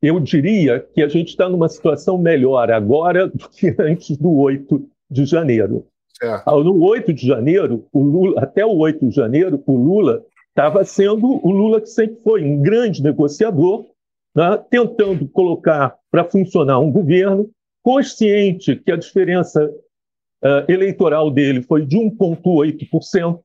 Eu 0.00 0.20
diria 0.20 0.80
que 0.80 1.02
a 1.02 1.08
gente 1.08 1.28
está 1.28 1.48
numa 1.48 1.68
situação 1.68 2.18
melhor 2.18 2.70
agora 2.70 3.28
do 3.28 3.48
que 3.48 3.74
antes 3.78 4.16
do 4.16 4.30
8 4.30 4.88
de 5.10 5.24
janeiro. 5.24 5.86
Certo. 6.18 6.62
No 6.62 6.84
8 6.84 7.12
de 7.12 7.26
janeiro, 7.26 7.86
o 7.92 8.02
Lula, 8.02 8.42
até 8.42 8.64
o 8.64 8.76
8 8.76 9.08
de 9.08 9.14
janeiro, 9.14 9.62
o 9.66 9.76
Lula 9.76 10.24
estava 10.48 10.84
sendo 10.84 11.40
o 11.46 11.50
Lula 11.50 11.80
que 11.80 11.88
sempre 11.88 12.20
foi 12.22 12.44
um 12.44 12.60
grande 12.60 13.02
negociador, 13.02 13.86
né, 14.34 14.58
tentando 14.70 15.28
colocar 15.28 15.96
para 16.10 16.24
funcionar 16.24 16.80
um 16.80 16.90
governo, 16.90 17.48
consciente 17.82 18.76
que 18.76 18.90
a 18.90 18.96
diferença 18.96 19.64
uh, 19.64 20.70
eleitoral 20.70 21.30
dele 21.30 21.62
foi 21.62 21.86
de 21.86 21.96
1,8%, 21.96 23.40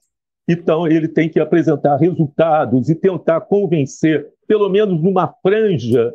então, 0.47 0.88
ele 0.88 1.08
tem 1.08 1.29
que 1.29 1.39
apresentar 1.39 1.95
resultados 1.97 2.89
e 2.89 2.95
tentar 2.95 3.41
convencer, 3.41 4.29
pelo 4.47 4.69
menos 4.69 5.01
numa 5.01 5.27
franja 5.41 6.13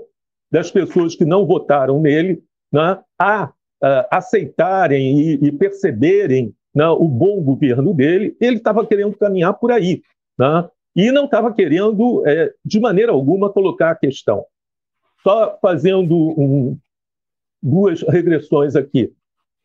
das 0.50 0.70
pessoas 0.70 1.14
que 1.14 1.24
não 1.24 1.46
votaram 1.46 2.00
nele, 2.00 2.42
né, 2.72 2.98
a, 3.18 3.52
a, 3.82 4.16
aceitarem 4.18 5.18
e, 5.18 5.34
e 5.46 5.52
perceberem 5.52 6.54
né, 6.74 6.86
o 6.88 7.08
bom 7.08 7.40
governo 7.42 7.94
dele. 7.94 8.36
Ele 8.40 8.56
estava 8.56 8.86
querendo 8.86 9.16
caminhar 9.16 9.54
por 9.54 9.72
aí. 9.72 10.02
Né, 10.38 10.68
e 10.94 11.10
não 11.10 11.24
estava 11.24 11.52
querendo, 11.52 12.26
é, 12.26 12.52
de 12.64 12.80
maneira 12.80 13.12
alguma, 13.12 13.50
colocar 13.50 13.90
a 13.92 13.96
questão. 13.96 14.44
Só 15.22 15.58
fazendo 15.60 16.14
um, 16.38 16.78
duas 17.62 18.02
regressões 18.02 18.76
aqui. 18.76 19.12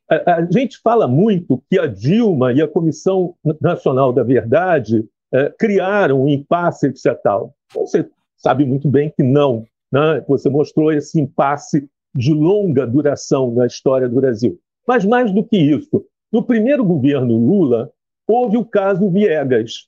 A, 0.09 0.35
a, 0.35 0.51
gente 0.51 0.79
fala 0.79 1.07
muito 1.07 1.63
que 1.69 1.79
a 1.79 1.87
Dilma 1.87 2.51
e 2.53 2.61
a 2.61 2.67
Comissão 2.67 3.35
Nacional 3.61 4.11
da 4.11 4.23
Verdade 4.23 5.05
é, 5.33 5.49
criaram 5.57 6.23
um 6.23 6.27
impasse, 6.27 6.87
etc. 6.87 7.15
Tal. 7.23 7.53
Você 7.73 8.07
sabe 8.37 8.65
muito 8.65 8.87
bem 8.89 9.11
que 9.15 9.23
não. 9.23 9.65
Né? 9.91 10.23
Você 10.27 10.49
mostrou 10.49 10.91
esse 10.91 11.19
impasse 11.19 11.87
de 12.15 12.33
longa 12.33 12.85
duração 12.85 13.51
na 13.51 13.65
história 13.65 14.07
do 14.07 14.15
Brasil. 14.15 14.59
Mas 14.87 15.05
mais 15.05 15.31
do 15.31 15.43
que 15.43 15.57
isso, 15.57 16.05
no 16.31 16.43
primeiro 16.43 16.83
governo 16.83 17.37
Lula, 17.37 17.91
houve 18.27 18.57
o 18.57 18.65
caso 18.65 19.09
Viegas, 19.09 19.87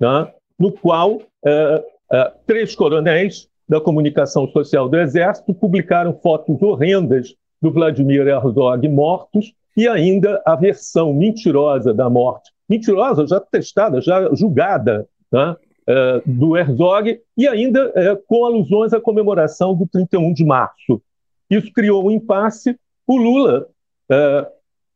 né? 0.00 0.32
no 0.58 0.72
qual 0.72 1.20
é, 1.44 1.84
é, 2.12 2.32
três 2.46 2.74
coronéis 2.74 3.48
da 3.68 3.80
comunicação 3.80 4.48
social 4.48 4.88
do 4.88 4.98
Exército 4.98 5.52
publicaram 5.52 6.18
fotos 6.22 6.60
horrendas 6.62 7.34
do 7.60 7.72
Vladimir 7.72 8.26
Herzog 8.26 8.88
mortos 8.88 9.52
e 9.76 9.86
ainda 9.86 10.42
a 10.44 10.56
versão 10.56 11.12
mentirosa 11.12 11.94
da 11.94 12.10
morte, 12.10 12.50
mentirosa, 12.68 13.26
já 13.26 13.40
testada, 13.40 14.00
já 14.00 14.34
julgada, 14.34 15.08
né, 15.30 15.56
é, 15.86 16.22
do 16.26 16.56
Herzog, 16.56 17.20
e 17.36 17.48
ainda 17.48 17.92
é, 17.94 18.14
com 18.14 18.44
alusões 18.44 18.92
à 18.92 19.00
comemoração 19.00 19.74
do 19.74 19.86
31 19.86 20.34
de 20.34 20.44
março. 20.44 21.00
Isso 21.48 21.72
criou 21.72 22.06
um 22.06 22.10
impasse. 22.10 22.78
O 23.06 23.16
Lula, 23.16 23.68
é, 24.10 24.46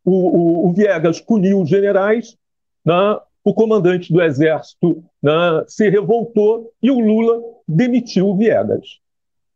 o, 0.04 0.10
o, 0.10 0.68
o, 0.68 0.72
Viegas 0.72 1.20
puniu 1.20 1.62
os 1.62 1.68
generais, 1.68 2.36
né, 2.84 3.18
o 3.44 3.54
comandante 3.54 4.12
do 4.12 4.20
exército 4.20 5.02
né, 5.22 5.64
se 5.66 5.88
revoltou 5.88 6.72
e 6.82 6.90
o 6.90 6.98
Lula 6.98 7.40
demitiu 7.66 8.28
o 8.28 8.36
Viegas. 8.36 8.98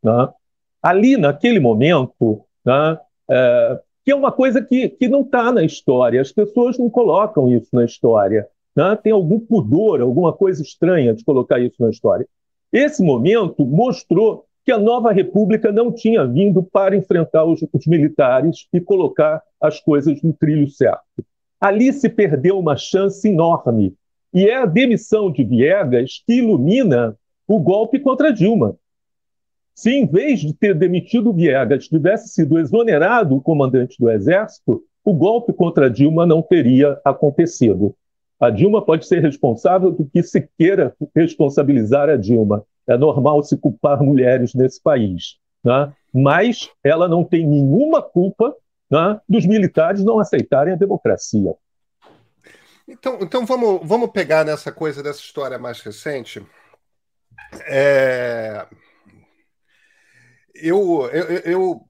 Né. 0.03 0.29
Ali, 0.83 1.17
naquele 1.17 1.61
momento, 1.61 2.46
né? 2.67 2.99
É, 3.31 3.81
que 4.05 4.13
é 4.13 4.15
uma 4.15 4.31
coisa 4.31 4.61
que, 4.61 4.89
que 4.89 5.09
não 5.09 5.23
está 5.23 5.51
na 5.51 5.65
história, 5.65 6.21
as 6.21 6.31
pessoas 6.31 6.79
não 6.79 6.91
colocam 6.91 7.51
isso 7.53 7.69
na 7.73 7.85
história. 7.85 8.47
Né? 8.75 8.97
Tem 9.03 9.13
algum 9.13 9.41
pudor, 9.41 10.01
alguma 10.01 10.33
coisa 10.33 10.63
estranha 10.63 11.15
de 11.15 11.25
colocar 11.25 11.59
isso 11.59 11.77
na 11.81 11.91
história. 11.91 12.27
Esse 12.73 13.03
momento 13.03 13.65
mostrou 13.65 14.45
que 14.65 14.73
a 14.73 14.79
nova 14.79 15.13
república 15.13 15.73
não 15.73 15.93
tinha 15.93 16.27
vindo 16.27 16.63
para 16.63 16.97
enfrentar 16.97 17.45
os, 17.45 17.65
os 17.73 17.87
militares 17.87 18.67
e 18.73 18.81
colocar 18.81 19.41
as 19.61 19.81
coisas 19.81 20.21
no 20.23 20.33
trilho 20.33 20.69
certo. 20.69 21.25
Ali 21.61 21.93
se 21.93 22.09
perdeu 22.09 22.59
uma 22.59 22.77
chance 22.77 23.29
enorme. 23.29 23.95
E 24.35 24.47
é 24.49 24.57
a 24.57 24.67
demissão 24.67 25.31
de 25.31 25.43
Viegas 25.43 26.23
que 26.27 26.35
ilumina 26.35 27.17
o 27.47 27.59
golpe 27.59 27.99
contra 27.99 28.33
Dilma. 28.33 28.77
Se, 29.77 29.91
em 29.91 30.07
vez 30.07 30.41
de 30.41 30.55
ter 30.55 30.75
demitido 30.75 31.35
Viegas, 31.35 31.87
tivesse 31.87 32.29
sido 32.29 32.59
exonerado 32.59 33.37
o 33.37 33.43
comandante 33.43 33.99
do 34.01 34.11
Exército, 34.11 34.83
o 35.05 35.13
golpe 35.13 35.53
contra 35.53 35.91
Dilma 35.91 36.25
não 36.25 36.41
teria 36.41 36.99
acontecido. 37.05 37.95
A 38.41 38.49
Dilma 38.49 38.83
pode 38.83 39.07
ser 39.07 39.21
responsável 39.21 39.93
do 39.93 40.07
que 40.07 40.23
se 40.23 40.49
queira 40.59 40.97
responsabilizar 41.15 42.09
a 42.09 42.17
Dilma. 42.17 42.65
é 42.89 42.97
normal 42.97 43.43
se 43.43 43.55
culpar 43.59 44.03
mulheres 44.03 44.55
nesse 44.55 44.83
país. 44.83 45.37
Né? 45.63 45.93
Mas 46.11 46.71
ela 46.83 47.07
não 47.07 47.23
tem 47.23 47.47
nenhuma 47.47 48.01
culpa 48.01 48.57
né, 48.91 49.21
dos 49.29 49.45
militares 49.45 50.03
não 50.03 50.19
aceitarem 50.19 50.73
a 50.73 50.77
democracia. 50.77 51.55
Então, 52.89 53.19
então 53.21 53.45
vamos, 53.45 53.81
vamos 53.85 54.11
pegar 54.11 54.43
nessa 54.43 54.73
coisa 54.73 55.03
dessa 55.03 55.21
história 55.21 55.59
mais 55.59 55.83
recente. 55.83 56.43
É... 57.69 58.65
Eu, 60.63 61.09
eu, 61.13 61.25
eu, 61.45 61.89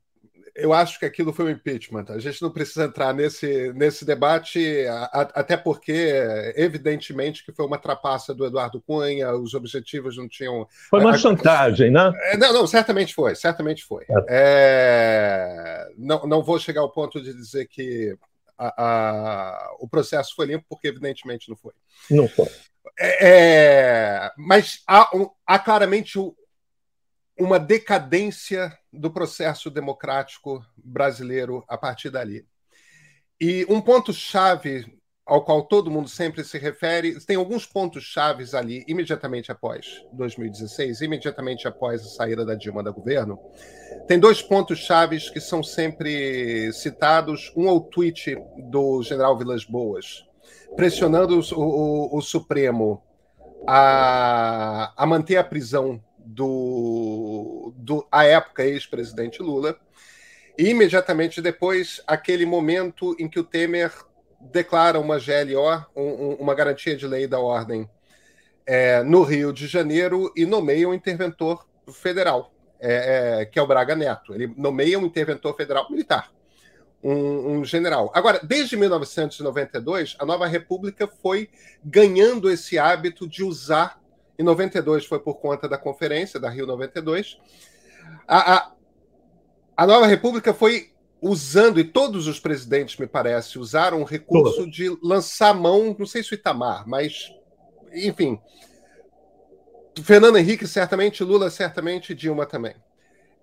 eu 0.57 0.73
acho 0.73 0.99
que 0.99 1.05
aquilo 1.05 1.33
foi 1.33 1.45
um 1.45 1.51
impeachment. 1.51 2.07
A 2.09 2.19
gente 2.19 2.41
não 2.41 2.51
precisa 2.51 2.85
entrar 2.85 3.13
nesse, 3.13 3.73
nesse 3.75 4.05
debate, 4.05 4.87
a, 4.87 5.05
a, 5.05 5.21
até 5.35 5.57
porque, 5.57 6.15
evidentemente, 6.57 7.45
que 7.45 7.53
foi 7.53 7.67
uma 7.67 7.79
trapaça 7.79 8.35
do 8.35 8.47
Eduardo 8.47 8.81
Cunha, 8.81 9.33
os 9.35 9.53
objetivos 9.55 10.17
não 10.17 10.27
tinham. 10.27 10.67
Foi 10.89 11.01
uma 11.01 11.11
a, 11.11 11.19
chantagem, 11.19 11.91
né? 11.91 12.11
É, 12.33 12.37
não, 12.37 12.53
não, 12.53 12.67
certamente 12.67 13.15
foi, 13.15 13.35
certamente 13.35 13.85
foi. 13.85 14.05
É. 14.09 14.25
É, 14.29 15.89
não, 15.99 16.27
não 16.27 16.43
vou 16.43 16.59
chegar 16.59 16.81
ao 16.81 16.91
ponto 16.91 17.21
de 17.21 17.35
dizer 17.35 17.67
que 17.69 18.17
o 19.79 19.87
processo 19.87 20.35
foi 20.35 20.47
limpo, 20.47 20.65
porque, 20.69 20.89
evidentemente, 20.89 21.51
não 21.51 21.57
foi. 21.57 21.73
Não 22.11 22.27
foi. 22.27 22.49
É, 22.99 23.19
é 23.21 24.31
mas 24.39 24.83
há, 24.87 25.11
há 25.47 25.59
claramente 25.59 26.19
uma 27.39 27.59
decadência 27.59 28.77
do 28.93 29.11
processo 29.11 29.71
democrático 29.71 30.65
brasileiro 30.77 31.65
a 31.69 31.77
partir 31.77 32.11
dali. 32.11 32.47
E 33.41 33.67
um 33.69 33.81
ponto-chave 33.81 34.97
ao 35.27 35.45
qual 35.45 35.65
todo 35.65 35.91
mundo 35.91 36.09
sempre 36.09 36.45
se 36.45 36.57
refere, 36.57 37.19
tem 37.27 37.37
alguns 37.37 37.67
pontos 37.67 38.05
chaves 38.05 38.55
ali, 38.55 38.85
imediatamente 38.87 39.51
após 39.51 40.05
2016, 40.13 41.01
imediatamente 41.01 41.67
após 41.67 42.01
a 42.03 42.09
saída 42.09 42.47
da 42.47 42.55
Dilma 42.55 42.81
da 42.81 42.93
governo. 42.93 43.37
Tem 44.07 44.21
dois 44.21 44.41
pontos 44.41 44.79
chaves 44.79 45.29
que 45.29 45.41
são 45.41 45.65
sempre 45.65 46.73
citados. 46.73 47.53
Um 47.57 47.67
é 47.67 47.73
o 47.73 47.81
tweet 47.81 48.37
do 48.71 49.03
general 49.03 49.37
Vilas 49.37 49.65
Boas, 49.65 50.25
pressionando 50.77 51.41
o, 51.41 51.61
o, 51.61 52.19
o 52.19 52.23
Supremo 52.23 53.03
a, 53.67 54.93
a 54.97 55.07
manter 55.07 55.39
a 55.39 55.45
prisão 55.45 56.01
do, 56.27 57.73
do 57.77 58.07
à 58.11 58.25
época 58.25 58.65
ex-presidente 58.65 59.43
Lula. 59.43 59.79
E 60.59 60.71
imediatamente 60.71 61.41
depois, 61.41 62.03
aquele 62.07 62.45
momento 62.45 63.15
em 63.19 63.29
que 63.29 63.39
o 63.39 63.45
Temer 63.45 63.93
declara 64.41 64.99
uma 64.99 65.19
GLO, 65.19 65.87
um, 65.95 66.35
uma 66.35 66.55
garantia 66.55 66.97
de 66.97 67.07
lei 67.07 67.27
da 67.27 67.39
ordem, 67.39 67.89
é, 68.67 69.03
no 69.03 69.23
Rio 69.23 69.53
de 69.53 69.67
Janeiro 69.67 70.33
e 70.37 70.45
nomeia 70.45 70.89
um 70.89 70.95
interventor 70.95 71.67
federal, 71.93 72.53
é, 72.81 73.41
é, 73.41 73.45
que 73.47 73.59
é 73.59 73.63
o 73.63 73.67
Braga 73.67 73.95
Neto. 73.95 74.35
Ele 74.35 74.53
nomeia 74.57 74.99
um 74.99 75.07
interventor 75.07 75.55
federal 75.55 75.89
militar, 75.91 76.33
um, 77.03 77.59
um, 77.59 77.65
general. 77.65 78.11
Agora, 78.15 78.41
desde 78.43 78.77
1992, 78.77 80.17
a 80.19 80.27
nova 80.27 80.47
República 80.47 81.07
foi 81.07 81.49
ganhando 81.85 82.51
esse 82.51 82.79
hábito 82.79 83.29
de 83.29 83.45
usar 83.45 84.01
em 84.39 84.43
92 84.43 85.07
foi 85.07 85.19
por 85.21 85.35
conta 85.37 85.69
da 85.69 85.79
conferência 85.79 86.39
da 86.39 86.49
Rio 86.49 86.67
92. 86.67 87.39
A, 88.27 88.55
a, 88.55 88.73
a 89.77 89.87
Nova 89.87 90.07
República 90.07 90.53
foi 90.53 90.91
usando, 91.21 91.81
e 91.81 91.85
todos 91.85 92.27
os 92.27 92.39
presidentes, 92.39 92.97
me 92.97 93.07
parece, 93.07 93.59
usaram 93.59 94.03
o 94.03 94.05
recurso 94.05 94.69
de 94.71 94.97
lançar 95.03 95.55
mão, 95.55 95.95
não 95.99 96.07
sei 96.07 96.23
se 96.23 96.33
o 96.33 96.35
Itamar, 96.35 96.87
mas, 96.87 97.33
enfim. 97.93 98.39
Fernando 100.03 100.37
Henrique, 100.37 100.67
certamente, 100.67 101.25
Lula, 101.25 101.51
certamente, 101.51 102.15
Dilma 102.15 102.45
também. 102.45 102.75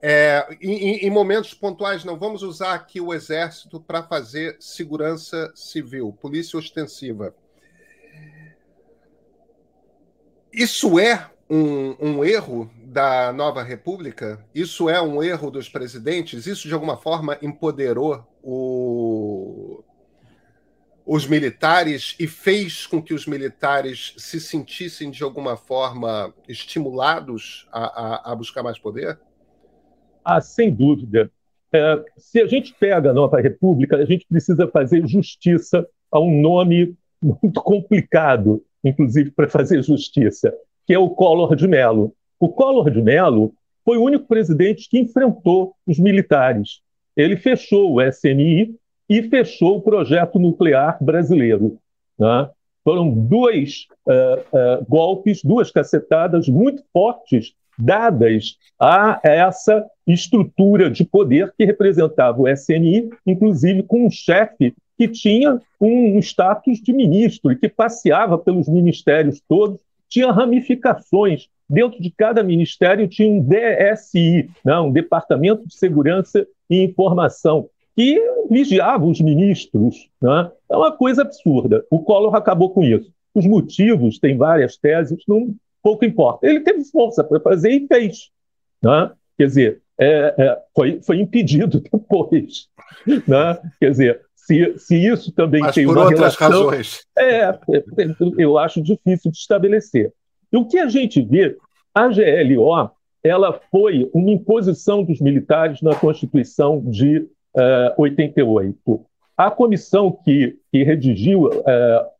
É, 0.02 0.46
em, 0.62 0.98
em, 0.98 1.10
momentos 1.10 1.54
pontuais, 1.54 2.04
não 2.04 2.20
vamos 2.20 2.44
usar 2.44 2.74
aqui 2.74 3.00
o 3.00 3.14
Exército 3.14 3.80
para 3.80 4.04
fazer 4.04 4.58
segurança 4.60 5.52
civil, 5.56 6.16
polícia 6.22 6.60
ostensiva. 6.60 7.34
Isso 10.54 11.00
é 11.00 11.32
um, 11.50 11.96
um, 12.00 12.24
erro 12.24 12.70
da 12.86 13.34
nova 13.34 13.64
república? 13.64 14.46
Isso 14.54 14.88
é 14.88 15.02
um 15.02 15.24
erro 15.24 15.50
dos 15.50 15.68
presidentes? 15.68 16.46
Isso, 16.46 16.68
de 16.68 16.74
alguma 16.76 16.96
forma, 16.96 17.40
empoderou 17.42 18.24
o, 18.44 19.84
os 21.04 21.26
militares 21.26 22.16
e 22.20 22.28
fez 22.28 22.86
com 22.86 23.02
que 23.02 23.16
os 23.16 23.26
militares 23.26 24.14
se 24.16 24.40
sentissem, 24.40 25.10
de 25.10 25.24
alguma 25.24 25.58
forma, 25.58 26.32
estimulados 26.48 27.68
a, 27.72 27.86
a, 27.86 28.32
a 28.32 28.36
buscar 28.36 28.62
mais 28.62 28.78
poder? 28.78 29.20
Ah, 30.24 30.40
sem 30.40 30.72
dúvida. 30.72 31.32
É, 31.74 32.06
se 32.16 32.40
a 32.40 32.46
gente 32.46 32.76
pega 32.80 33.10
a 33.10 33.14
nova 33.14 33.42
república, 33.42 33.98
a 33.98 34.06
gente 34.06 34.28
precisa 34.28 34.68
fazer 34.68 35.08
justiça 35.08 35.88
a 36.12 36.20
um 36.20 36.40
nome 36.40 36.96
muito 37.20 37.60
complicado 37.60 38.64
inclusive 38.84 39.32
para 39.32 39.50
fazer 39.50 39.82
justiça, 39.84 40.54
que 40.86 40.94
é 40.94 41.00
o 41.00 41.10
Collor 41.10 41.56
de 41.56 41.68
Mello. 41.68 42.14
O 42.40 42.50
Collor 42.50 42.90
de 42.90 43.02
Mello 43.02 43.54
foi 43.86 43.98
o 43.98 44.04
único 44.04 44.28
presidente 44.28 44.90
que 44.90 45.00
enfrentou 45.00 45.74
os 45.86 46.00
militares. 46.00 46.82
Ele 47.16 47.38
fechou 47.38 47.94
o 47.94 48.02
SNI 48.02 48.76
e 49.10 49.24
fechou 49.24 49.78
o 49.78 49.82
projeto 49.82 50.40
nuclear 50.40 50.98
brasileiro. 51.02 51.78
Né? 52.18 52.50
Foram 52.84 53.10
dois 53.10 53.88
uh, 54.08 54.82
uh, 54.82 54.86
golpes, 54.88 55.42
duas 55.44 55.72
cacetadas 55.72 56.48
muito 56.48 56.84
fortes 56.92 57.54
dadas 57.78 58.58
a 58.80 59.20
essa 59.24 59.86
estrutura 60.06 60.90
de 60.90 61.04
poder 61.04 61.54
que 61.58 61.66
representava 61.66 62.42
o 62.42 62.48
SNI, 62.48 63.10
inclusive 63.26 63.84
com 63.84 64.06
um 64.06 64.12
chefe 64.12 64.76
que 65.04 65.08
tinha 65.10 65.60
um 65.82 66.18
status 66.20 66.80
de 66.80 66.94
ministro 66.94 67.52
e 67.52 67.58
que 67.58 67.68
passeava 67.68 68.38
pelos 68.38 68.70
ministérios 68.70 69.42
todos, 69.48 69.82
tinha 70.08 70.32
ramificações. 70.32 71.50
Dentro 71.70 72.02
de 72.02 72.10
cada 72.10 72.42
ministério 72.44 73.08
tinha 73.08 73.28
um 73.28 73.42
DSI, 73.42 74.50
né, 74.64 74.80
um 74.80 74.92
Departamento 74.92 75.68
de 75.68 75.76
Segurança 75.76 76.48
e 76.70 76.84
Informação, 76.84 77.70
que 77.96 78.22
vigiava 78.50 79.06
os 79.06 79.20
ministros. 79.20 80.10
Né? 80.22 80.52
É 80.70 80.78
uma 80.78 80.92
coisa 80.92 81.24
absurda. 81.24 81.86
O 81.90 82.00
Collor 82.00 82.36
acabou 82.36 82.70
com 82.70 82.84
isso. 82.84 83.12
Os 83.34 83.46
motivos, 83.46 84.20
tem 84.20 84.38
várias 84.38 84.78
teses, 84.78 85.24
não 85.28 85.54
pouco 85.82 86.06
importa. 86.06 86.48
Ele 86.48 86.62
teve 86.62 86.84
força 86.86 87.24
para 87.24 87.40
fazer 87.40 87.72
e 87.72 87.88
fez. 87.88 88.30
Né? 88.82 89.12
Quer 89.38 89.48
dizer, 89.48 89.82
é, 89.98 90.36
é, 90.38 90.62
foi, 90.74 91.02
foi 91.02 91.20
impedido 91.20 91.82
depois. 91.92 92.70
Né? 93.28 93.72
Quer 93.80 93.92
dizer, 93.92 94.22
se, 94.46 94.78
se 94.78 94.96
isso 94.96 95.32
também 95.32 95.62
Mas 95.62 95.76
tem 95.76 95.86
por 95.86 95.98
uma 95.98 96.06
outras 96.06 96.36
relação, 96.36 96.68
razões. 96.68 97.06
É, 97.18 97.46
é, 97.46 97.56
eu 98.38 98.58
acho 98.58 98.82
difícil 98.82 99.32
de 99.32 99.38
estabelecer. 99.38 100.12
E 100.52 100.58
o 100.58 100.66
que 100.66 100.78
a 100.78 100.88
gente 100.88 101.22
vê, 101.22 101.58
a 101.96 102.08
GLO, 102.08 102.92
ela 103.24 103.60
foi 103.72 104.10
uma 104.14 104.32
imposição 104.32 105.04
dos 105.04 105.22
militares 105.22 105.82
na 105.82 105.96
Constituição 105.96 106.82
de 106.82 107.20
uh, 107.20 107.30
eh, 107.56 107.96
88. 107.98 109.06
A 109.38 109.50
comissão 109.50 110.12
que, 110.12 110.58
que 110.72 110.84
redigiu 110.84 111.46
uh, 111.46 111.62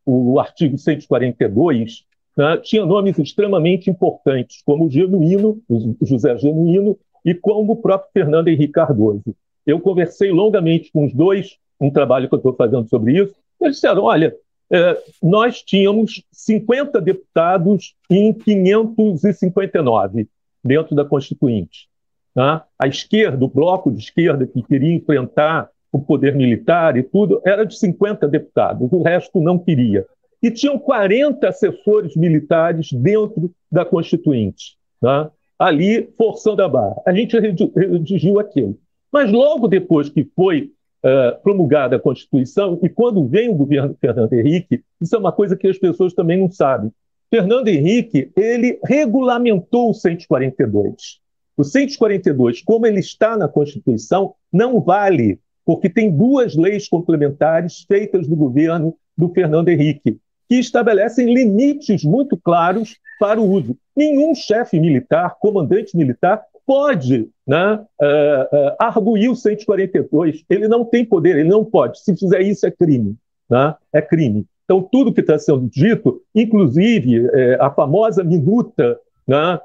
o 0.06 0.40
artigo 0.40 0.78
142 0.78 2.06
né, 2.38 2.58
tinha 2.58 2.86
nomes 2.86 3.20
extremamente 3.20 3.90
importantes, 3.90 4.62
como 4.66 4.86
o 4.86 4.90
Genuíno, 4.90 5.62
o 5.70 6.06
José 6.06 6.38
Genuíno, 6.38 6.98
e 7.26 7.34
como 7.34 7.74
o 7.74 7.76
próprio 7.76 8.12
Fernando 8.14 8.48
Henrique 8.48 8.74
Cardoso. 8.74 9.36
Eu 9.66 9.80
conversei 9.80 10.32
longamente 10.32 10.92
com 10.92 11.06
os 11.06 11.14
dois, 11.14 11.58
um 11.84 11.92
trabalho 11.92 12.28
que 12.28 12.34
eu 12.34 12.38
estou 12.38 12.54
fazendo 12.54 12.88
sobre 12.90 13.22
isso. 13.22 13.36
Eles 13.62 13.76
disseram: 13.76 14.04
olha, 14.04 14.36
é, 14.72 14.98
nós 15.22 15.62
tínhamos 15.62 16.24
50 16.32 17.02
deputados 17.02 17.96
em 18.10 18.34
559 18.34 20.28
dentro 20.64 20.96
da 20.96 21.04
Constituinte. 21.04 21.88
Tá? 22.34 22.66
A 22.80 22.88
esquerda, 22.88 23.44
o 23.44 23.50
bloco 23.50 23.92
de 23.92 24.00
esquerda 24.00 24.48
que 24.48 24.64
queria 24.64 24.96
enfrentar 24.96 25.70
o 25.92 26.00
poder 26.00 26.36
militar 26.36 26.98
e 26.98 27.04
tudo, 27.04 27.40
era 27.46 27.64
de 27.64 27.78
50 27.78 28.28
deputados, 28.28 28.92
o 28.92 29.04
resto 29.04 29.40
não 29.40 29.60
queria. 29.60 30.08
E 30.42 30.50
tinham 30.50 30.80
40 30.80 31.48
assessores 31.48 32.16
militares 32.16 32.92
dentro 32.92 33.52
da 33.72 33.86
Constituinte, 33.86 34.76
tá? 35.00 35.30
ali 35.60 36.10
forçando 36.18 36.64
a 36.64 36.68
barra. 36.68 37.00
A 37.06 37.14
gente 37.14 37.40
redigiu 37.40 38.40
aquilo. 38.40 38.76
Mas 39.12 39.32
logo 39.32 39.68
depois 39.68 40.10
que 40.10 40.28
foi 40.36 40.72
uh, 41.04 41.42
promulgada 41.42 41.96
a 41.96 42.00
Constituição, 42.00 42.80
e 42.82 42.90
quando 42.90 43.26
vem 43.28 43.50
o 43.50 43.56
governo 43.56 43.96
Fernando 44.00 44.34
Henrique, 44.34 44.82
isso 45.02 45.16
é 45.16 45.20
uma 45.20 45.32
coisa 45.32 45.56
que 45.56 45.68
as 45.68 45.78
pessoas 45.78 46.14
também 46.14 46.40
não 46.40 46.50
sabem. 46.50 46.92
Fernando 47.30 47.68
Henrique, 47.68 48.32
ele 48.36 48.80
regulamentou 48.84 49.90
o 49.90 49.94
142. 49.94 51.20
O 51.58 51.64
142, 51.64 52.62
como 52.62 52.86
ele 52.86 53.00
está 53.00 53.38
na 53.38 53.48
Constituição, 53.48 54.34
não 54.52 54.80
vale, 54.80 55.40
porque 55.66 55.90
tem 55.90 56.12
duas 56.12 56.56
leis 56.56 56.88
complementares 56.88 57.86
feitas 57.88 58.28
no 58.28 58.36
governo 58.36 58.96
do 59.18 59.30
Fernando 59.30 59.70
Henrique, 59.70 60.20
que 60.50 60.56
estabelecem 60.56 61.34
limites 61.34 62.04
muito 62.04 62.38
claros 62.38 62.98
para 63.20 63.40
o 63.40 63.50
uso. 63.50 63.78
Nenhum 63.96 64.34
chefe 64.36 64.80
militar, 64.80 65.38
comandante 65.40 65.96
militar, 65.96 66.44
pode 66.66 67.30
né, 67.46 67.76
uh, 67.76 68.56
uh, 68.56 68.76
arguir 68.80 69.30
o 69.30 69.36
142. 69.36 70.44
Ele 70.50 70.68
não 70.68 70.86
tem 70.86 71.06
poder, 71.06 71.38
ele 71.38 71.50
não 71.50 71.64
pode. 71.64 72.00
Se 72.00 72.16
fizer 72.16 72.42
isso, 72.42 72.66
é 72.66 72.72
crime. 72.72 73.16
Né? 73.50 73.76
É 73.92 74.02
crime. 74.02 74.46
Então, 74.66 74.82
tudo 74.82 75.14
que 75.14 75.22
está 75.22 75.38
sendo 75.38 75.68
dito, 75.70 76.22
inclusive 76.34 77.28
é, 77.34 77.58
a 77.60 77.70
famosa 77.70 78.24
minuta 78.24 78.98
né, 79.28 79.60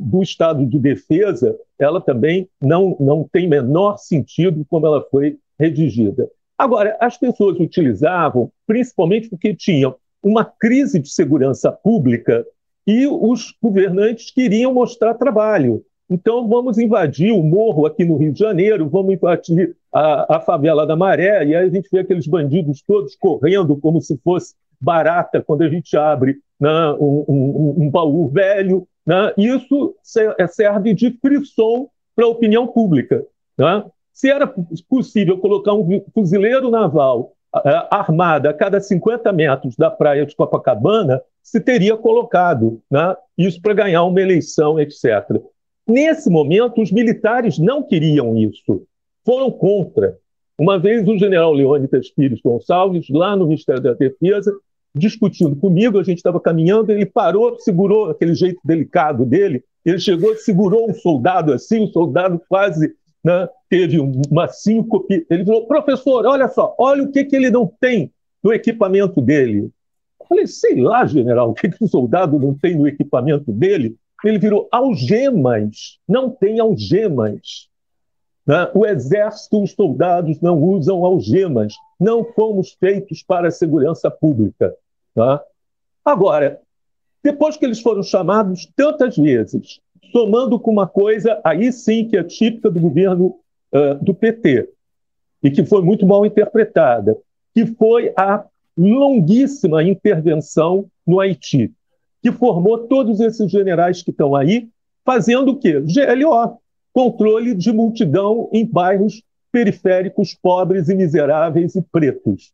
do 0.00 0.22
Estado 0.24 0.66
de 0.66 0.76
Defesa, 0.76 1.56
ela 1.78 2.00
também 2.00 2.48
não, 2.60 2.96
não 2.98 3.28
tem 3.30 3.48
menor 3.48 3.96
sentido 3.96 4.66
como 4.68 4.86
ela 4.88 5.06
foi 5.08 5.38
redigida. 5.58 6.28
Agora, 6.58 6.96
as 7.00 7.16
pessoas 7.16 7.58
utilizavam 7.58 8.50
principalmente 8.66 9.28
porque 9.28 9.54
tinham 9.54 9.94
uma 10.22 10.44
crise 10.44 10.98
de 10.98 11.10
segurança 11.10 11.70
pública 11.70 12.44
e 12.86 13.06
os 13.06 13.54
governantes 13.62 14.30
queriam 14.30 14.72
mostrar 14.72 15.14
trabalho. 15.14 15.84
Então, 16.08 16.46
vamos 16.48 16.78
invadir 16.78 17.32
o 17.32 17.42
morro 17.42 17.86
aqui 17.86 18.04
no 18.04 18.16
Rio 18.16 18.32
de 18.32 18.38
Janeiro, 18.38 18.88
vamos 18.88 19.14
invadir 19.14 19.74
a, 19.92 20.36
a 20.36 20.40
favela 20.40 20.86
da 20.86 20.94
Maré, 20.94 21.44
e 21.46 21.54
aí 21.54 21.66
a 21.66 21.68
gente 21.68 21.88
vê 21.90 22.00
aqueles 22.00 22.26
bandidos 22.26 22.82
todos 22.82 23.16
correndo 23.16 23.76
como 23.76 24.00
se 24.00 24.18
fosse 24.18 24.54
barata 24.80 25.42
quando 25.42 25.62
a 25.62 25.68
gente 25.68 25.96
abre 25.96 26.36
né, 26.60 26.92
um, 27.00 27.24
um, 27.26 27.74
um, 27.84 27.90
baú 27.90 28.28
velho. 28.28 28.86
Né? 29.06 29.32
Isso 29.36 29.94
é, 30.38 30.46
serve 30.46 30.92
de 30.92 31.10
frisson 31.20 31.88
para 32.14 32.26
a 32.26 32.28
opinião 32.28 32.66
pública. 32.66 33.24
Né? 33.56 33.84
Se 34.12 34.30
era 34.30 34.46
possível 34.88 35.38
colocar 35.38 35.72
um 35.72 36.04
fuzileiro 36.12 36.70
naval 36.70 37.32
armado 37.90 38.48
a 38.48 38.52
cada 38.52 38.80
50 38.80 39.32
metros 39.32 39.76
da 39.76 39.88
praia 39.88 40.26
de 40.26 40.34
Copacabana, 40.34 41.22
se 41.40 41.60
teria 41.60 41.96
colocado 41.96 42.80
né? 42.90 43.16
isso 43.38 43.60
para 43.62 43.74
ganhar 43.74 44.02
uma 44.02 44.20
eleição, 44.20 44.78
etc. 44.80 45.40
Nesse 45.86 46.30
momento, 46.30 46.80
os 46.80 46.90
militares 46.90 47.58
não 47.58 47.82
queriam 47.82 48.36
isso, 48.36 48.82
foram 49.24 49.50
contra. 49.50 50.16
Uma 50.58 50.78
vez 50.78 51.06
o 51.06 51.18
general 51.18 51.52
Leônidas 51.52 52.10
Pires 52.10 52.40
Gonçalves, 52.40 53.08
lá 53.10 53.36
no 53.36 53.46
Ministério 53.46 53.82
da 53.82 53.92
Defesa, 53.92 54.52
discutindo 54.94 55.56
comigo, 55.56 55.98
a 55.98 56.02
gente 56.02 56.18
estava 56.18 56.40
caminhando, 56.40 56.90
ele 56.90 57.04
parou, 57.04 57.58
segurou 57.58 58.10
aquele 58.10 58.34
jeito 58.34 58.60
delicado 58.64 59.26
dele, 59.26 59.64
ele 59.84 59.98
chegou, 59.98 60.34
segurou 60.36 60.88
um 60.88 60.94
soldado 60.94 61.52
assim, 61.52 61.84
o 61.84 61.88
soldado 61.88 62.40
quase 62.48 62.94
né, 63.22 63.48
teve 63.68 63.98
uma 63.98 64.48
síncope. 64.48 65.26
Ele 65.28 65.44
falou: 65.44 65.66
professor, 65.66 66.24
olha 66.26 66.48
só, 66.48 66.74
olha 66.78 67.02
o 67.02 67.10
que, 67.10 67.24
que 67.24 67.34
ele 67.34 67.50
não 67.50 67.66
tem 67.80 68.12
no 68.42 68.52
equipamento 68.52 69.20
dele. 69.20 69.70
Eu 70.20 70.26
falei: 70.26 70.46
sei 70.46 70.80
lá, 70.80 71.04
general, 71.04 71.50
o 71.50 71.54
que, 71.54 71.68
que 71.68 71.84
o 71.84 71.88
soldado 71.88 72.38
não 72.38 72.54
tem 72.54 72.76
no 72.76 72.86
equipamento 72.86 73.50
dele? 73.50 73.96
Ele 74.24 74.38
virou 74.38 74.68
algemas, 74.72 75.98
não 76.08 76.30
tem 76.30 76.58
algemas. 76.58 77.68
Né? 78.46 78.70
O 78.74 78.86
exército, 78.86 79.62
os 79.62 79.72
soldados 79.72 80.40
não 80.40 80.62
usam 80.62 81.04
algemas, 81.04 81.74
não 82.00 82.24
fomos 82.24 82.72
feitos 82.72 83.22
para 83.22 83.48
a 83.48 83.52
segurança 83.52 84.10
pública. 84.10 84.74
Tá? 85.14 85.42
Agora, 86.04 86.60
depois 87.22 87.56
que 87.56 87.64
eles 87.64 87.80
foram 87.80 88.02
chamados 88.02 88.66
tantas 88.74 89.16
vezes, 89.16 89.80
somando 90.10 90.58
com 90.58 90.70
uma 90.70 90.86
coisa 90.86 91.40
aí 91.44 91.72
sim 91.72 92.08
que 92.08 92.16
é 92.16 92.22
típica 92.22 92.70
do 92.70 92.80
governo 92.80 93.36
uh, 93.72 94.02
do 94.02 94.14
PT, 94.14 94.70
e 95.42 95.50
que 95.50 95.64
foi 95.64 95.82
muito 95.82 96.06
mal 96.06 96.24
interpretada, 96.24 97.16
que 97.54 97.66
foi 97.66 98.12
a 98.16 98.44
longuíssima 98.76 99.82
intervenção 99.82 100.86
no 101.06 101.20
Haiti 101.20 101.72
que 102.24 102.32
formou 102.32 102.78
todos 102.78 103.20
esses 103.20 103.50
generais 103.50 104.02
que 104.02 104.10
estão 104.10 104.34
aí, 104.34 104.66
fazendo 105.04 105.50
o 105.50 105.56
quê? 105.58 105.78
GLO, 105.78 106.56
controle 106.90 107.54
de 107.54 107.70
multidão 107.70 108.48
em 108.50 108.64
bairros 108.64 109.22
periféricos, 109.52 110.34
pobres 110.34 110.88
e 110.88 110.94
miseráveis 110.94 111.74
e 111.74 111.82
pretos. 111.82 112.50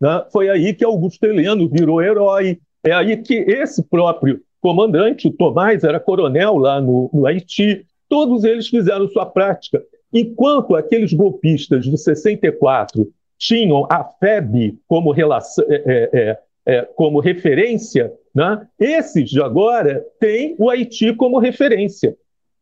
Né? 0.00 0.24
Foi 0.32 0.48
aí 0.48 0.74
que 0.74 0.84
Augusto 0.84 1.24
Heleno 1.24 1.68
virou 1.68 2.02
herói, 2.02 2.58
é 2.82 2.90
aí 2.90 3.16
que 3.16 3.34
esse 3.34 3.80
próprio 3.84 4.42
comandante, 4.60 5.28
o 5.28 5.32
Tomás, 5.32 5.84
era 5.84 6.00
coronel 6.00 6.56
lá 6.56 6.80
no, 6.80 7.08
no 7.14 7.24
Haiti, 7.24 7.86
todos 8.08 8.42
eles 8.42 8.66
fizeram 8.66 9.06
sua 9.06 9.24
prática. 9.24 9.80
Enquanto 10.12 10.74
aqueles 10.74 11.12
golpistas 11.12 11.84
de 11.84 11.96
64 11.96 13.08
tinham 13.38 13.86
a 13.88 14.02
FEB 14.02 14.80
como, 14.88 15.12
relação, 15.12 15.64
é, 15.68 16.10
é, 16.12 16.38
é, 16.66 16.82
como 16.82 17.20
referência, 17.20 18.12
né? 18.34 18.66
Esses 18.78 19.30
de 19.30 19.42
agora 19.42 20.04
têm 20.18 20.54
o 20.58 20.70
Haiti 20.70 21.12
como 21.14 21.38
referência. 21.38 22.16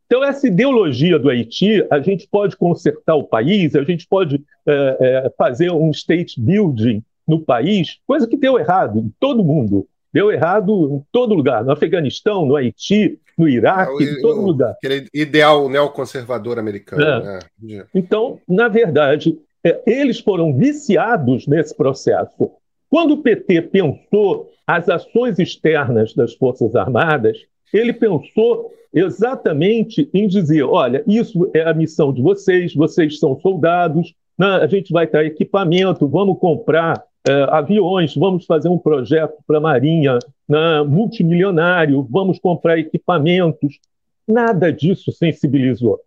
Então, 0.07 0.25
essa 0.25 0.49
ideologia 0.49 1.19
do 1.21 1.31
Haiti, 1.31 1.87
a 1.89 2.01
gente 2.01 2.27
pode 2.29 2.57
consertar 2.57 3.15
o 3.15 3.23
país, 3.23 3.77
a 3.77 3.85
gente 3.85 4.09
pode 4.09 4.43
é, 4.67 4.97
é, 5.01 5.33
fazer 5.39 5.71
um 5.71 5.91
state 5.91 6.41
building 6.41 7.01
no 7.29 7.41
país, 7.41 7.99
coisa 8.07 8.27
que 8.27 8.37
deu 8.37 8.59
errado 8.59 8.99
em 8.99 9.13
todo 9.21 9.45
mundo. 9.45 9.87
Deu 10.13 10.33
errado 10.33 10.97
em 10.97 11.07
todo 11.13 11.35
lugar, 11.35 11.65
no 11.65 11.71
Afeganistão, 11.71 12.45
no 12.45 12.57
Haiti, 12.57 13.21
no 13.39 13.49
Iraque, 13.49 14.03
é, 14.03 14.11
em 14.11 14.21
todo 14.21 14.41
o, 14.41 14.47
lugar. 14.47 14.73
Aquele 14.73 15.07
ideal 15.15 15.69
neoconservador 15.69 16.59
americano. 16.59 17.05
É. 17.05 17.39
Né? 17.61 17.85
Então, 17.95 18.41
na 18.49 18.67
verdade, 18.67 19.39
é, 19.65 19.81
eles 19.87 20.19
foram 20.19 20.53
viciados 20.53 21.47
nesse 21.47 21.73
processo. 21.77 22.51
Quando 22.91 23.13
o 23.13 23.23
PT 23.23 23.63
pensou 23.63 24.51
as 24.67 24.89
ações 24.89 25.39
externas 25.39 26.13
das 26.13 26.35
Forças 26.35 26.75
Armadas, 26.75 27.39
ele 27.73 27.93
pensou 27.93 28.73
exatamente 28.93 30.11
em 30.13 30.27
dizer: 30.27 30.65
olha, 30.65 31.05
isso 31.07 31.49
é 31.55 31.63
a 31.63 31.73
missão 31.73 32.13
de 32.13 32.21
vocês, 32.21 32.75
vocês 32.75 33.19
são 33.21 33.39
soldados, 33.41 34.13
né? 34.37 34.47
a 34.57 34.67
gente 34.67 34.93
vai 34.93 35.07
ter 35.07 35.25
equipamento, 35.25 36.09
vamos 36.09 36.39
comprar 36.41 37.03
é, 37.27 37.33
aviões, 37.51 38.15
vamos 38.17 38.45
fazer 38.45 38.69
um 38.69 38.79
projeto 38.79 39.37
para 39.47 39.59
a 39.59 39.61
Marinha 39.61 40.19
né? 40.49 40.83
multimilionário, 40.83 42.07
vamos 42.11 42.39
comprar 42.41 42.79
equipamentos. 42.79 43.79
Nada 44.27 44.73
disso 44.73 45.13
sensibilizou. 45.13 46.01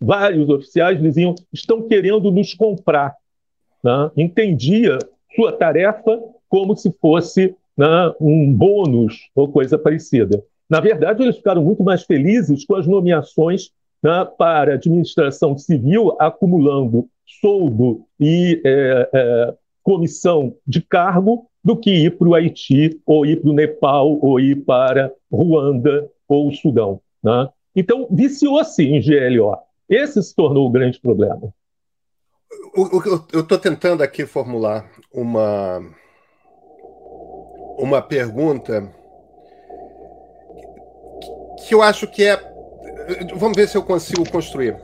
Vários 0.00 0.48
oficiais 0.48 1.00
diziam: 1.00 1.34
estão 1.52 1.82
querendo 1.82 2.30
nos 2.30 2.54
comprar. 2.54 3.14
Né? 3.84 4.10
Entendia 4.16 4.98
sua 5.34 5.52
tarefa 5.52 6.20
como 6.48 6.76
se 6.76 6.90
fosse 7.00 7.54
né, 7.76 8.12
um 8.20 8.52
bônus 8.52 9.30
ou 9.34 9.48
coisa 9.48 9.78
parecida. 9.78 10.42
Na 10.68 10.80
verdade, 10.80 11.22
eles 11.22 11.36
ficaram 11.36 11.62
muito 11.62 11.82
mais 11.82 12.02
felizes 12.02 12.64
com 12.64 12.76
as 12.76 12.86
nomeações 12.86 13.70
né, 14.02 14.26
para 14.36 14.72
a 14.72 14.74
administração 14.74 15.56
civil, 15.56 16.16
acumulando 16.18 17.08
soldo 17.40 18.04
e 18.18 18.60
é, 18.64 19.08
é, 19.12 19.54
comissão 19.82 20.54
de 20.66 20.80
cargo, 20.80 21.46
do 21.64 21.76
que 21.76 21.90
ir 21.90 22.18
para 22.18 22.28
o 22.28 22.34
Haiti, 22.34 23.00
ou 23.06 23.24
ir 23.24 23.40
para 23.40 23.50
o 23.50 23.54
Nepal, 23.54 24.18
ou 24.20 24.40
ir 24.40 24.64
para 24.64 25.12
Ruanda 25.30 26.10
ou 26.28 26.48
o 26.48 26.52
Sudão. 26.52 27.00
Né? 27.22 27.48
Então, 27.76 28.08
viciou-se 28.10 28.82
em 28.82 29.00
GLO. 29.00 29.56
Esse 29.88 30.20
se 30.22 30.34
tornou 30.34 30.66
o 30.66 30.70
grande 30.70 31.00
problema 31.00 31.52
eu 33.32 33.40
estou 33.40 33.58
tentando 33.58 34.02
aqui 34.02 34.26
formular 34.26 34.90
uma, 35.12 35.84
uma 37.78 38.00
pergunta 38.00 38.92
que 41.66 41.74
eu 41.74 41.82
acho 41.82 42.06
que 42.06 42.24
é. 42.24 42.36
Vamos 43.34 43.56
ver 43.56 43.68
se 43.68 43.76
eu 43.76 43.82
consigo 43.82 44.28
construir. 44.30 44.76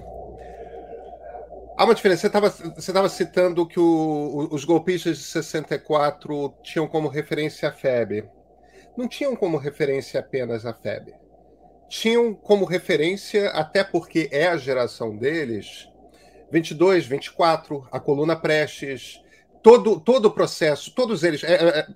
Há 1.77 1.85
uma 1.85 1.95
diferença. 1.95 2.29
Você 2.29 2.91
estava 2.91 3.09
citando 3.09 3.67
que 3.67 3.79
o, 3.79 4.49
os 4.51 4.65
golpistas 4.65 5.19
de 5.19 5.25
64 5.25 6.55
tinham 6.63 6.87
como 6.87 7.09
referência 7.09 7.69
a 7.69 7.73
FEB. 7.73 8.29
Não 8.97 9.07
tinham 9.07 9.37
como 9.37 9.57
referência 9.57 10.19
apenas 10.19 10.67
a 10.67 10.75
FEB. 10.75 11.15
Tinham 11.89 12.35
como 12.35 12.65
referência, 12.65 13.51
até 13.51 13.83
porque 13.85 14.29
é 14.33 14.49
a 14.49 14.57
geração 14.57 15.17
deles, 15.17 15.88
22, 16.51 17.07
24, 17.07 17.87
a 17.91 18.01
coluna 18.01 18.37
Prestes, 18.37 19.21
todo, 19.63 20.01
todo 20.01 20.27
o 20.27 20.31
processo, 20.31 20.93
todos 20.95 21.23
eles. 21.23 21.45
É, 21.45 21.55
é, 21.55 21.79
é 21.81 21.87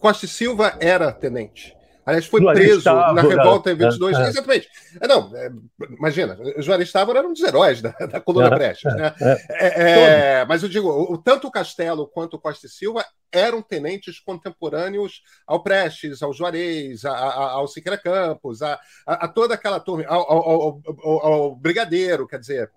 Costa 0.00 0.24
e 0.24 0.28
Silva 0.28 0.76
era 0.80 1.12
tenente. 1.12 1.76
Aliás, 2.04 2.26
foi 2.26 2.42
preso 2.42 2.84
na 2.84 3.22
revolta 3.22 3.70
em 3.70 3.76
22. 3.76 4.16
É, 4.16 4.22
é. 4.22 4.28
Exatamente. 4.28 4.68
É, 5.00 5.06
não, 5.06 5.36
é, 5.36 5.50
imagina, 5.96 6.36
Juarez 6.58 6.90
Távora 6.90 7.20
era 7.20 7.28
um 7.28 7.32
dos 7.32 7.42
heróis 7.42 7.80
da, 7.80 7.90
da 7.90 8.20
coluna 8.20 8.50
Prestes. 8.50 8.92
Né? 8.94 9.14
É, 9.50 10.44
mas 10.46 10.62
eu 10.62 10.68
digo, 10.68 10.88
o, 10.88 11.16
tanto 11.18 11.46
o 11.46 11.50
Castelo 11.50 12.08
quanto 12.08 12.34
o 12.34 12.40
Costa 12.40 12.66
e 12.66 12.70
Silva 12.70 13.04
eram 13.30 13.62
tenentes 13.62 14.18
contemporâneos 14.18 15.22
ao 15.46 15.62
Prestes, 15.62 16.22
ao 16.22 16.32
Juarez, 16.32 17.04
a, 17.04 17.12
a, 17.12 17.50
ao 17.52 17.68
Siqueira 17.68 17.98
Campos, 17.98 18.60
a, 18.60 18.80
a, 19.06 19.28
toda 19.28 19.54
aquela 19.54 19.78
turma, 19.78 20.04
ao, 20.08 20.32
ao, 20.32 20.80
ao, 21.04 21.26
ao 21.26 21.56
Brigadeiro, 21.56 22.26
quer 22.26 22.40
dizer. 22.40 22.70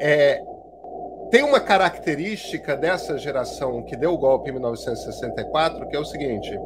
É, 0.00 0.42
tem 1.30 1.42
uma 1.42 1.60
característica 1.60 2.76
dessa 2.76 3.18
geração 3.18 3.82
que 3.82 3.96
deu 3.96 4.12
o 4.12 4.18
golpe 4.18 4.50
em 4.50 4.52
1964, 4.52 5.88
que 5.88 5.96
é 5.96 5.98
o 5.98 6.04
seguinte: 6.04 6.58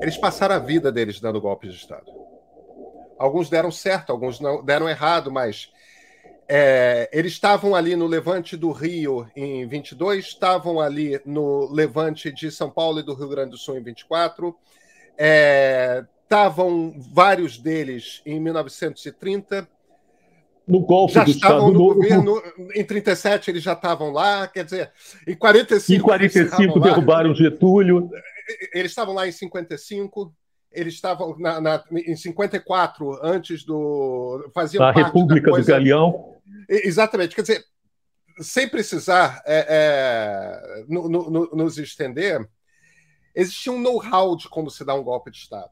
Eles 0.00 0.16
passaram 0.16 0.56
a 0.56 0.58
vida 0.58 0.90
deles 0.90 1.20
dando 1.20 1.40
golpes 1.40 1.72
de 1.72 1.78
Estado. 1.78 2.12
Alguns 3.18 3.50
deram 3.50 3.70
certo, 3.70 4.10
alguns 4.10 4.40
não 4.40 4.64
deram 4.64 4.88
errado, 4.88 5.30
mas 5.30 5.72
é, 6.48 7.10
eles 7.12 7.32
estavam 7.32 7.74
ali 7.74 7.94
no 7.94 8.06
levante 8.06 8.56
do 8.56 8.70
Rio 8.70 9.28
em 9.36 9.66
22, 9.66 10.24
estavam 10.24 10.80
ali 10.80 11.20
no 11.26 11.70
levante 11.70 12.32
de 12.32 12.50
São 12.50 12.70
Paulo 12.70 13.00
e 13.00 13.02
do 13.02 13.14
Rio 13.14 13.28
Grande 13.28 13.50
do 13.50 13.58
Sul 13.58 13.76
em 13.76 13.82
24, 13.82 14.56
é, 15.16 16.04
estavam 16.22 16.94
vários 17.12 17.58
deles 17.58 18.22
em 18.24 18.40
1930. 18.40 19.68
No 20.68 20.80
golpe 20.80 21.14
já 21.14 21.24
do 21.24 21.30
estavam 21.30 21.56
Estado 21.56 21.72
no 21.72 21.78
Novo. 21.78 21.94
governo, 21.94 22.42
em 22.74 22.84
37 22.84 23.50
eles 23.50 23.62
já 23.62 23.72
estavam 23.72 24.10
lá, 24.10 24.46
quer 24.46 24.64
dizer, 24.64 24.92
em 25.26 25.34
45. 25.34 25.98
Em 25.98 26.02
45 26.02 26.80
derrubaram 26.80 27.34
Getúlio. 27.34 28.10
Eles 28.74 28.92
estavam 28.92 29.14
lá 29.14 29.26
em 29.26 29.32
55, 29.32 30.34
eles 30.70 30.94
estavam 30.94 31.36
na, 31.38 31.60
na, 31.60 31.84
em 31.92 32.14
54, 32.14 33.18
antes 33.22 33.64
do. 33.64 34.50
faziam 34.54 34.84
a 34.84 34.92
República 34.92 35.50
coisa... 35.50 35.66
do 35.66 35.72
Galeão. 35.72 36.36
Exatamente, 36.68 37.34
quer 37.34 37.42
dizer, 37.42 37.64
sem 38.40 38.68
precisar 38.68 39.42
é, 39.46 39.66
é, 39.68 40.84
no, 40.88 41.08
no, 41.08 41.50
nos 41.52 41.78
estender, 41.78 42.46
existia 43.34 43.72
um 43.72 43.80
know-how 43.80 44.36
de 44.36 44.48
como 44.48 44.70
se 44.70 44.84
dá 44.84 44.94
um 44.94 45.02
golpe 45.02 45.30
de 45.30 45.38
Estado. 45.38 45.70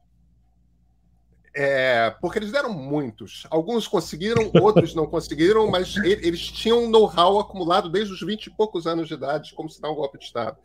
É, 1.59 2.11
porque 2.21 2.37
eles 2.37 2.51
deram 2.51 2.71
muitos. 2.71 3.47
Alguns 3.49 3.87
conseguiram, 3.87 4.51
outros 4.61 4.93
não 4.93 5.07
conseguiram, 5.07 5.67
mas 5.71 5.97
eles 5.97 6.39
tinham 6.39 6.87
know-how 6.87 7.39
acumulado 7.39 7.89
desde 7.89 8.13
os 8.13 8.21
20 8.21 8.45
e 8.45 8.49
poucos 8.51 8.85
anos 8.85 9.07
de 9.07 9.15
idade 9.15 9.49
de 9.49 9.55
como 9.55 9.67
se 9.67 9.81
dá 9.81 9.89
um 9.89 9.95
golpe 9.95 10.19
de 10.19 10.25
Estado. 10.25 10.55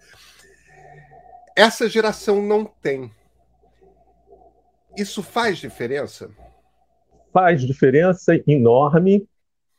Essa 1.56 1.88
geração 1.88 2.42
não 2.42 2.66
tem. 2.66 3.10
Isso 4.94 5.22
faz 5.22 5.56
diferença? 5.56 6.30
Faz 7.32 7.62
diferença 7.62 8.38
enorme. 8.46 9.26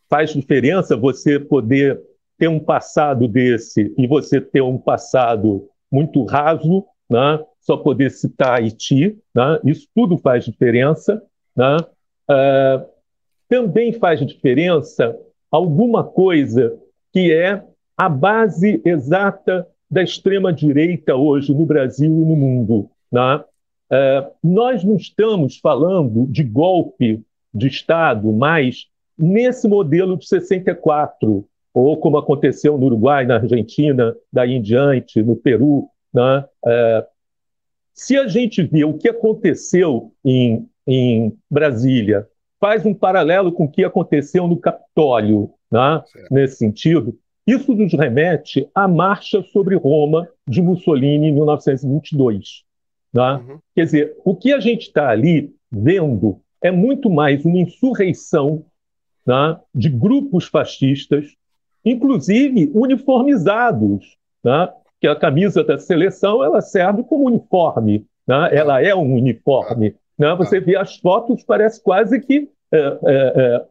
Faz 0.10 0.34
diferença 0.34 0.98
você 0.98 1.40
poder 1.40 2.02
ter 2.40 2.48
um 2.48 2.60
passado 2.60 3.28
desse 3.28 3.94
e 3.96 4.08
você 4.08 4.42
ter 4.42 4.62
um 4.62 4.80
passado 4.80 5.70
muito 5.92 6.26
raso, 6.26 6.84
né? 7.08 7.40
Só 7.64 7.78
poder 7.78 8.12
citar 8.12 8.60
Haiti. 8.60 9.18
Né? 9.34 9.60
Isso 9.66 9.88
tudo 9.96 10.18
faz 10.18 10.46
diferença. 10.46 11.22
Né? 11.56 11.78
Uh, 12.30 12.86
também 13.50 13.94
faz 13.94 14.20
diferença 14.20 15.18
alguma 15.50 16.04
coisa 16.04 16.78
que 17.12 17.32
é 17.34 17.64
a 17.98 18.10
base 18.10 18.82
exata 18.84 19.68
da 19.90 20.02
extrema-direita 20.02 21.16
hoje 21.16 21.54
no 21.54 21.66
Brasil 21.66 22.12
e 22.12 22.26
no 22.26 22.36
mundo. 22.36 22.90
Né? 23.12 23.36
Uh, 23.38 24.32
nós 24.44 24.84
não 24.84 24.96
estamos 24.96 25.58
falando 25.58 26.26
de 26.28 26.44
golpe 26.44 27.24
de 27.54 27.68
Estado, 27.68 28.32
mas 28.34 28.88
nesse 29.18 29.68
modelo 29.68 30.18
de 30.18 30.28
64, 30.28 31.46
ou 31.74 31.98
como 31.98 32.18
aconteceu 32.18 32.78
no 32.78 32.88
Uruguai, 32.88 33.26
na 33.26 33.36
Argentina, 33.36 34.16
daí 34.32 34.54
em 34.54 34.62
diante, 34.62 35.22
no 35.22 35.36
Peru. 35.36 35.88
Né? 36.12 36.46
Uh, 36.66 37.13
se 37.94 38.18
a 38.18 38.28
gente 38.28 38.64
vê 38.64 38.84
o 38.84 38.98
que 38.98 39.08
aconteceu 39.08 40.12
em, 40.24 40.68
em 40.88 41.38
Brasília, 41.50 42.28
faz 42.60 42.86
um 42.86 42.94
paralelo 42.94 43.52
com 43.52 43.66
o 43.66 43.72
que 43.72 43.84
aconteceu 43.84 44.48
no 44.48 44.58
Capitólio, 44.58 45.52
né? 45.72 46.02
nesse 46.32 46.58
sentido, 46.58 47.18
isso 47.46 47.74
nos 47.74 47.94
remete 47.94 48.70
à 48.74 48.88
marcha 48.88 49.44
sobre 49.44 49.76
Roma 49.76 50.30
de 50.48 50.62
Mussolini 50.62 51.28
em 51.28 51.34
1922. 51.34 52.64
Né? 53.14 53.34
Uhum. 53.34 53.60
Quer 53.76 53.86
dizer, 53.86 54.18
o 54.24 54.36
que 54.36 54.54
a 54.54 54.60
gente 54.60 54.84
está 54.84 55.10
ali 55.10 55.54
vendo 55.70 56.40
é 56.62 56.72
muito 56.72 57.10
mais 57.10 57.44
uma 57.44 57.60
insurreição 57.60 58.66
né, 59.26 59.60
de 59.76 59.90
grupos 59.90 60.46
fascistas, 60.46 61.36
inclusive 61.84 62.72
uniformizados, 62.74 64.18
né? 64.44 64.70
Que 65.04 65.08
a 65.08 65.18
camisa 65.18 65.66
da 65.66 65.78
seleção 65.78 66.42
ela 66.42 66.62
serve 66.62 67.04
como 67.04 67.26
uniforme, 67.26 68.06
né? 68.26 68.52
ela 68.54 68.82
é 68.82 68.96
um 68.96 69.16
uniforme. 69.16 69.94
Né? 70.18 70.34
Você 70.38 70.62
vê 70.62 70.78
as 70.78 70.96
fotos, 70.96 71.44
parece 71.44 71.84
quase 71.84 72.22
que 72.22 72.48
é, 72.72 72.78
é, 72.78 73.34
é, 73.36 73.66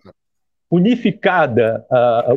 unificada 0.70 1.86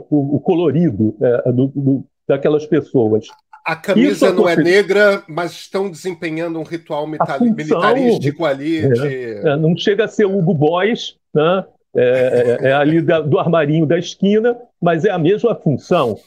o, 0.10 0.38
o, 0.38 0.40
colorido 0.40 1.14
é, 1.22 1.52
do, 1.52 1.68
do, 1.68 2.06
daquelas 2.26 2.66
pessoas. 2.66 3.28
A 3.66 3.76
camisa 3.76 4.32
não 4.32 4.48
é 4.48 4.56
negra, 4.56 5.22
mas 5.28 5.52
estão 5.52 5.92
desempenhando 5.92 6.58
um 6.58 6.64
ritual 6.64 7.06
função, 7.06 7.42
militarístico 7.42 8.46
ali. 8.46 8.78
É, 8.78 8.88
de... 8.88 9.34
É, 9.46 9.58
não 9.58 9.76
chega 9.76 10.06
a 10.06 10.08
ser 10.08 10.24
Hugo 10.24 10.54
Boys, 10.54 11.18
né? 11.34 11.66
é, 11.94 12.72
ali 12.72 13.02
da, 13.02 13.20
do 13.20 13.38
armarinho 13.40 13.86
da 13.86 14.00
esquina, 14.00 14.58
mas 14.82 15.04
é 15.04 15.12
a 15.12 15.20
mesma 15.20 15.54
função. 15.54 16.18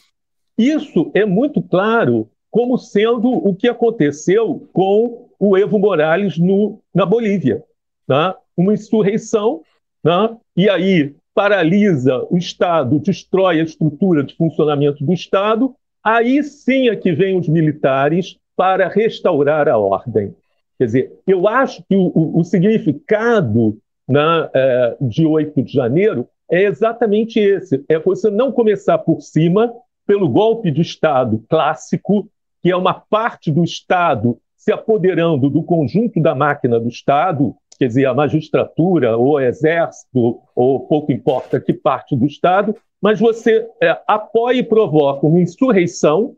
Isso 0.55 1.09
é 1.15 1.25
muito 1.25 1.63
claro 1.63 2.29
como 2.49 2.77
sendo 2.77 3.29
o 3.29 3.55
que 3.55 3.67
aconteceu 3.67 4.67
com 4.73 5.29
o 5.39 5.57
Evo 5.57 5.79
Morales 5.79 6.37
no, 6.37 6.79
na 6.93 7.05
Bolívia. 7.05 7.63
Né? 8.07 8.33
Uma 8.57 8.73
insurreição, 8.73 9.61
né? 10.03 10.35
e 10.55 10.69
aí 10.69 11.15
paralisa 11.33 12.25
o 12.29 12.37
Estado, 12.37 12.99
destrói 12.99 13.59
a 13.61 13.63
estrutura 13.63 14.23
de 14.23 14.35
funcionamento 14.35 15.03
do 15.05 15.13
Estado, 15.13 15.73
aí 16.03 16.43
sim 16.43 16.89
é 16.89 16.95
que 16.95 17.11
vêm 17.11 17.37
os 17.37 17.47
militares 17.47 18.37
para 18.55 18.89
restaurar 18.89 19.69
a 19.69 19.77
ordem. 19.77 20.35
Quer 20.77 20.85
dizer, 20.85 21.13
eu 21.27 21.47
acho 21.47 21.83
que 21.87 21.95
o, 21.95 22.11
o, 22.13 22.39
o 22.39 22.43
significado 22.43 23.77
né, 24.07 24.49
é, 24.53 24.97
de 24.99 25.25
8 25.25 25.61
de 25.61 25.71
janeiro 25.71 26.27
é 26.49 26.63
exatamente 26.63 27.39
esse: 27.39 27.83
é 27.87 27.99
você 27.99 28.29
não 28.29 28.51
começar 28.51 28.97
por 28.97 29.21
cima, 29.21 29.71
pelo 30.05 30.27
golpe 30.27 30.71
de 30.71 30.81
Estado 30.81 31.43
clássico, 31.49 32.29
que 32.61 32.71
é 32.71 32.75
uma 32.75 32.93
parte 32.93 33.51
do 33.51 33.63
Estado 33.63 34.37
se 34.55 34.71
apoderando 34.71 35.49
do 35.49 35.63
conjunto 35.63 36.21
da 36.21 36.35
máquina 36.35 36.79
do 36.79 36.89
Estado, 36.89 37.55
quer 37.77 37.87
dizer, 37.87 38.05
a 38.05 38.13
magistratura 38.13 39.17
ou 39.17 39.33
o 39.33 39.39
exército, 39.39 40.41
ou 40.53 40.81
pouco 40.81 41.11
importa 41.11 41.61
que 41.61 41.73
parte 41.73 42.15
do 42.15 42.25
Estado, 42.25 42.75
mas 43.01 43.19
você 43.19 43.65
é, 43.81 43.97
apoia 44.05 44.57
e 44.57 44.63
provoca 44.63 45.25
uma 45.25 45.39
insurreição, 45.39 46.35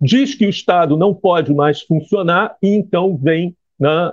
diz 0.00 0.34
que 0.34 0.46
o 0.46 0.50
Estado 0.50 0.96
não 0.96 1.14
pode 1.14 1.52
mais 1.52 1.82
funcionar, 1.82 2.56
e 2.62 2.68
então 2.68 3.16
vem 3.16 3.54
né, 3.78 4.12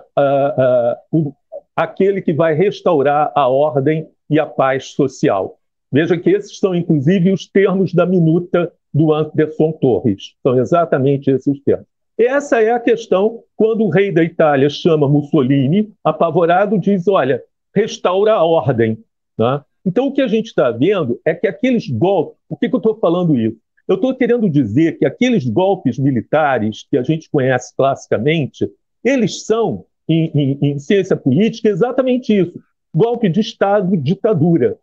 aquele 1.75 2.21
que 2.21 2.33
vai 2.33 2.53
restaurar 2.53 3.31
a 3.33 3.47
ordem 3.47 4.07
e 4.29 4.39
a 4.39 4.45
paz 4.45 4.87
social. 4.87 5.57
Veja 5.91 6.17
que 6.17 6.29
esses 6.29 6.57
são, 6.59 6.75
inclusive, 6.75 7.31
os 7.31 7.47
termos 7.47 7.93
da 7.93 8.05
minuta 8.05 8.71
do 8.93 9.13
Anderson 9.13 9.71
Torres. 9.73 10.33
São 10.43 10.59
exatamente 10.59 11.29
esses 11.29 11.61
termos. 11.63 11.85
Essa 12.17 12.61
é 12.61 12.71
a 12.71 12.79
questão 12.79 13.43
quando 13.55 13.83
o 13.83 13.89
rei 13.89 14.11
da 14.11 14.23
Itália 14.23 14.69
chama 14.69 15.07
Mussolini, 15.07 15.91
apavorado, 16.03 16.77
diz: 16.77 17.07
olha, 17.07 17.41
restaura 17.73 18.33
a 18.33 18.43
ordem. 18.43 18.97
Né? 19.37 19.61
Então, 19.85 20.07
o 20.07 20.11
que 20.11 20.21
a 20.21 20.27
gente 20.27 20.47
está 20.47 20.69
vendo 20.69 21.19
é 21.25 21.33
que 21.33 21.47
aqueles 21.47 21.89
golpes. 21.89 22.37
Por 22.47 22.59
que, 22.59 22.69
que 22.69 22.75
eu 22.75 22.79
estou 22.79 22.95
falando 22.99 23.37
isso? 23.37 23.57
Eu 23.87 23.95
estou 23.95 24.15
querendo 24.15 24.49
dizer 24.49 24.99
que 24.99 25.05
aqueles 25.05 25.45
golpes 25.45 25.97
militares 25.97 26.85
que 26.89 26.97
a 26.97 27.03
gente 27.03 27.29
conhece 27.29 27.75
classicamente, 27.75 28.69
eles 29.03 29.45
são, 29.45 29.85
em, 30.07 30.31
em, 30.33 30.59
em 30.61 30.79
ciência 30.79 31.15
política, 31.15 31.69
exatamente 31.69 32.37
isso: 32.37 32.61
golpe 32.93 33.29
de 33.29 33.39
Estado, 33.39 33.97
ditadura, 33.97 34.77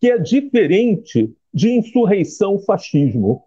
que 0.00 0.10
é 0.10 0.18
diferente 0.18 1.30
de 1.52 1.70
insurreição 1.70 2.58
fascismo. 2.58 3.42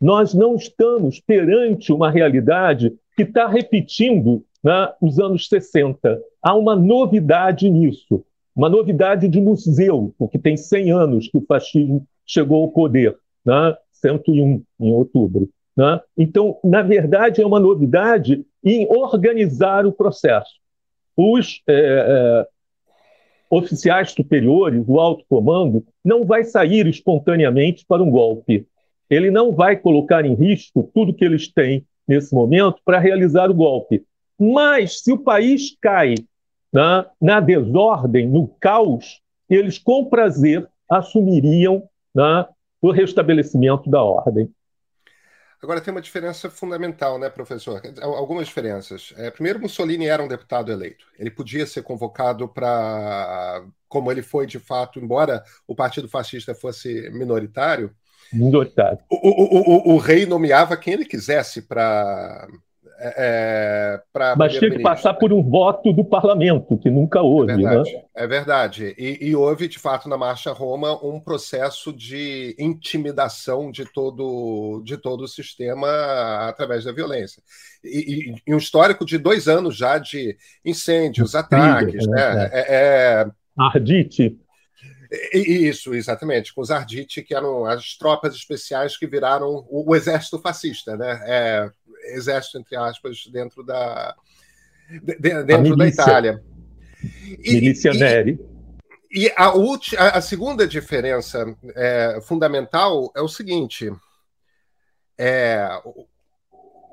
Nós 0.00 0.34
não 0.34 0.56
estamos 0.56 1.20
perante 1.20 1.92
uma 1.92 2.10
realidade 2.10 2.94
que 3.16 3.22
está 3.22 3.46
repetindo 3.46 4.44
né, 4.62 4.92
os 5.00 5.18
anos 5.18 5.48
60. 5.48 6.20
Há 6.42 6.54
uma 6.54 6.74
novidade 6.74 7.68
nisso, 7.68 8.24
uma 8.54 8.68
novidade 8.68 9.28
de 9.28 9.40
museu, 9.40 10.14
porque 10.18 10.38
tem 10.38 10.56
100 10.56 10.92
anos 10.92 11.28
que 11.28 11.36
o 11.36 11.44
fascismo 11.46 12.06
chegou 12.26 12.62
ao 12.62 12.68
poder, 12.70 13.16
né, 13.44 13.76
101 13.92 14.62
em 14.80 14.92
outubro. 14.92 15.48
Né? 15.76 16.00
Então, 16.16 16.58
na 16.62 16.82
verdade, 16.82 17.40
é 17.40 17.46
uma 17.46 17.60
novidade 17.60 18.44
em 18.64 18.86
organizar 18.90 19.86
o 19.86 19.92
processo. 19.92 20.52
Os 21.16 21.62
é, 21.68 22.46
oficiais 23.52 24.12
superiores, 24.12 24.82
o 24.88 24.98
alto 24.98 25.26
comando, 25.28 25.84
não 26.02 26.24
vai 26.24 26.42
sair 26.42 26.86
espontaneamente 26.86 27.84
para 27.86 28.02
um 28.02 28.10
golpe. 28.10 28.66
Ele 29.10 29.30
não 29.30 29.52
vai 29.52 29.76
colocar 29.76 30.24
em 30.24 30.34
risco 30.34 30.90
tudo 30.94 31.12
que 31.12 31.22
eles 31.22 31.52
têm 31.52 31.84
nesse 32.08 32.34
momento 32.34 32.80
para 32.82 32.98
realizar 32.98 33.50
o 33.50 33.54
golpe. 33.54 34.02
Mas 34.40 35.02
se 35.02 35.12
o 35.12 35.18
país 35.18 35.76
cai 35.82 36.14
na, 36.72 37.06
na 37.20 37.40
desordem, 37.40 38.26
no 38.26 38.48
caos, 38.58 39.20
eles 39.50 39.78
com 39.78 40.06
prazer 40.06 40.66
assumiriam 40.88 41.82
né, 42.14 42.46
o 42.80 42.90
restabelecimento 42.90 43.90
da 43.90 44.02
ordem. 44.02 44.48
Agora 45.62 45.80
tem 45.80 45.92
uma 45.92 46.00
diferença 46.00 46.50
fundamental, 46.50 47.20
né, 47.20 47.30
professor? 47.30 47.80
Algumas 48.00 48.48
diferenças. 48.48 49.14
É, 49.16 49.30
primeiro, 49.30 49.60
Mussolini 49.60 50.06
era 50.06 50.20
um 50.20 50.26
deputado 50.26 50.72
eleito. 50.72 51.06
Ele 51.16 51.30
podia 51.30 51.64
ser 51.66 51.82
convocado 51.82 52.48
para, 52.48 53.64
como 53.88 54.10
ele 54.10 54.22
foi 54.22 54.44
de 54.44 54.58
fato, 54.58 54.98
embora 54.98 55.44
o 55.64 55.74
Partido 55.74 56.08
Fascista 56.08 56.52
fosse 56.52 57.08
minoritário. 57.10 57.94
Minoritário. 58.32 58.98
O, 59.08 59.16
o, 59.16 59.92
o, 59.92 59.94
o 59.94 59.98
rei 59.98 60.26
nomeava 60.26 60.76
quem 60.76 60.94
ele 60.94 61.04
quisesse 61.04 61.62
para 61.62 62.48
é, 63.04 64.00
é 64.14 64.34
Mas 64.36 64.54
tinha 64.54 64.70
que 64.70 64.80
passar 64.80 65.14
por 65.14 65.32
um 65.32 65.42
voto 65.42 65.92
do 65.92 66.04
parlamento, 66.04 66.78
que 66.78 66.88
nunca 66.88 67.20
houve. 67.20 67.52
É 67.52 67.56
verdade. 67.56 67.92
Né? 67.92 68.02
É 68.14 68.26
verdade. 68.26 68.94
E, 68.96 69.18
e, 69.28 69.34
houve, 69.34 69.66
de 69.66 69.78
fato, 69.78 70.08
na 70.08 70.16
Marcha 70.16 70.52
Roma, 70.52 71.04
um 71.04 71.18
processo 71.18 71.92
de 71.92 72.54
intimidação 72.58 73.72
de 73.72 73.84
todo, 73.92 74.82
de 74.84 74.96
todo 74.96 75.24
o 75.24 75.28
sistema 75.28 75.88
através 76.48 76.84
da 76.84 76.92
violência. 76.92 77.42
E, 77.82 77.98
e, 77.98 78.34
e 78.46 78.54
um 78.54 78.58
histórico 78.58 79.04
de 79.04 79.18
dois 79.18 79.48
anos 79.48 79.76
já 79.76 79.98
de 79.98 80.36
incêndios, 80.64 81.34
ataques. 81.34 82.06
Né? 82.06 82.34
né? 82.34 82.50
É, 82.52 82.66
é... 82.68 83.26
Ardite. 83.58 84.38
Isso, 85.34 85.94
exatamente, 85.94 86.54
com 86.54 86.62
os 86.62 86.70
Arditi, 86.70 87.22
que 87.22 87.34
eram 87.34 87.66
as 87.66 87.96
tropas 87.98 88.34
especiais 88.34 88.96
que 88.96 89.06
viraram 89.06 89.66
o, 89.68 89.90
o 89.90 89.94
exército 89.94 90.38
fascista, 90.38 90.96
né? 90.96 91.20
É, 91.26 91.70
exército, 92.14 92.58
entre 92.58 92.76
aspas, 92.76 93.26
dentro 93.26 93.62
da, 93.62 94.14
de, 95.02 95.44
dentro 95.44 95.76
da 95.76 95.88
Itália. 95.88 96.42
E, 97.38 97.54
Milícia 97.54 97.92
Neri. 97.92 98.38
E, 99.10 99.24
e 99.24 99.32
a, 99.36 99.52
a, 99.98 100.18
a, 100.18 100.20
segunda 100.20 100.66
diferença 100.66 101.56
é, 101.74 102.20
fundamental 102.22 103.12
é 103.14 103.20
o 103.20 103.28
seguinte: 103.28 103.90
é, 105.18 105.68
o, 105.84 106.06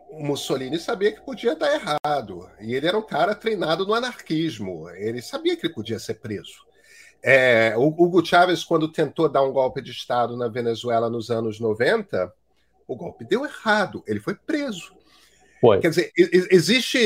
o 0.10 0.24
Mussolini 0.24 0.80
sabia 0.80 1.12
que 1.12 1.22
podia 1.22 1.56
dar 1.56 1.74
errado. 1.74 2.50
E 2.60 2.74
ele 2.74 2.88
era 2.88 2.98
um 2.98 3.06
cara 3.06 3.36
treinado 3.36 3.86
no 3.86 3.94
anarquismo. 3.94 4.90
Ele 4.90 5.22
sabia 5.22 5.56
que 5.56 5.68
ele 5.68 5.74
podia 5.74 6.00
ser 6.00 6.16
preso. 6.16 6.68
É, 7.22 7.74
o 7.78 7.88
Hugo 7.88 8.26
Chávez, 8.26 8.64
quando 8.64 8.92
tentou 8.92 9.28
dar 9.28 9.44
um 9.44 9.52
golpe 9.52 9.82
de 9.82 9.92
Estado 9.92 10.38
na 10.38 10.48
Venezuela 10.48 11.10
nos 11.10 11.30
anos 11.30 11.60
90, 11.60 12.34
o 12.88 12.96
golpe 12.96 13.26
deu 13.26 13.46
errado, 13.46 14.04
ele 14.08 14.20
foi 14.20 14.34
preso. 14.34 14.94
Foi. 15.60 15.80
Quer 15.80 15.90
dizer, 15.90 16.12
existe, 16.16 17.00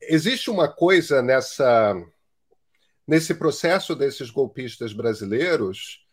existe 0.00 0.50
uma 0.50 0.68
coisa 0.68 1.22
nessa 1.22 1.94
nesse 3.06 3.34
processo 3.34 3.96
desses 3.96 4.30
golpistas 4.30 4.92
brasileiros 4.92 6.04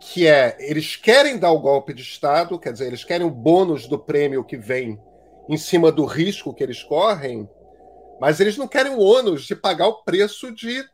que 0.00 0.26
é 0.26 0.56
eles 0.58 0.96
querem 0.96 1.38
dar 1.38 1.52
o 1.52 1.60
golpe 1.60 1.94
de 1.94 2.02
Estado, 2.02 2.58
quer 2.58 2.72
dizer, 2.72 2.88
eles 2.88 3.04
querem 3.04 3.26
o 3.26 3.30
bônus 3.30 3.86
do 3.86 3.98
prêmio 3.98 4.44
que 4.44 4.56
vem 4.56 5.00
em 5.48 5.56
cima 5.56 5.92
do 5.92 6.04
risco 6.04 6.52
que 6.52 6.62
eles 6.62 6.82
correm, 6.82 7.48
mas 8.20 8.40
eles 8.40 8.56
não 8.56 8.66
querem 8.66 8.92
o 8.92 9.00
ônus 9.00 9.44
de 9.44 9.54
pagar 9.54 9.86
o 9.86 10.02
preço 10.02 10.52
de 10.52 10.84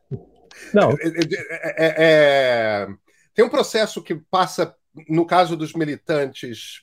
não. 0.73 0.91
É, 0.91 0.95
é, 0.95 1.87
é, 1.87 1.95
é, 1.99 2.89
tem 3.35 3.45
um 3.45 3.49
processo 3.49 4.03
que 4.03 4.15
passa, 4.15 4.75
no 5.09 5.25
caso 5.25 5.57
dos 5.57 5.73
militantes, 5.73 6.83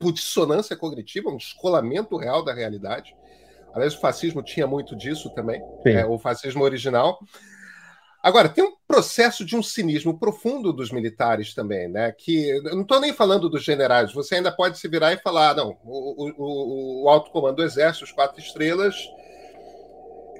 por 0.00 0.12
dissonância 0.12 0.74
cognitiva, 0.74 1.28
um 1.28 1.36
descolamento 1.36 2.16
real 2.16 2.42
da 2.42 2.54
realidade. 2.54 3.14
Aliás, 3.74 3.94
o 3.94 4.00
fascismo 4.00 4.42
tinha 4.42 4.66
muito 4.66 4.96
disso 4.96 5.30
também, 5.30 5.62
é, 5.84 6.04
o 6.06 6.18
fascismo 6.18 6.64
original. 6.64 7.20
Agora, 8.22 8.48
tem 8.48 8.64
um 8.64 8.74
processo 8.88 9.44
de 9.44 9.54
um 9.56 9.62
cinismo 9.62 10.18
profundo 10.18 10.72
dos 10.72 10.90
militares 10.90 11.54
também, 11.54 11.86
né? 11.86 12.12
Que 12.12 12.60
não 12.62 12.82
estou 12.82 12.98
nem 12.98 13.12
falando 13.12 13.48
dos 13.48 13.62
generais, 13.62 14.12
você 14.12 14.36
ainda 14.36 14.50
pode 14.50 14.78
se 14.78 14.88
virar 14.88 15.12
e 15.12 15.18
falar, 15.18 15.54
não, 15.54 15.78
o, 15.84 16.32
o, 16.36 17.04
o 17.04 17.08
alto 17.08 17.30
comando 17.30 17.56
do 17.56 17.62
exército, 17.62 18.04
os 18.04 18.12
quatro 18.12 18.40
estrelas, 18.40 18.96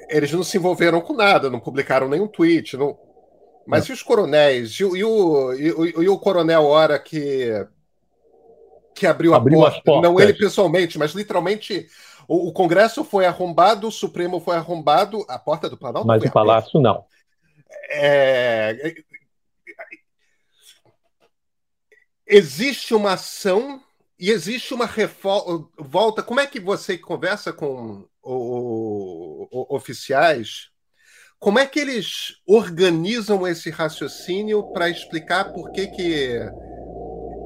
eles 0.09 0.33
não 0.33 0.43
se 0.43 0.57
envolveram 0.57 1.01
com 1.01 1.13
nada, 1.13 1.51
não 1.51 1.61
publicaram 1.61 2.09
nenhum 2.09 2.27
tweet. 2.27 2.77
Não... 2.77 2.99
Mas 3.67 3.85
não. 3.85 3.91
e 3.91 3.95
os 3.95 4.03
coronéis? 4.03 4.81
E, 4.81 4.83
e, 4.83 5.05
o, 5.05 5.53
e, 5.53 5.67
e 6.03 6.09
o 6.09 6.19
coronel 6.19 6.65
Hora 6.65 6.99
que, 6.99 7.67
que 8.95 9.07
abriu, 9.07 9.35
abriu 9.35 9.65
a 9.65 9.71
porta? 9.71 10.09
Não 10.09 10.21
ele 10.21 10.35
pessoalmente, 10.35 10.99
mas 10.99 11.13
literalmente 11.13 11.87
o, 12.29 12.49
o, 12.49 12.53
Congresso 12.53 13.03
foi 13.05 13.27
arrombado, 13.27 13.89
o 13.89 13.93
Supremo 13.93 14.41
foi 14.41 14.57
arrombado, 14.57 15.25
a 15.29 15.39
porta 15.39 15.69
do 15.69 15.77
Planalto 15.77 16.07
Mas 16.07 16.23
o 16.23 16.31
Palácio 16.31 16.81
não. 16.81 17.05
É... 17.91 18.95
Existe 22.27 22.95
uma 22.95 23.15
ação 23.15 23.83
e 24.19 24.31
existe 24.31 24.73
uma 24.73 24.87
revolta. 24.87 26.23
Como 26.23 26.39
é 26.39 26.47
que 26.47 26.61
você 26.61 26.97
conversa 26.97 27.53
com 27.53 28.07
o, 28.23 29.49
o, 29.51 29.75
oficiais, 29.75 30.69
como 31.39 31.59
é 31.59 31.67
que 31.67 31.81
eles 31.81 32.37
organizam 32.47 33.47
esse 33.47 33.71
raciocínio 33.71 34.73
para 34.73 34.91
explicar 34.91 35.53
por 35.53 35.73
que, 35.73 35.87
que 35.89 36.39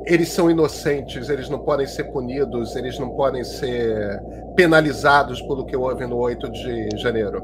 eles 0.06 0.30
são 0.30 0.50
inocentes, 0.50 1.28
eles 1.28 1.48
não 1.48 1.60
podem 1.60 1.86
ser 1.86 2.04
punidos, 2.04 2.76
eles 2.76 2.98
não 2.98 3.10
podem 3.10 3.44
ser 3.44 4.20
penalizados 4.56 5.40
pelo 5.42 5.64
que 5.64 5.76
houve 5.76 6.06
no 6.06 6.16
8 6.16 6.50
de 6.50 6.88
janeiro? 6.96 7.42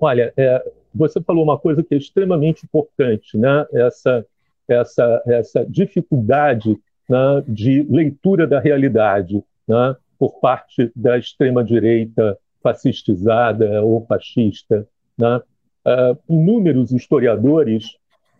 Olha, 0.00 0.32
é, 0.36 0.62
você 0.94 1.20
falou 1.20 1.44
uma 1.44 1.58
coisa 1.58 1.82
que 1.82 1.94
é 1.94 1.98
extremamente 1.98 2.64
importante, 2.64 3.36
né? 3.36 3.66
Essa, 3.72 4.24
essa, 4.68 5.22
essa 5.26 5.66
dificuldade 5.66 6.78
né, 7.08 7.42
de 7.46 7.86
leitura 7.88 8.46
da 8.46 8.60
realidade. 8.60 9.42
Né? 9.66 9.96
por 10.18 10.40
parte 10.40 10.90
da 10.94 11.16
extrema-direita 11.16 12.36
fascistizada 12.60 13.82
ou 13.82 14.04
fascista. 14.04 14.86
Né? 15.16 15.40
Uh, 15.86 16.18
inúmeros 16.28 16.90
historiadores, 16.90 17.96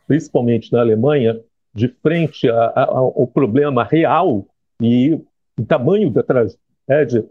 principalmente 0.07 0.73
na 0.73 0.81
Alemanha, 0.81 1.41
de 1.79 1.89
frente 2.03 2.49
ao 2.49 3.27
problema 3.27 3.85
real 3.85 4.45
e 4.83 5.19
o 5.59 5.65
tamanho 5.65 6.11
da 6.11 6.23
tragédia, 6.23 7.25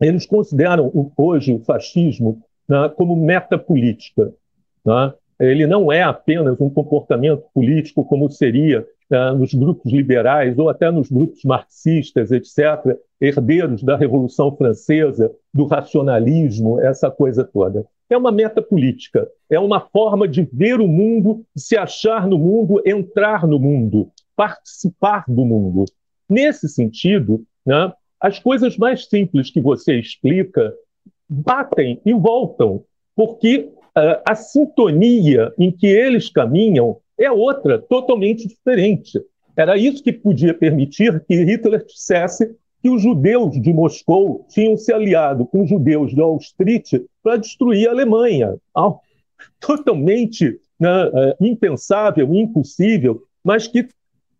eles 0.00 0.26
consideram 0.26 1.12
hoje 1.16 1.54
o 1.54 1.60
fascismo 1.60 2.42
né, 2.68 2.88
como 2.96 3.16
meta 3.16 3.58
política. 3.58 4.32
Né? 4.84 5.14
Ele 5.40 5.66
não 5.66 5.90
é 5.90 6.02
apenas 6.02 6.60
um 6.60 6.70
comportamento 6.70 7.44
político 7.54 8.04
como 8.04 8.30
seria 8.30 8.86
né, 9.10 9.32
nos 9.32 9.54
grupos 9.54 9.92
liberais 9.92 10.58
ou 10.58 10.68
até 10.68 10.90
nos 10.90 11.10
grupos 11.10 11.42
marxistas, 11.44 12.30
etc., 12.30 12.96
herdeiros 13.20 13.82
da 13.82 13.96
Revolução 13.96 14.54
Francesa, 14.56 15.30
do 15.52 15.66
racionalismo, 15.66 16.80
essa 16.80 17.10
coisa 17.10 17.44
toda. 17.44 17.84
É 18.12 18.16
uma 18.16 18.30
meta 18.30 18.60
política, 18.60 19.26
é 19.48 19.58
uma 19.58 19.80
forma 19.80 20.28
de 20.28 20.46
ver 20.52 20.82
o 20.82 20.86
mundo, 20.86 21.46
se 21.56 21.78
achar 21.78 22.26
no 22.28 22.38
mundo, 22.38 22.82
entrar 22.84 23.46
no 23.46 23.58
mundo, 23.58 24.10
participar 24.36 25.24
do 25.26 25.46
mundo. 25.46 25.86
Nesse 26.28 26.68
sentido, 26.68 27.42
né, 27.64 27.90
as 28.20 28.38
coisas 28.38 28.76
mais 28.76 29.06
simples 29.06 29.50
que 29.50 29.62
você 29.62 29.98
explica 29.98 30.74
batem 31.26 32.02
e 32.04 32.12
voltam, 32.12 32.84
porque 33.16 33.70
uh, 33.96 34.20
a 34.28 34.34
sintonia 34.34 35.50
em 35.58 35.72
que 35.72 35.86
eles 35.86 36.28
caminham 36.28 36.98
é 37.18 37.30
outra, 37.30 37.78
totalmente 37.78 38.46
diferente. 38.46 39.18
Era 39.56 39.78
isso 39.78 40.04
que 40.04 40.12
podia 40.12 40.52
permitir 40.52 41.24
que 41.24 41.34
Hitler 41.34 41.82
dissesse 41.86 42.54
que 42.82 42.90
os 42.90 43.02
judeus 43.02 43.60
de 43.60 43.72
Moscou 43.72 44.44
tinham 44.48 44.76
se 44.76 44.92
aliado 44.92 45.46
com 45.46 45.62
os 45.62 45.70
judeus 45.70 46.12
de 46.12 46.20
Street 46.40 46.94
para 47.22 47.36
destruir 47.36 47.88
a 47.88 47.92
Alemanha. 47.92 48.56
Totalmente 49.60 50.60
né, 50.78 51.10
é, 51.14 51.36
impensável, 51.40 52.34
impossível, 52.34 53.22
mas 53.44 53.68
que 53.68 53.88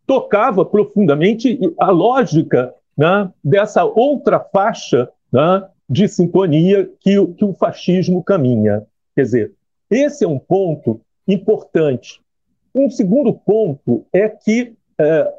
tocava 0.06 0.64
profundamente 0.64 1.58
a 1.78 1.90
lógica 1.90 2.74
né, 2.96 3.30
dessa 3.42 3.84
outra 3.84 4.40
faixa 4.40 5.08
né, 5.32 5.66
de 5.88 6.08
sintonia 6.08 6.90
que, 7.00 7.24
que 7.34 7.44
o 7.44 7.54
fascismo 7.54 8.22
caminha. 8.22 8.82
Quer 9.14 9.22
dizer, 9.22 9.52
esse 9.88 10.24
é 10.24 10.28
um 10.28 10.38
ponto 10.38 11.00
importante 11.28 12.22
um 12.74 12.90
segundo 12.90 13.32
ponto 13.34 14.06
é 14.12 14.28
que, 14.28 14.74
é, 14.98 15.32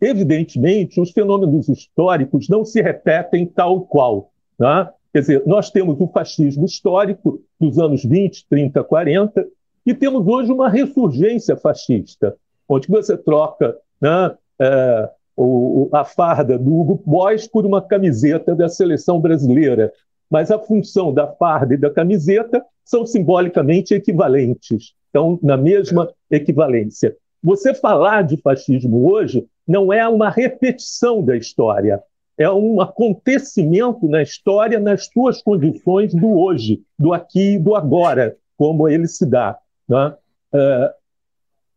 evidentemente, 0.00 1.00
os 1.00 1.10
fenômenos 1.10 1.68
históricos 1.68 2.48
não 2.48 2.64
se 2.64 2.80
repetem 2.82 3.46
tal 3.46 3.82
qual. 3.82 4.30
Né? 4.58 4.88
Quer 5.12 5.20
dizer, 5.20 5.42
nós 5.46 5.70
temos 5.70 6.00
o 6.00 6.08
fascismo 6.08 6.64
histórico 6.64 7.40
dos 7.58 7.78
anos 7.78 8.04
20, 8.04 8.46
30, 8.48 8.84
40, 8.84 9.46
e 9.84 9.94
temos 9.94 10.26
hoje 10.26 10.52
uma 10.52 10.68
ressurgência 10.68 11.56
fascista, 11.56 12.36
onde 12.68 12.88
você 12.88 13.16
troca 13.16 13.76
né, 14.00 14.34
é, 14.60 15.10
o, 15.36 15.88
a 15.92 16.04
farda 16.04 16.58
do 16.58 16.80
Hugo 16.80 17.02
Boss 17.06 17.46
por 17.46 17.64
uma 17.64 17.80
camiseta 17.80 18.54
da 18.54 18.68
seleção 18.68 19.20
brasileira. 19.20 19.92
Mas 20.28 20.50
a 20.50 20.58
função 20.58 21.14
da 21.14 21.26
farda 21.26 21.74
e 21.74 21.76
da 21.76 21.88
camiseta 21.88 22.64
são 22.84 23.06
simbolicamente 23.06 23.94
equivalentes 23.94 24.96
estão 25.16 25.38
na 25.42 25.56
mesma 25.56 26.12
equivalência. 26.30 27.16
Você 27.42 27.72
falar 27.74 28.22
de 28.22 28.36
fascismo 28.36 29.10
hoje 29.10 29.46
não 29.66 29.92
é 29.92 30.06
uma 30.08 30.30
repetição 30.30 31.22
da 31.22 31.36
história, 31.36 32.02
é 32.38 32.50
um 32.50 32.80
acontecimento 32.80 34.06
na 34.06 34.22
história 34.22 34.78
nas 34.78 35.06
suas 35.06 35.42
condições 35.42 36.14
do 36.14 36.38
hoje, 36.38 36.82
do 36.98 37.12
aqui 37.12 37.54
e 37.54 37.58
do 37.58 37.74
agora, 37.74 38.36
como 38.56 38.88
ele 38.88 39.08
se 39.08 39.24
dá. 39.24 39.58
Né? 39.88 40.14
É, 40.52 40.94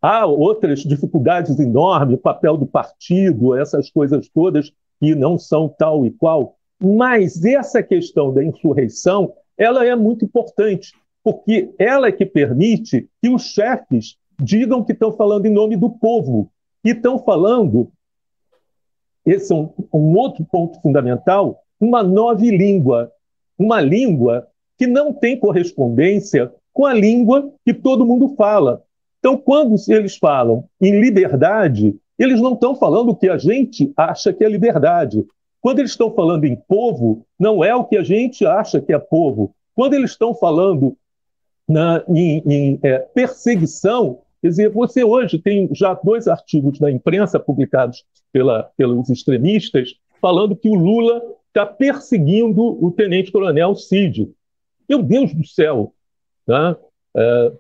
há 0.01 0.25
outras 0.25 0.81
dificuldades 0.81 1.57
enormes, 1.59 2.19
papel 2.19 2.57
do 2.57 2.65
partido, 2.65 3.55
essas 3.55 3.89
coisas 3.89 4.27
todas 4.29 4.71
que 4.99 5.15
não 5.15 5.39
são 5.39 5.69
tal 5.69 6.05
e 6.05 6.11
qual, 6.11 6.57
mas 6.81 7.43
essa 7.43 7.81
questão 7.81 8.33
da 8.33 8.43
insurreição, 8.43 9.33
ela 9.57 9.85
é 9.85 9.95
muito 9.95 10.25
importante, 10.25 10.93
porque 11.23 11.73
ela 11.77 12.07
é 12.07 12.11
que 12.11 12.25
permite 12.25 13.07
que 13.21 13.29
os 13.29 13.43
chefes 13.43 14.17
digam 14.41 14.83
que 14.83 14.93
estão 14.93 15.11
falando 15.11 15.45
em 15.45 15.53
nome 15.53 15.75
do 15.75 15.89
povo, 15.89 16.49
e 16.83 16.91
estão 16.91 17.19
falando, 17.19 17.91
esse 19.25 19.51
é 19.51 19.55
um, 19.55 19.71
um 19.93 20.17
outro 20.17 20.45
ponto 20.45 20.81
fundamental, 20.81 21.61
uma 21.79 22.03
nova 22.03 22.41
língua, 22.41 23.11
uma 23.57 23.81
língua 23.81 24.47
que 24.77 24.87
não 24.87 25.13
tem 25.13 25.37
correspondência 25.37 26.53
com 26.73 26.85
a 26.85 26.93
língua 26.93 27.51
que 27.65 27.73
todo 27.73 28.05
mundo 28.05 28.35
fala. 28.35 28.83
Então, 29.19 29.37
quando 29.37 29.75
eles 29.89 30.17
falam 30.17 30.63
em 30.79 30.99
liberdade, 30.99 31.95
eles 32.17 32.41
não 32.41 32.53
estão 32.53 32.75
falando 32.75 33.09
o 33.09 33.15
que 33.15 33.29
a 33.29 33.37
gente 33.37 33.91
acha 33.95 34.31
que 34.31 34.43
é 34.43 34.49
liberdade. 34.49 35.25
Quando 35.61 35.79
eles 35.79 35.91
estão 35.91 36.11
falando 36.11 36.45
em 36.45 36.55
povo, 36.55 37.25
não 37.37 37.63
é 37.63 37.75
o 37.75 37.83
que 37.83 37.97
a 37.97 38.03
gente 38.03 38.45
acha 38.45 38.79
que 38.79 38.93
é 38.93 38.99
povo. 38.99 39.53
Quando 39.75 39.93
eles 39.93 40.11
estão 40.11 40.33
falando 40.33 40.95
na, 41.67 42.03
em, 42.07 42.41
em 42.45 42.79
é, 42.81 42.99
perseguição, 42.99 44.19
quer 44.41 44.47
dizer, 44.49 44.69
você 44.69 45.03
hoje 45.03 45.39
tem 45.39 45.69
já 45.73 45.93
dois 45.93 46.27
artigos 46.27 46.79
na 46.79 46.89
imprensa 46.89 47.39
publicados 47.39 48.03
pela, 48.31 48.63
pelos 48.77 49.09
extremistas 49.09 49.93
falando 50.21 50.55
que 50.55 50.69
o 50.69 50.75
Lula 50.75 51.21
está 51.47 51.65
perseguindo 51.65 52.61
o 52.83 52.91
tenente-coronel 52.91 53.75
Cid. 53.75 54.31
Meu 54.87 55.01
Deus 55.01 55.33
do 55.33 55.45
céu! 55.45 55.93
Tá? 56.45 56.77
É, 57.15 57.51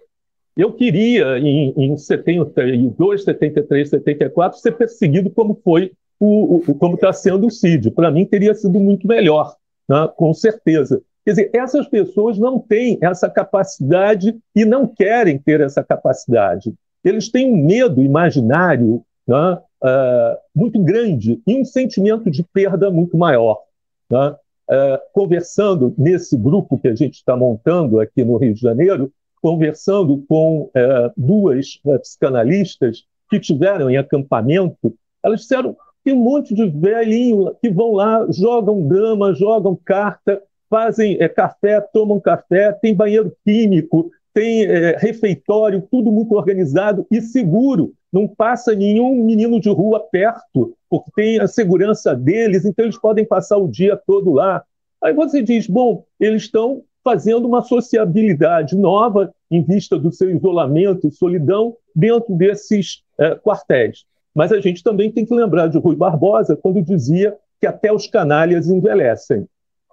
eu 0.57 0.73
queria, 0.73 1.39
em, 1.39 1.73
em 1.77 1.97
72, 1.97 3.23
73, 3.23 3.89
74, 3.89 4.59
ser 4.59 4.71
perseguido 4.73 5.29
como 5.29 5.59
foi 5.63 5.93
o, 6.19 6.57
o 6.67 6.75
como 6.75 6.95
está 6.95 7.13
sendo 7.13 7.47
o 7.47 7.51
Cid. 7.51 7.91
Para 7.91 8.11
mim, 8.11 8.25
teria 8.25 8.53
sido 8.53 8.79
muito 8.79 9.07
melhor, 9.07 9.55
né? 9.87 10.09
com 10.17 10.33
certeza. 10.33 11.01
Quer 11.29 11.33
dizer, 11.33 11.51
essas 11.53 11.87
pessoas 11.87 12.39
não 12.39 12.57
têm 12.57 12.97
essa 13.03 13.29
capacidade 13.29 14.35
e 14.55 14.65
não 14.65 14.87
querem 14.87 15.37
ter 15.37 15.61
essa 15.61 15.83
capacidade. 15.83 16.73
Eles 17.03 17.29
têm 17.29 17.53
um 17.53 17.67
medo 17.67 18.01
imaginário 18.01 19.03
né? 19.27 19.59
uh, 19.83 20.37
muito 20.55 20.81
grande 20.81 21.39
e 21.45 21.55
um 21.55 21.63
sentimento 21.63 22.31
de 22.31 22.41
perda 22.41 22.89
muito 22.89 23.15
maior. 23.15 23.61
Né? 24.09 24.35
Uh, 24.71 24.99
conversando 25.13 25.93
nesse 25.99 26.35
grupo 26.35 26.79
que 26.79 26.87
a 26.87 26.95
gente 26.95 27.17
está 27.17 27.37
montando 27.37 27.99
aqui 27.99 28.25
no 28.25 28.37
Rio 28.37 28.55
de 28.55 28.61
Janeiro, 28.61 29.13
conversando 29.39 30.25
com 30.27 30.63
uh, 30.63 31.13
duas 31.15 31.79
psicanalistas 32.01 33.03
que 33.29 33.39
tiveram 33.39 33.87
em 33.87 33.97
acampamento, 33.97 34.95
elas 35.21 35.41
disseram 35.41 35.77
tem 36.03 36.13
um 36.13 36.23
monte 36.23 36.55
de 36.55 36.65
velhinho 36.65 37.53
que 37.61 37.69
vão 37.69 37.91
lá, 37.91 38.25
jogam 38.31 38.87
dama, 38.87 39.33
jogam 39.33 39.77
carta, 39.85 40.41
fazem 40.69 41.17
é, 41.19 41.27
café, 41.27 41.81
tomam 41.81 42.19
café, 42.19 42.71
tem 42.71 42.93
banheiro 42.93 43.35
químico, 43.45 44.11
tem 44.33 44.65
é, 44.65 44.95
refeitório, 44.97 45.83
tudo 45.89 46.11
muito 46.11 46.35
organizado 46.35 47.05
e 47.11 47.21
seguro. 47.21 47.93
Não 48.11 48.27
passa 48.27 48.73
nenhum 48.73 49.23
menino 49.23 49.59
de 49.59 49.69
rua 49.69 49.99
perto, 49.99 50.75
porque 50.89 51.11
tem 51.15 51.39
a 51.39 51.47
segurança 51.47 52.15
deles, 52.15 52.65
então 52.65 52.85
eles 52.85 52.99
podem 52.99 53.25
passar 53.25 53.57
o 53.57 53.67
dia 53.67 53.95
todo 53.95 54.33
lá. 54.33 54.63
Aí 55.03 55.13
você 55.13 55.41
diz, 55.41 55.67
bom, 55.67 56.03
eles 56.19 56.43
estão 56.43 56.83
fazendo 57.03 57.47
uma 57.47 57.61
sociabilidade 57.61 58.75
nova 58.75 59.33
em 59.49 59.63
vista 59.63 59.97
do 59.97 60.11
seu 60.11 60.29
isolamento 60.29 61.07
e 61.07 61.11
solidão 61.11 61.75
dentro 61.95 62.35
desses 62.35 63.03
é, 63.17 63.35
quartéis. 63.35 64.05
Mas 64.33 64.51
a 64.51 64.59
gente 64.59 64.83
também 64.83 65.11
tem 65.11 65.25
que 65.25 65.33
lembrar 65.33 65.67
de 65.67 65.77
Rui 65.77 65.95
Barbosa 65.95 66.55
quando 66.55 66.81
dizia 66.81 67.35
que 67.59 67.67
até 67.67 67.91
os 67.91 68.07
canalhas 68.07 68.69
envelhecem. 68.69 69.45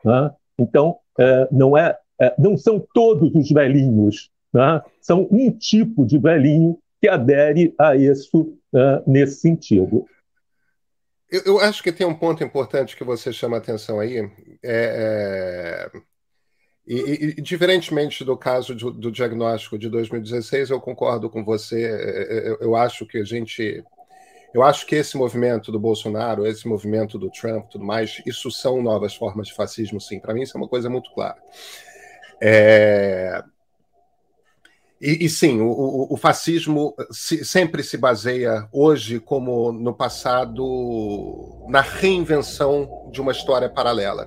Né? 0.05 0.31
Então, 0.59 0.99
é, 1.19 1.49
não, 1.51 1.77
é, 1.77 1.97
é, 2.21 2.35
não 2.39 2.57
são 2.57 2.85
todos 2.95 3.35
os 3.35 3.51
velhinhos, 3.51 4.31
né? 4.53 4.83
são 5.01 5.29
um 5.31 5.51
tipo 5.51 6.05
de 6.07 6.19
velhinho 6.19 6.79
que 7.01 7.09
adere 7.09 7.75
a 7.79 7.95
isso 7.95 8.57
é, 8.75 9.03
nesse 9.07 9.41
sentido. 9.41 10.07
Eu, 11.31 11.43
eu, 11.45 11.61
acho 11.61 11.83
que 11.83 11.93
tem 11.93 12.07
um 12.07 12.15
ponto 12.15 12.43
importante 12.43 12.97
que 12.97 13.05
você 13.05 13.33
chama 13.33 13.57
atenção 13.57 14.01
aí. 14.01 14.19
É, 14.63 15.91
é 15.93 16.01
e, 16.87 17.35
e, 17.37 17.43
diferentemente 17.43 18.25
do 18.25 18.37
caso 18.37 18.73
do, 18.73 18.93
do, 18.93 19.11
diagnóstico 19.11 19.77
de 19.77 19.91
2016, 19.91 20.71
eu 20.71 20.81
concordo 20.81 21.29
com 21.29 21.45
você. 21.45 21.85
Eu, 22.45 22.59
eu 22.61 22.77
acho 22.77 23.05
que 23.05 23.19
a 23.19 23.25
gente 23.25 23.83
eu 24.57 24.63
acho 24.63 24.87
que 24.87 24.95
esse 24.95 25.19
movimento 25.19 25.71
do 25.71 25.79
Bolsonaro, 25.79 26.47
esse 26.47 26.67
movimento 26.67 27.19
do 27.19 27.29
Trump, 27.29 27.67
tudo 27.69 27.85
mais, 27.85 28.23
isso 28.25 28.51
são 28.51 28.83
novas 28.83 29.15
formas 29.15 29.49
de 29.49 29.55
fascismo, 29.55 30.01
sim. 30.01 30.19
Para 30.19 30.33
mim, 30.33 30.41
isso 30.41 30.57
é 30.57 30.59
uma 30.59 30.67
coisa 30.67 30.89
muito 30.89 31.13
clara. 31.13 31.37
É... 32.41 33.45
E, 34.99 35.27
e, 35.27 35.29
sim, 35.29 35.61
o, 35.61 36.07
o 36.11 36.17
fascismo 36.17 36.95
se, 37.11 37.45
sempre 37.45 37.83
se 37.83 37.99
baseia, 37.99 38.67
hoje 38.73 39.21
como 39.21 39.71
no 39.73 39.93
passado, 39.93 41.67
na 41.69 41.83
reinvenção 41.83 43.11
de 43.13 43.21
uma 43.21 43.33
história 43.33 43.69
paralela. 43.69 44.27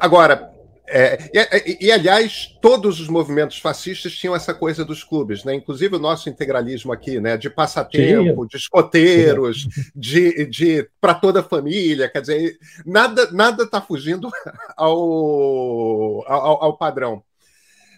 Agora, 0.00 0.50
é, 0.90 1.30
e, 1.66 1.86
e, 1.86 1.92
aliás, 1.92 2.56
todos 2.62 2.98
os 3.00 3.08
movimentos 3.08 3.58
fascistas 3.58 4.12
tinham 4.12 4.34
essa 4.34 4.54
coisa 4.54 4.84
dos 4.84 5.04
clubes, 5.04 5.44
né? 5.44 5.54
Inclusive 5.54 5.96
o 5.96 5.98
nosso 5.98 6.28
integralismo 6.28 6.92
aqui, 6.92 7.20
né? 7.20 7.36
De 7.36 7.50
passatempo, 7.50 8.46
de 8.46 8.56
escoteiros, 8.56 9.68
de, 9.94 10.46
de 10.46 10.88
para 11.00 11.14
toda 11.14 11.40
a 11.40 11.44
família. 11.44 12.08
Quer 12.08 12.20
dizer, 12.20 12.58
nada 12.86 13.30
nada 13.32 13.64
está 13.64 13.80
fugindo 13.80 14.30
ao, 14.76 16.24
ao, 16.26 16.64
ao 16.64 16.76
padrão. 16.76 17.22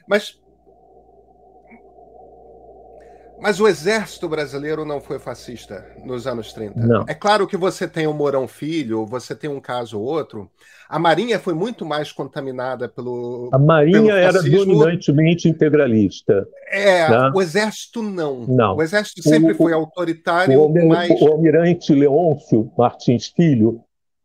Mas 0.08 0.40
mas 3.40 3.60
o 3.60 3.66
exército 3.66 4.28
brasileiro 4.28 4.84
não 4.84 5.00
foi 5.00 5.18
fascista 5.18 5.86
nos 6.04 6.26
anos 6.26 6.52
30. 6.52 6.80
Não. 6.80 7.04
É 7.08 7.14
claro 7.14 7.46
que 7.46 7.56
você 7.56 7.88
tem 7.88 8.06
o 8.06 8.12
Mourão 8.12 8.46
Filho, 8.46 9.06
você 9.06 9.34
tem 9.34 9.48
um 9.48 9.60
caso 9.60 9.98
ou 9.98 10.04
outro. 10.04 10.50
A 10.88 10.98
Marinha 10.98 11.38
foi 11.38 11.54
muito 11.54 11.86
mais 11.86 12.10
contaminada 12.10 12.88
pelo. 12.88 13.48
A 13.52 13.58
Marinha 13.58 14.14
era 14.14 14.42
dominantemente 14.42 15.48
integralista. 15.48 16.46
É, 16.68 17.08
né? 17.08 17.30
o 17.34 17.40
exército 17.40 18.02
não. 18.02 18.40
não. 18.40 18.76
O 18.76 18.82
exército 18.82 19.22
sempre 19.22 19.52
o, 19.52 19.56
foi 19.56 19.72
autoritário. 19.72 20.60
O, 20.60 20.88
mas... 20.88 21.10
o 21.20 21.28
almirante 21.28 21.94
Leôncio 21.94 22.70
Martins 22.76 23.28
Filho, 23.28 23.80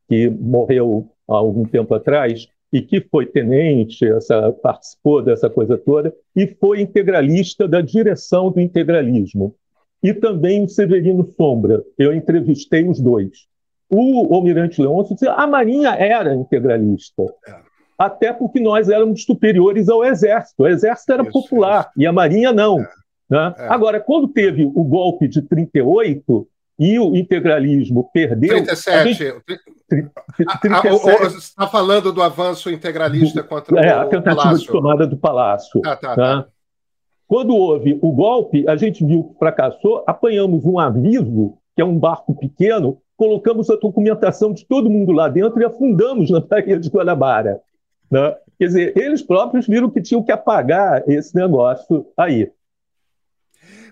que 0.09 0.27
morreu 0.29 1.07
há 1.29 1.35
algum 1.35 1.65
tempo 1.65 1.93
atrás, 1.93 2.47
e 2.75 2.81
que 2.81 2.99
foi 2.99 3.25
tenente, 3.25 4.05
essa, 4.05 4.51
participou 4.51 5.21
dessa 5.21 5.49
coisa 5.49 5.77
toda, 5.77 6.13
e 6.35 6.45
foi 6.59 6.81
integralista 6.81 7.69
da 7.69 7.79
direção 7.79 8.51
do 8.51 8.59
integralismo. 8.59 9.55
E 10.03 10.13
também 10.13 10.65
o 10.65 10.67
Severino 10.67 11.33
Sombra. 11.37 11.81
Eu 11.97 12.13
entrevistei 12.13 12.85
os 12.85 12.99
dois. 12.99 13.47
O 13.89 14.35
Almirante 14.35 14.81
Leôncio 14.81 15.15
disse 15.15 15.25
a 15.25 15.47
Marinha 15.47 15.91
era 15.91 16.35
integralista. 16.35 17.23
É. 17.47 17.55
Até 17.97 18.33
porque 18.33 18.59
nós 18.59 18.89
éramos 18.89 19.23
superiores 19.23 19.87
ao 19.87 20.03
Exército. 20.03 20.63
O 20.63 20.67
Exército 20.67 21.13
era 21.13 21.23
popular 21.23 21.89
e 21.95 22.05
a 22.05 22.11
Marinha 22.11 22.51
não. 22.51 22.81
É. 22.81 22.87
Né? 23.29 23.55
É. 23.57 23.67
Agora, 23.69 24.01
quando 24.01 24.27
teve 24.27 24.65
o 24.65 24.83
golpe 24.83 25.29
de 25.29 25.41
38, 25.41 26.45
e 26.77 26.99
o 26.99 27.15
integralismo 27.15 28.09
perdeu. 28.13 28.63
37. 28.63 29.13
Gente... 29.13 29.41
37. 30.61 31.19
Você 31.19 31.37
está 31.37 31.67
falando 31.67 32.11
do 32.11 32.21
avanço 32.21 32.69
integralista 32.69 33.43
contra 33.43 33.79
é, 33.79 33.95
o 33.95 34.01
a 34.01 34.05
tentativa 34.05 34.35
Palácio. 34.35 34.65
de 34.65 34.71
tomada 34.71 35.07
do 35.07 35.17
Palácio. 35.17 35.81
Tá, 35.81 35.95
tá. 35.95 36.15
Tá? 36.15 36.47
Quando 37.27 37.55
houve 37.55 37.97
o 38.01 38.11
golpe, 38.11 38.67
a 38.67 38.75
gente 38.75 39.03
viu 39.05 39.23
que 39.23 39.39
fracassou, 39.39 40.03
apanhamos 40.05 40.63
um 40.65 40.77
aviso, 40.77 41.57
que 41.75 41.81
é 41.81 41.85
um 41.85 41.97
barco 41.97 42.35
pequeno, 42.35 43.01
colocamos 43.17 43.69
a 43.69 43.75
documentação 43.75 44.53
de 44.53 44.65
todo 44.65 44.89
mundo 44.89 45.11
lá 45.11 45.27
dentro 45.27 45.59
e 45.59 45.65
afundamos 45.65 46.29
na 46.29 46.41
Praia 46.41 46.79
de 46.79 46.89
Guanabara. 46.89 47.61
Né? 48.11 48.35
Quer 48.59 48.65
dizer, 48.65 48.97
eles 48.97 49.21
próprios 49.21 49.67
viram 49.67 49.89
que 49.89 50.01
tinham 50.01 50.23
que 50.23 50.31
apagar 50.31 51.03
esse 51.09 51.35
negócio 51.35 52.05
aí. 52.17 52.51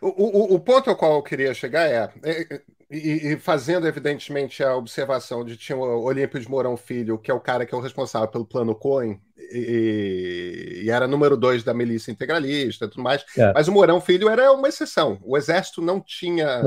O, 0.01 0.07
o, 0.07 0.55
o, 0.55 0.59
ponto 0.59 0.89
ao 0.89 0.97
qual 0.97 1.13
eu 1.13 1.23
queria 1.23 1.53
chegar 1.53 1.87
é, 1.87 2.09
é 2.23 2.61
e, 2.97 3.33
e, 3.33 3.39
fazendo 3.39 3.87
evidentemente 3.87 4.63
a 4.63 4.75
observação 4.75 5.43
de 5.43 5.57
tinha 5.57 5.77
o 5.77 6.03
Olímpio 6.03 6.39
de 6.39 6.49
Mourão 6.49 6.77
Filho, 6.77 7.17
que 7.17 7.31
é 7.31 7.33
o 7.33 7.39
cara 7.39 7.65
que 7.65 7.73
é 7.73 7.77
o 7.77 7.81
responsável 7.81 8.27
pelo 8.27 8.45
plano 8.45 8.75
Cohen, 8.75 9.19
e, 9.35 10.83
e 10.83 10.89
era 10.89 11.07
número 11.07 11.35
dois 11.35 11.63
da 11.63 11.73
milícia 11.73 12.11
integralista 12.11 12.85
e 12.85 12.89
tudo 12.89 13.01
mais, 13.01 13.25
é. 13.37 13.51
mas 13.53 13.67
o 13.67 13.71
Mourão 13.71 13.99
Filho 13.99 14.29
era 14.29 14.51
uma 14.51 14.67
exceção. 14.67 15.19
O 15.23 15.37
exército 15.37 15.81
não 15.81 15.99
tinha. 15.99 16.61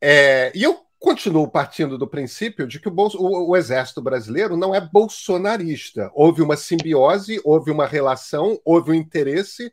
É, 0.00 0.52
e 0.54 0.62
eu 0.62 0.80
continuo 0.98 1.48
partindo 1.48 1.96
do 1.96 2.06
princípio 2.06 2.66
de 2.66 2.78
que 2.78 2.88
o, 2.88 2.90
Bolso, 2.90 3.18
o, 3.18 3.50
o, 3.50 3.56
exército 3.56 4.02
brasileiro 4.02 4.54
não 4.54 4.74
é 4.74 4.80
bolsonarista. 4.80 6.10
Houve 6.14 6.42
uma 6.42 6.56
simbiose, 6.56 7.40
houve 7.42 7.70
uma 7.70 7.86
relação, 7.86 8.60
houve 8.62 8.90
um 8.90 8.94
interesse, 8.94 9.72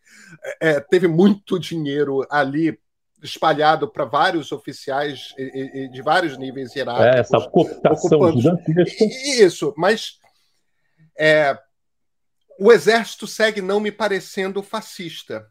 é, 0.61 0.69
é 0.69 0.80
teve 0.80 1.07
muito 1.07 1.59
dinheiro 1.59 2.25
ali 2.30 2.80
espalhado 3.22 3.88
para 3.88 4.05
vários 4.05 4.51
oficiais 4.51 5.34
de 5.91 6.01
vários 6.01 6.38
níveis 6.38 6.76
hierárquicos. 6.76 7.15
É, 7.15 7.20
essa 7.20 7.49
cooptação 7.49 8.32
gigantesca. 8.34 9.05
Isso, 9.39 9.74
mas 9.76 10.20
é, 11.18 11.57
o 12.59 12.72
exército 12.72 13.28
segue 13.28 13.61
não 13.61 13.80
me 13.80 13.91
parecendo 13.91 14.61
fascista. 14.61 15.49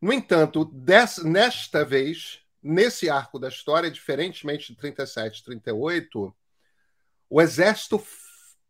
No 0.00 0.12
entanto, 0.12 0.64
des, 0.66 1.18
nesta 1.18 1.84
vez, 1.84 2.40
nesse 2.62 3.10
arco 3.10 3.38
da 3.38 3.48
história, 3.48 3.90
diferentemente 3.90 4.72
de 4.72 4.78
37 4.78 5.38
e 5.38 5.44
38, 5.44 6.34
o 7.28 7.42
exército 7.42 8.02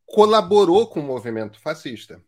colaborou 0.06 0.88
com 0.88 1.00
o 1.00 1.02
movimento 1.02 1.60
fascista. 1.60 2.22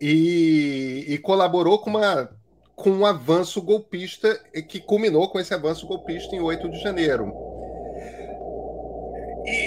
E, 0.00 1.04
e, 1.06 1.18
colaborou 1.18 1.78
com, 1.78 1.90
uma, 1.90 2.28
com 2.74 2.90
um 2.90 3.06
avanço 3.06 3.60
golpista 3.60 4.40
que 4.68 4.80
culminou 4.80 5.28
com 5.28 5.38
esse 5.38 5.52
avanço 5.54 5.86
golpista 5.86 6.34
em 6.34 6.40
8 6.40 6.68
de 6.70 6.80
janeiro. 6.80 7.32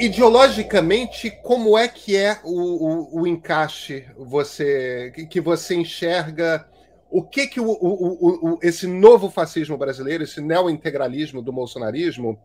ideologicamente, 0.01 1.31
como 1.43 1.77
é 1.77 1.87
que 1.87 2.15
é 2.15 2.39
o, 2.43 3.19
o, 3.19 3.21
o 3.21 3.27
encaixe 3.27 4.05
você 4.17 5.11
que 5.29 5.41
você 5.41 5.75
enxerga 5.75 6.65
o 7.09 7.23
que 7.23 7.47
que 7.47 7.59
o, 7.61 7.69
o, 7.69 8.55
o, 8.55 8.59
esse 8.61 8.87
novo 8.87 9.29
fascismo 9.29 9.77
brasileiro, 9.77 10.23
esse 10.23 10.41
neointegralismo 10.41 11.41
do 11.41 11.51
bolsonarismo, 11.51 12.37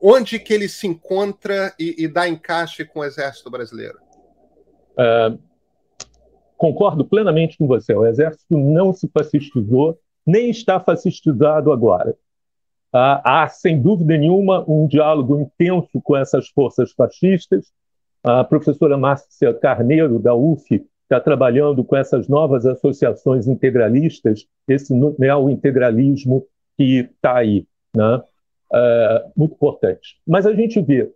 onde 0.00 0.38
que 0.38 0.52
ele 0.52 0.68
se 0.68 0.86
encontra 0.86 1.74
e, 1.78 2.04
e 2.04 2.08
dá 2.08 2.28
encaixe 2.28 2.84
com 2.84 3.00
o 3.00 3.04
exército 3.04 3.50
brasileiro? 3.50 3.98
Uh, 4.92 5.40
concordo 6.62 7.04
plenamente 7.04 7.58
com 7.58 7.66
você. 7.66 7.92
O 7.92 8.06
exército 8.06 8.56
não 8.56 8.92
se 8.92 9.08
fascistizou, 9.08 9.98
nem 10.24 10.48
está 10.48 10.78
fascistizado 10.78 11.72
agora. 11.72 12.10
Uh, 12.94 13.18
há, 13.24 13.48
sem 13.48 13.82
dúvida 13.82 14.16
nenhuma, 14.16 14.64
um 14.70 14.86
diálogo 14.86 15.40
intenso 15.40 16.00
com 16.04 16.16
essas 16.16 16.46
forças 16.50 16.92
fascistas. 16.92 17.72
A 18.22 18.44
professora 18.44 18.96
Márcia 18.96 19.52
Carneiro, 19.54 20.20
da 20.20 20.36
UF, 20.36 20.86
está 21.02 21.18
trabalhando 21.18 21.82
com 21.82 21.96
essas 21.96 22.28
novas 22.28 22.64
associações 22.64 23.48
integralistas, 23.48 24.46
esse 24.68 24.94
neo-integralismo 25.18 26.46
que 26.76 27.08
está 27.12 27.38
aí. 27.38 27.66
Né? 27.92 28.22
É, 28.72 29.24
muito 29.34 29.54
importante. 29.54 30.16
Mas 30.24 30.46
a 30.46 30.54
gente 30.54 30.80
vê 30.80 31.10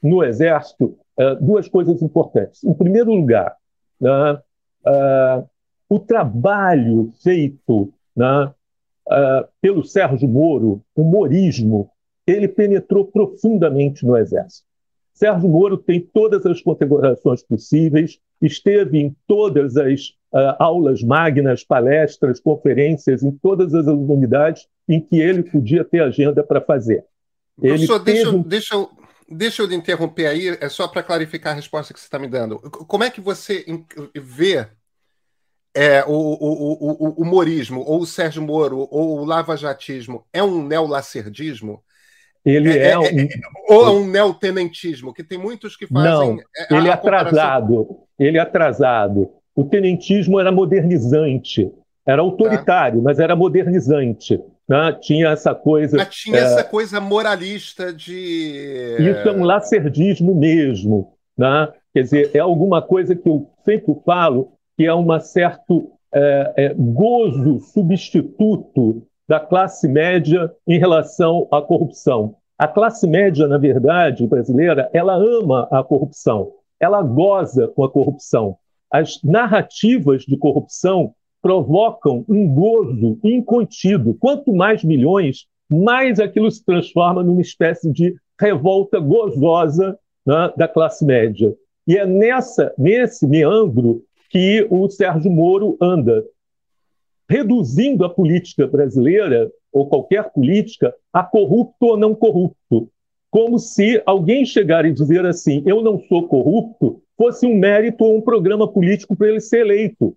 no 0.00 0.22
Exército 0.22 0.96
é, 1.18 1.34
duas 1.34 1.66
coisas 1.66 2.00
importantes. 2.00 2.62
Em 2.62 2.74
primeiro 2.74 3.12
lugar, 3.12 3.56
né, 4.00 4.38
é, 4.86 5.44
o 5.88 5.98
trabalho 5.98 7.12
feito 7.22 7.92
né, 8.16 8.52
pelo 9.60 9.84
Sérgio 9.84 10.26
Moro, 10.26 10.82
o 10.94 11.02
humorismo, 11.02 11.90
ele 12.26 12.48
penetrou 12.48 13.04
profundamente 13.04 14.04
no 14.04 14.16
Exército. 14.16 14.66
Sérgio 15.12 15.48
Moro 15.48 15.76
tem 15.76 16.00
todas 16.00 16.44
as 16.44 16.60
configurações 16.60 17.42
possíveis, 17.42 18.18
esteve 18.42 18.98
em 18.98 19.14
todas 19.26 19.76
as 19.76 20.08
uh, 20.32 20.56
aulas 20.58 21.02
magnas, 21.02 21.62
palestras, 21.62 22.40
conferências, 22.40 23.22
em 23.22 23.30
todas 23.30 23.72
as 23.74 23.86
unidades 23.86 24.66
em 24.88 25.00
que 25.00 25.20
ele 25.20 25.44
podia 25.44 25.84
ter 25.84 26.02
agenda 26.02 26.42
para 26.42 26.60
fazer. 26.60 27.04
Ele 27.62 27.86
Professor, 27.86 27.98
deixa, 28.00 28.38
deixa, 28.38 28.74
eu, 28.74 28.90
deixa 29.28 29.62
eu 29.62 29.72
interromper 29.72 30.26
aí, 30.26 30.56
é 30.60 30.68
só 30.68 30.88
para 30.88 31.02
clarificar 31.02 31.52
a 31.52 31.56
resposta 31.56 31.92
que 31.92 32.00
você 32.00 32.06
está 32.06 32.18
me 32.18 32.28
dando. 32.28 32.58
Como 32.58 33.04
é 33.04 33.10
que 33.10 33.20
você 33.20 33.64
vê 34.14 34.66
é, 35.74 36.04
o, 36.04 36.12
o, 36.12 36.72
o, 36.72 37.08
o, 37.08 37.22
humorismo, 37.22 37.80
ou 37.80 38.00
o 38.00 38.06
Sérgio 38.06 38.42
Moro, 38.42 38.88
ou 38.90 39.20
o 39.20 39.24
lavajatismo, 39.24 40.24
é 40.32 40.42
um 40.42 40.66
neolacerdismo? 40.66 41.82
Ele 42.44 42.70
é, 42.70 42.88
é, 42.88 42.90
é 42.90 42.98
um... 42.98 43.04
é, 43.04 43.28
ou 43.68 43.86
é 43.86 43.90
um 43.90 44.06
neotenentismo, 44.06 45.14
que 45.14 45.24
tem 45.24 45.38
muitos 45.38 45.76
que 45.76 45.86
fazem. 45.86 46.36
Não, 46.36 46.40
é, 46.56 46.76
ele 46.76 46.88
é 46.88 46.92
atrasado. 46.92 47.98
Ele 48.18 48.38
é 48.38 48.40
atrasado. 48.40 49.30
O 49.54 49.64
tenentismo 49.64 50.38
era 50.38 50.52
modernizante, 50.52 51.72
era 52.06 52.22
autoritário, 52.22 52.98
tá. 52.98 53.04
mas 53.04 53.18
era 53.18 53.34
modernizante. 53.34 54.40
Né? 54.68 54.96
Tinha 55.00 55.28
essa 55.28 55.54
coisa. 55.54 55.96
Mas 55.96 56.14
tinha 56.14 56.38
é... 56.38 56.40
essa 56.40 56.64
coisa 56.64 57.00
moralista 57.00 57.92
de. 57.92 58.96
Isso 58.98 59.28
é 59.28 59.32
um 59.32 59.44
lacerdismo 59.44 60.34
mesmo. 60.34 61.12
Né? 61.36 61.68
Quer 61.92 62.02
dizer, 62.02 62.30
é 62.34 62.38
alguma 62.38 62.80
coisa 62.82 63.14
que 63.14 63.28
eu 63.28 63.50
sempre 63.64 63.94
falo 64.04 64.52
que 64.76 64.84
é 64.84 64.94
um 64.94 65.20
certo 65.20 65.92
é, 66.12 66.52
é, 66.56 66.74
gozo 66.74 67.60
substituto 67.60 69.06
da 69.28 69.40
classe 69.40 69.88
média 69.88 70.52
em 70.66 70.78
relação 70.78 71.48
à 71.50 71.62
corrupção. 71.62 72.36
A 72.58 72.68
classe 72.68 73.06
média, 73.06 73.48
na 73.48 73.58
verdade, 73.58 74.26
brasileira, 74.26 74.88
ela 74.92 75.14
ama 75.16 75.66
a 75.70 75.82
corrupção, 75.82 76.52
ela 76.78 77.02
goza 77.02 77.66
com 77.68 77.84
a 77.84 77.90
corrupção. 77.90 78.56
As 78.90 79.20
narrativas 79.24 80.22
de 80.22 80.36
corrupção 80.36 81.14
provocam 81.44 82.24
um 82.26 82.48
gozo 82.48 83.18
incontido. 83.22 84.16
Quanto 84.18 84.50
mais 84.50 84.82
milhões, 84.82 85.44
mais 85.70 86.18
aquilo 86.18 86.50
se 86.50 86.64
transforma 86.64 87.22
numa 87.22 87.42
espécie 87.42 87.92
de 87.92 88.16
revolta 88.40 88.98
gozosa 88.98 89.98
né, 90.24 90.50
da 90.56 90.66
classe 90.66 91.04
média. 91.04 91.54
E 91.86 91.98
é 91.98 92.06
nessa, 92.06 92.72
nesse 92.78 93.26
meandro 93.26 94.02
que 94.30 94.66
o 94.70 94.88
Sérgio 94.88 95.30
Moro 95.30 95.76
anda 95.78 96.24
reduzindo 97.28 98.06
a 98.06 98.08
política 98.08 98.66
brasileira, 98.66 99.52
ou 99.70 99.86
qualquer 99.86 100.32
política, 100.32 100.94
a 101.12 101.22
corrupto 101.22 101.84
ou 101.84 101.96
não 101.98 102.14
corrupto. 102.14 102.88
Como 103.30 103.58
se 103.58 104.02
alguém 104.06 104.46
chegar 104.46 104.86
e 104.86 104.94
dizer 104.94 105.26
assim, 105.26 105.62
eu 105.66 105.82
não 105.82 106.00
sou 106.08 106.26
corrupto, 106.26 107.02
fosse 107.18 107.46
um 107.46 107.54
mérito 107.54 108.02
ou 108.02 108.16
um 108.16 108.22
programa 108.22 108.66
político 108.66 109.14
para 109.14 109.28
ele 109.28 109.40
ser 109.40 109.60
eleito. 109.60 110.16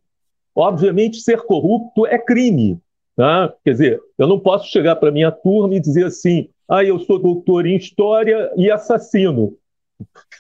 Obviamente, 0.58 1.22
ser 1.22 1.44
corrupto 1.44 2.08
é 2.08 2.18
crime. 2.18 2.80
Tá? 3.16 3.54
Quer 3.64 3.72
dizer, 3.72 4.02
eu 4.18 4.28
não 4.28 4.40
posso 4.40 4.72
chegar 4.72 4.96
para 4.96 5.12
minha 5.12 5.32
turma 5.32 5.76
e 5.76 5.80
dizer 5.80 6.06
assim, 6.06 6.50
ah, 6.68 6.84
eu 6.84 6.98
sou 7.00 7.20
doutor 7.20 7.68
em 7.68 7.76
história 7.76 8.52
e 8.58 8.72
assassino. 8.72 9.56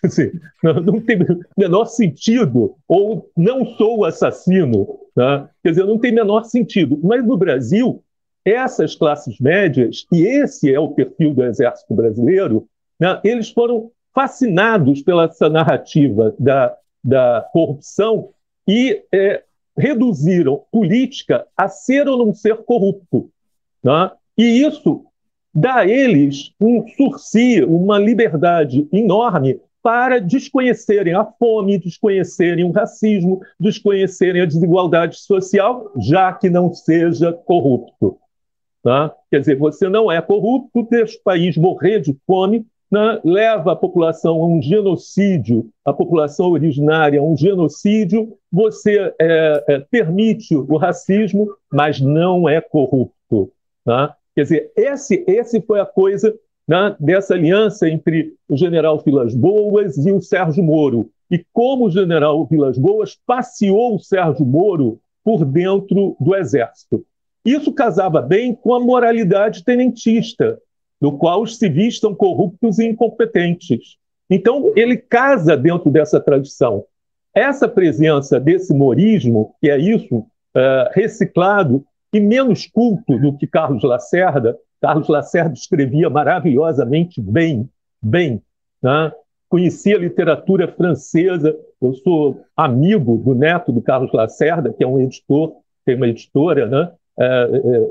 Quer 0.01 0.07
dizer, 0.07 0.41
não 0.83 0.99
tem 0.99 1.19
menor 1.55 1.85
sentido, 1.85 2.75
ou 2.87 3.29
não 3.37 3.63
sou 3.75 4.05
assassino. 4.05 4.87
Tá? 5.13 5.49
Quer 5.63 5.69
dizer, 5.69 5.85
não 5.85 5.99
tem 5.99 6.11
menor 6.11 6.45
sentido. 6.45 6.99
Mas 7.03 7.23
no 7.23 7.37
Brasil, 7.37 8.03
essas 8.43 8.95
classes 8.95 9.39
médias, 9.39 10.07
e 10.11 10.23
esse 10.23 10.73
é 10.73 10.79
o 10.79 10.93
perfil 10.93 11.35
do 11.35 11.43
Exército 11.43 11.93
Brasileiro, 11.93 12.67
né, 12.99 13.19
eles 13.23 13.51
foram 13.51 13.91
fascinados 14.15 15.03
pela 15.03 15.25
essa 15.25 15.47
narrativa 15.47 16.33
da, 16.39 16.75
da 17.03 17.47
corrupção 17.53 18.29
e 18.67 19.03
é, 19.13 19.43
reduziram 19.77 20.63
política 20.71 21.45
a 21.55 21.67
ser 21.67 22.07
ou 22.07 22.17
não 22.17 22.33
ser 22.33 22.57
corrupto. 22.57 23.29
Né? 23.83 24.11
E 24.37 24.65
isso 24.65 25.05
dá 25.53 25.77
a 25.77 25.87
eles 25.87 26.51
um 26.59 26.87
sursi, 26.87 27.63
uma 27.63 27.97
liberdade 27.97 28.87
enorme 28.91 29.59
para 29.81 30.19
desconhecerem 30.19 31.13
a 31.13 31.23
fome, 31.23 31.77
desconhecerem 31.77 32.65
o 32.65 32.71
racismo, 32.71 33.41
desconhecerem 33.59 34.41
a 34.41 34.45
desigualdade 34.45 35.17
social, 35.17 35.91
já 35.97 36.33
que 36.33 36.49
não 36.49 36.73
seja 36.73 37.31
corrupto. 37.31 38.17
Tá? 38.83 39.13
Quer 39.31 39.39
dizer, 39.39 39.57
você 39.57 39.87
não 39.87 40.11
é 40.11 40.21
corrupto, 40.21 40.85
deixa 40.89 41.17
o 41.17 41.23
país 41.23 41.55
morrer 41.55 42.01
de 42.01 42.17
fome, 42.25 42.65
né? 42.91 43.19
leva 43.23 43.73
a 43.73 43.75
população 43.75 44.41
a 44.41 44.47
um 44.47 44.61
genocídio, 44.61 45.69
a 45.85 45.93
população 45.93 46.51
originária 46.51 47.19
a 47.19 47.23
um 47.23 47.35
genocídio, 47.35 48.37
você 48.51 49.13
é, 49.19 49.63
é, 49.67 49.79
permite 49.79 50.55
o 50.55 50.77
racismo, 50.77 51.49
mas 51.71 51.99
não 51.99 52.47
é 52.47 52.61
corrupto. 52.61 53.51
Tá? 53.83 54.15
Quer 54.35 54.43
dizer, 54.43 54.71
esse, 54.75 55.23
esse 55.27 55.61
foi 55.61 55.79
a 55.79 55.85
coisa 55.85 56.33
né, 56.67 56.95
dessa 56.99 57.33
aliança 57.33 57.89
entre 57.89 58.33
o 58.47 58.55
general 58.55 58.99
Vilas 58.99 59.33
Boas 59.33 59.97
e 59.97 60.11
o 60.11 60.21
Sérgio 60.21 60.63
Moro. 60.63 61.09
E 61.29 61.43
como 61.51 61.85
o 61.85 61.91
general 61.91 62.45
Vilas 62.45 62.77
Boas 62.77 63.17
passeou 63.25 63.95
o 63.95 63.99
Sérgio 63.99 64.45
Moro 64.45 64.99
por 65.23 65.43
dentro 65.43 66.15
do 66.19 66.35
Exército. 66.35 67.05
Isso 67.43 67.71
casava 67.73 68.21
bem 68.21 68.53
com 68.53 68.73
a 68.73 68.79
moralidade 68.79 69.63
tenentista, 69.63 70.59
no 70.99 71.17
qual 71.17 71.41
os 71.41 71.57
civis 71.57 71.99
são 71.99 72.13
corruptos 72.15 72.79
e 72.79 72.85
incompetentes. 72.85 73.97
Então, 74.29 74.73
ele 74.75 74.97
casa 74.97 75.55
dentro 75.55 75.89
dessa 75.89 76.19
tradição. 76.19 76.83
Essa 77.33 77.67
presença 77.67 78.39
desse 78.39 78.73
morismo, 78.73 79.55
que 79.61 79.69
é 79.69 79.77
isso, 79.77 80.17
uh, 80.17 80.89
reciclado, 80.91 81.85
e 82.13 82.19
menos 82.19 82.65
culto 82.65 83.17
do 83.19 83.37
que 83.37 83.45
Carlos 83.45 83.83
Lacerda. 83.83 84.57
Carlos 84.81 85.07
Lacerda 85.07 85.53
escrevia 85.53 86.09
maravilhosamente 86.09 87.21
bem 87.21 87.69
bem. 88.01 88.41
Né? 88.81 89.11
Conheci 89.49 89.93
a 89.93 89.97
literatura 89.97 90.67
francesa, 90.67 91.57
eu 91.81 91.93
sou 91.93 92.41
amigo 92.55 93.17
do 93.17 93.33
neto 93.33 93.71
do 93.71 93.81
Carlos 93.81 94.11
Lacerda, 94.11 94.73
que 94.73 94.83
é 94.83 94.87
um 94.87 94.99
editor, 94.99 95.53
tem 95.85 95.95
uma 95.95 96.07
editora, 96.07 96.67
né? 96.67 96.91
É, 97.19 97.25
é, 97.25 97.89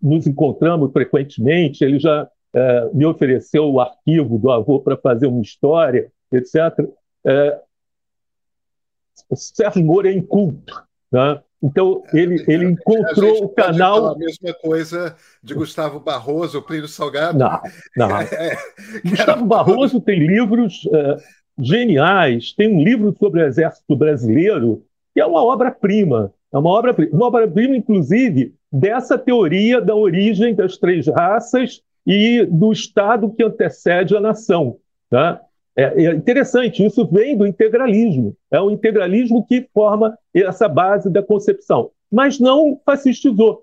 nos 0.00 0.26
encontramos 0.26 0.90
frequentemente, 0.92 1.84
ele 1.84 1.98
já 1.98 2.26
é, 2.54 2.90
me 2.92 3.06
ofereceu 3.06 3.64
o 3.64 3.80
arquivo 3.80 4.38
do 4.38 4.50
avô 4.50 4.80
para 4.80 4.96
fazer 4.96 5.26
uma 5.26 5.42
história, 5.42 6.10
etc. 6.30 6.56
É, 7.24 7.60
Sérgio 9.34 9.84
Moro 9.84 10.06
é 10.06 10.12
inculto, 10.12 10.82
né? 11.10 11.40
Então, 11.62 12.02
ele, 12.12 12.44
ele 12.48 12.64
encontrou 12.64 13.44
o 13.44 13.48
canal. 13.48 14.06
A 14.06 14.18
mesma 14.18 14.52
coisa 14.54 15.14
de 15.40 15.54
Gustavo 15.54 16.00
Barroso, 16.00 16.58
o 16.58 16.62
Plínio 16.62 16.88
Salgado. 16.88 17.38
Não, 17.38 17.60
não. 17.96 18.08
É, 18.20 18.56
Gustavo 19.08 19.46
Barroso 19.46 20.00
tem 20.00 20.18
livros 20.18 20.84
uh, 20.86 21.16
geniais. 21.56 22.52
Tem 22.52 22.68
um 22.68 22.82
livro 22.82 23.14
sobre 23.16 23.42
o 23.42 23.46
Exército 23.46 23.94
Brasileiro, 23.94 24.84
que 25.14 25.20
é 25.20 25.26
uma 25.26 25.44
obra-prima. 25.44 26.34
É 26.52 26.58
uma 26.58 26.70
obra-prima, 26.70 27.12
uma 27.12 27.26
obra-prima, 27.26 27.76
inclusive, 27.76 28.54
dessa 28.70 29.16
teoria 29.16 29.80
da 29.80 29.94
origem 29.94 30.54
das 30.56 30.76
três 30.76 31.06
raças 31.06 31.80
e 32.06 32.44
do 32.46 32.72
Estado 32.72 33.30
que 33.30 33.42
antecede 33.42 34.16
a 34.16 34.20
nação. 34.20 34.78
Tá? 35.08 35.40
É, 35.76 36.04
é, 36.04 36.14
interessante, 36.14 36.84
isso 36.84 37.06
vem 37.06 37.36
do 37.36 37.46
integralismo. 37.46 38.36
É 38.50 38.60
o 38.60 38.70
integralismo 38.70 39.46
que 39.46 39.68
forma 39.72 40.16
essa 40.34 40.68
base 40.68 41.10
da 41.10 41.22
concepção. 41.22 41.90
Mas 42.10 42.38
não 42.38 42.78
fascistizou, 42.84 43.62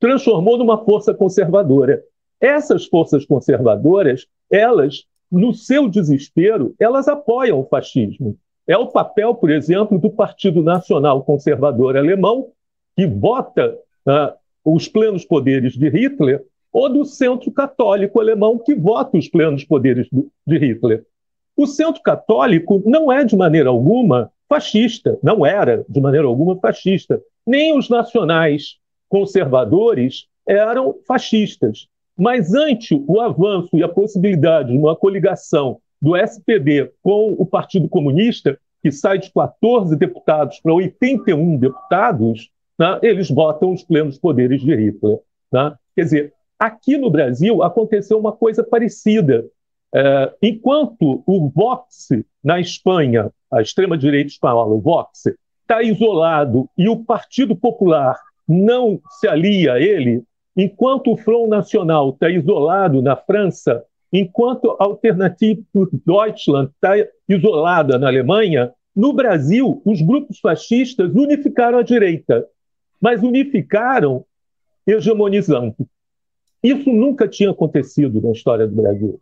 transformou 0.00 0.58
numa 0.58 0.84
força 0.84 1.14
conservadora. 1.14 2.02
Essas 2.40 2.86
forças 2.86 3.24
conservadoras, 3.24 4.26
elas, 4.50 5.04
no 5.30 5.54
seu 5.54 5.88
desespero, 5.88 6.74
elas 6.78 7.08
apoiam 7.08 7.60
o 7.60 7.66
fascismo. 7.66 8.36
É 8.66 8.76
o 8.76 8.88
papel, 8.88 9.34
por 9.34 9.50
exemplo, 9.50 9.98
do 9.98 10.10
Partido 10.10 10.62
Nacional 10.62 11.22
Conservador 11.22 11.96
Alemão, 11.96 12.48
que 12.96 13.06
vota 13.06 13.78
uh, 14.06 14.34
os 14.64 14.88
plenos 14.88 15.24
poderes 15.24 15.74
de 15.74 15.88
Hitler, 15.88 16.44
ou 16.76 16.90
do 16.90 17.06
Centro 17.06 17.50
Católico 17.50 18.20
Alemão, 18.20 18.58
que 18.58 18.74
vota 18.74 19.16
os 19.16 19.30
plenos 19.30 19.64
poderes 19.64 20.06
de 20.46 20.58
Hitler. 20.58 21.06
O 21.56 21.66
centro 21.66 22.02
católico 22.02 22.82
não 22.84 23.10
é 23.10 23.24
de 23.24 23.34
maneira 23.34 23.70
alguma 23.70 24.30
fascista, 24.46 25.18
não 25.22 25.46
era 25.46 25.86
de 25.88 25.98
maneira 26.02 26.26
alguma 26.26 26.54
fascista. 26.58 27.18
Nem 27.46 27.74
os 27.74 27.88
nacionais 27.88 28.76
conservadores 29.08 30.26
eram 30.46 30.96
fascistas. 31.08 31.88
Mas 32.14 32.52
ante 32.52 33.02
o 33.08 33.22
avanço 33.22 33.70
e 33.72 33.82
a 33.82 33.88
possibilidade 33.88 34.70
de 34.70 34.76
uma 34.76 34.94
coligação 34.94 35.78
do 36.00 36.14
SPD 36.14 36.92
com 37.02 37.32
o 37.38 37.46
Partido 37.46 37.88
Comunista, 37.88 38.58
que 38.82 38.92
sai 38.92 39.18
de 39.18 39.32
14 39.32 39.96
deputados 39.96 40.60
para 40.60 40.74
81 40.74 41.56
deputados, 41.56 42.50
né, 42.78 42.98
eles 43.02 43.30
votam 43.30 43.72
os 43.72 43.82
plenos 43.82 44.18
poderes 44.18 44.60
de 44.60 44.76
Hitler. 44.76 45.20
Né? 45.50 45.74
Quer 45.94 46.02
dizer, 46.02 46.35
aqui 46.58 46.96
no 46.96 47.10
Brasil 47.10 47.62
aconteceu 47.62 48.18
uma 48.18 48.32
coisa 48.32 48.62
parecida. 48.62 49.44
É, 49.94 50.32
enquanto 50.42 51.22
o 51.26 51.48
Vox, 51.48 52.08
na 52.42 52.60
Espanha, 52.60 53.30
a 53.50 53.62
extrema-direita 53.62 54.30
espanhola, 54.30 54.74
o 54.74 54.80
Vox, 54.80 55.24
está 55.62 55.82
isolado 55.82 56.68
e 56.76 56.88
o 56.88 57.04
Partido 57.04 57.56
Popular 57.56 58.18
não 58.48 59.00
se 59.18 59.26
alia 59.26 59.74
a 59.74 59.80
ele, 59.80 60.22
enquanto 60.56 61.12
o 61.12 61.16
Front 61.16 61.48
Nacional 61.48 62.10
está 62.10 62.30
isolado 62.30 63.02
na 63.02 63.16
França, 63.16 63.82
enquanto 64.12 64.70
a 64.72 64.84
Alternative 64.84 65.64
Deutschland 66.04 66.70
está 66.70 66.92
isolada 67.28 67.98
na 67.98 68.06
Alemanha, 68.06 68.72
no 68.94 69.12
Brasil, 69.12 69.82
os 69.84 70.00
grupos 70.00 70.38
fascistas 70.38 71.12
unificaram 71.14 71.78
a 71.78 71.82
direita, 71.82 72.46
mas 73.00 73.22
unificaram 73.22 74.24
hegemonizando. 74.86 75.74
Isso 76.62 76.90
nunca 76.92 77.28
tinha 77.28 77.50
acontecido 77.50 78.20
na 78.20 78.32
história 78.32 78.66
do 78.66 78.74
Brasil. 78.74 79.20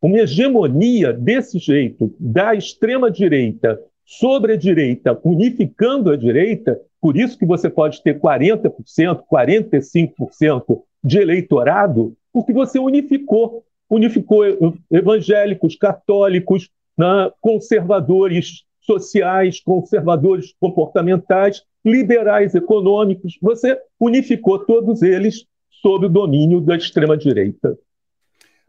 Uma 0.00 0.18
hegemonia 0.18 1.12
desse 1.12 1.58
jeito 1.58 2.14
da 2.18 2.54
extrema-direita 2.54 3.80
sobre 4.04 4.54
a 4.54 4.56
direita, 4.56 5.18
unificando 5.22 6.10
a 6.10 6.16
direita, 6.16 6.80
por 7.00 7.16
isso 7.16 7.38
que 7.38 7.46
você 7.46 7.70
pode 7.70 8.02
ter 8.02 8.18
40%, 8.18 8.72
45% 9.30 10.82
de 11.02 11.18
eleitorado, 11.18 12.14
porque 12.32 12.52
você 12.52 12.78
unificou, 12.78 13.64
unificou 13.88 14.42
evangélicos, 14.90 15.76
católicos, 15.76 16.68
né, 16.98 17.30
conservadores 17.40 18.64
sociais, 18.80 19.60
conservadores 19.60 20.54
comportamentais, 20.58 21.62
liberais 21.84 22.54
econômicos, 22.54 23.38
você 23.40 23.78
unificou 23.98 24.58
todos 24.58 25.02
eles 25.02 25.46
sob 25.82 26.06
o 26.06 26.08
domínio 26.08 26.60
da 26.60 26.76
extrema-direita. 26.76 27.78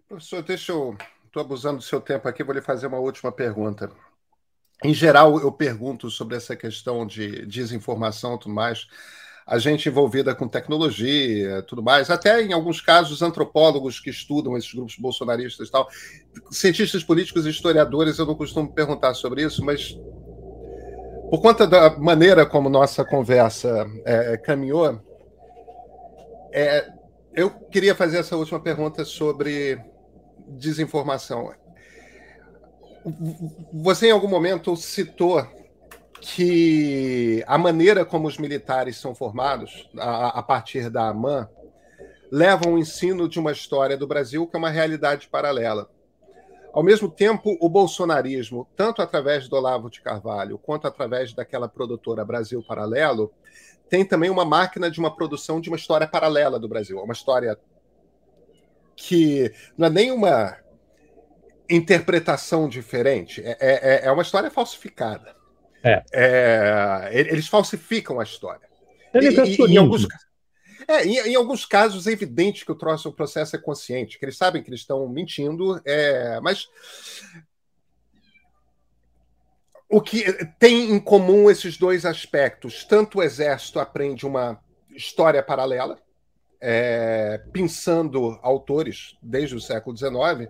Professor, 0.07 0.41
deixa 0.41 0.72
eu 0.72 0.97
estou 1.26 1.41
abusando 1.41 1.78
do 1.78 1.84
seu 1.84 2.01
tempo 2.01 2.28
aqui, 2.28 2.43
vou 2.43 2.53
lhe 2.53 2.62
fazer 2.62 2.88
uma 2.88 2.99
última 2.99 3.32
pergunta. 3.32 3.89
Em 4.84 4.93
geral, 4.93 5.39
eu 5.39 5.51
pergunto 5.51 6.09
sobre 6.09 6.36
essa 6.36 6.55
questão 6.55 7.05
de 7.05 7.45
desinformação 7.45 8.36
e 8.36 8.39
tudo 8.39 8.53
mais. 8.53 8.88
A 9.45 9.57
gente 9.59 9.88
envolvida 9.88 10.34
com 10.34 10.47
tecnologia, 10.47 11.62
tudo 11.64 11.84
mais, 11.84 12.09
até 12.09 12.41
em 12.41 12.53
alguns 12.53 12.82
casos, 12.82 13.22
antropólogos 13.22 13.99
que 13.99 14.09
estudam 14.09 14.57
esses 14.57 14.74
grupos 14.74 14.95
bolsonaristas 14.97 15.68
e 15.68 15.72
tal. 15.72 15.88
Cientistas 16.51 17.03
políticos 17.03 17.45
e 17.45 17.49
historiadores, 17.49 18.18
eu 18.18 18.26
não 18.26 18.36
costumo 18.36 18.74
perguntar 18.74 19.14
sobre 19.14 19.43
isso, 19.43 19.64
mas 19.64 19.97
por 21.30 21.41
conta 21.41 21.66
da 21.66 21.97
maneira 21.97 22.45
como 22.45 22.70
nossa 22.70 23.05
conversa 23.05 23.89
é, 24.05 24.38
caminhou, 24.38 25.01
é, 26.51 26.91
eu 27.34 27.50
queria 27.50 27.96
fazer 27.96 28.18
essa 28.18 28.36
última 28.36 28.60
pergunta 28.60 29.06
sobre 29.06 29.80
desinformação. 30.48 31.54
Você 33.74 34.08
em 34.08 34.12
algum 34.12 34.28
momento 34.28 34.76
citou 34.76 35.46
que 36.20 37.44
a 37.48 37.58
maneira 37.58 38.06
como 38.06 38.28
os 38.28 38.38
militares 38.38 38.98
são 38.98 39.16
formados, 39.16 39.90
a, 39.98 40.40
a 40.40 40.44
partir 40.44 40.90
da 40.90 41.08
AMAN, 41.08 41.50
levam 42.32 42.74
o 42.74 42.78
ensino 42.78 43.28
de 43.28 43.40
uma 43.40 43.52
história 43.52 43.98
do 43.98 44.08
Brasil 44.08 44.46
que 44.46 44.56
é 44.56 44.60
uma 44.60 44.70
realidade 44.70 45.28
paralela. 45.28 45.90
Ao 46.72 46.84
mesmo 46.84 47.10
tempo, 47.10 47.58
o 47.60 47.68
bolsonarismo, 47.68 48.66
tanto 48.78 49.02
através 49.02 49.50
do 49.50 49.58
Olavo 49.58 49.90
de 49.90 50.00
Carvalho 50.00 50.58
quanto 50.58 50.88
através 50.88 51.34
daquela 51.34 51.68
produtora 51.68 52.24
Brasil 52.24 52.64
Paralelo, 52.66 53.34
tem 53.92 54.06
também 54.06 54.30
uma 54.30 54.46
máquina 54.46 54.89
de 54.89 55.02
uma 55.02 55.14
produção 55.14 55.60
de 55.60 55.68
uma 55.68 55.76
história 55.76 56.08
paralela 56.08 56.58
do 56.58 56.70
Brasil, 56.70 56.98
uma 56.98 57.12
história 57.12 57.60
que 58.96 59.54
não 59.78 59.88
é 59.88 59.89
nenhuma 59.89 60.58
interpretação 61.70 62.70
diferente, 62.70 63.42
é, 63.42 63.58
é, 63.60 63.60
é, 63.60 64.06
é 64.06 64.12
uma 64.12 64.22
história 64.22 64.50
falsificada. 64.50 65.36
É. 65.84 66.04
é 66.14 67.10
eles 67.12 67.50
falsificam 67.50 68.18
a 68.18 68.24
história. 68.24 68.66
Ele 69.14 69.28
é 69.28 69.46
e, 69.46 69.58
e, 69.58 69.74
em, 69.74 69.78
alguns, 69.78 70.08
é, 70.88 71.06
em, 71.06 71.18
em, 71.18 71.36
alguns 71.36 71.66
casos 71.66 72.08
é 72.08 72.14
evidente 72.14 72.66
que 72.66 72.72
o, 72.72 72.76
troço, 72.76 73.10
o 73.10 73.14
processo 73.14 73.58
é 73.58 73.60
consciente, 73.60 74.18
que 74.18 74.24
eles 74.24 74.38
sabem 74.38 74.64
que 74.64 74.70
eles 74.70 74.80
estão 74.80 75.06
mentindo, 75.10 75.82
é, 75.84 76.39
mas 76.39 76.70
o 79.92 80.02
que 80.02 80.24
tem 80.58 80.92
em 80.92 81.00
comum 81.00 81.50
esses 81.50 81.78
dois 81.78 82.06
aspectos? 82.06 82.86
Tanto 82.86 83.18
o 83.20 83.24
exército 83.24 83.80
aprende 83.80 84.26
uma 84.26 84.58
história 84.89 85.44
paralela, 85.44 86.00
é, 86.62 87.42
pensando 87.52 88.39
autores 88.42 89.18
desde 89.22 89.56
o 89.56 89.60
século 89.60 89.98
XIX, 89.98 90.50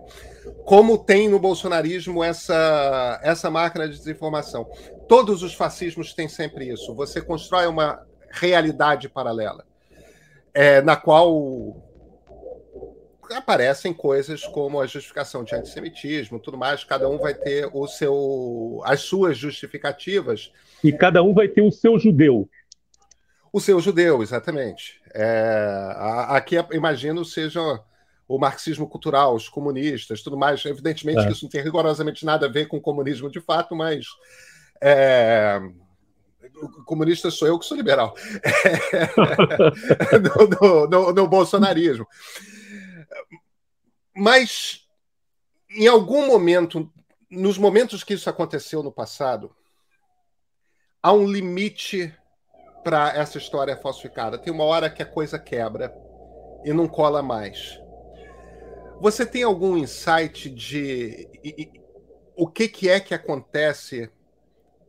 como 0.64 0.98
tem 0.98 1.28
no 1.28 1.40
bolsonarismo 1.40 2.22
essa, 2.22 3.18
essa 3.22 3.50
máquina 3.50 3.88
de 3.88 3.96
desinformação. 3.96 4.70
Todos 5.08 5.42
os 5.42 5.54
fascismos 5.54 6.14
têm 6.14 6.28
sempre 6.28 6.68
isso. 6.68 6.94
Você 6.94 7.20
constrói 7.20 7.66
uma 7.66 8.06
realidade 8.30 9.08
paralela, 9.08 9.64
é, 10.54 10.80
na 10.82 10.96
qual 10.96 11.82
aparecem 13.30 13.92
coisas 13.92 14.44
como 14.44 14.80
a 14.80 14.86
justificação 14.86 15.44
de 15.44 15.54
antissemitismo, 15.54 16.38
tudo 16.38 16.58
mais. 16.58 16.84
Cada 16.84 17.08
um 17.08 17.18
vai 17.18 17.34
ter 17.34 17.68
o 17.72 17.86
seu, 17.86 18.80
as 18.84 19.00
suas 19.00 19.38
justificativas. 19.38 20.52
E 20.82 20.92
cada 20.92 21.22
um 21.22 21.32
vai 21.32 21.48
ter 21.48 21.62
o 21.62 21.70
seu 21.70 21.98
judeu. 21.98 22.48
O 23.52 23.60
seu 23.60 23.80
judeu, 23.80 24.22
exatamente. 24.22 25.00
É, 25.14 25.94
aqui, 26.28 26.56
imagino, 26.72 27.24
seja 27.24 27.60
o 28.26 28.38
marxismo 28.38 28.88
cultural, 28.88 29.34
os 29.34 29.48
comunistas, 29.48 30.22
tudo 30.22 30.36
mais. 30.36 30.64
Evidentemente 30.64 31.20
é. 31.20 31.26
que 31.26 31.32
isso 31.32 31.44
não 31.44 31.50
tem 31.50 31.62
rigorosamente 31.62 32.24
nada 32.24 32.46
a 32.46 32.50
ver 32.50 32.66
com 32.66 32.78
o 32.78 32.82
comunismo 32.82 33.30
de 33.30 33.40
fato, 33.40 33.76
mas 33.76 34.06
é, 34.80 35.60
comunista 36.84 37.30
sou 37.30 37.46
eu 37.46 37.58
que 37.58 37.66
sou 37.66 37.76
liberal. 37.76 38.14
no, 40.60 40.86
no, 40.86 40.88
no, 40.88 41.12
no 41.12 41.28
bolsonarismo. 41.28 42.06
Mas 44.14 44.86
em 45.70 45.86
algum 45.86 46.26
momento, 46.26 46.90
nos 47.30 47.56
momentos 47.56 48.04
que 48.04 48.14
isso 48.14 48.28
aconteceu 48.28 48.82
no 48.82 48.92
passado, 48.92 49.54
há 51.02 51.12
um 51.12 51.26
limite 51.26 52.14
para 52.84 53.10
essa 53.16 53.38
história 53.38 53.76
falsificada. 53.76 54.38
Tem 54.38 54.52
uma 54.52 54.64
hora 54.64 54.90
que 54.90 55.02
a 55.02 55.06
coisa 55.06 55.38
quebra 55.38 55.94
e 56.64 56.72
não 56.72 56.86
cola 56.86 57.22
mais. 57.22 57.80
Você 59.00 59.24
tem 59.24 59.42
algum 59.42 59.76
insight 59.76 60.50
de 60.50 61.28
o 62.36 62.46
que, 62.46 62.68
que 62.68 62.88
é 62.88 63.00
que 63.00 63.14
acontece 63.14 64.10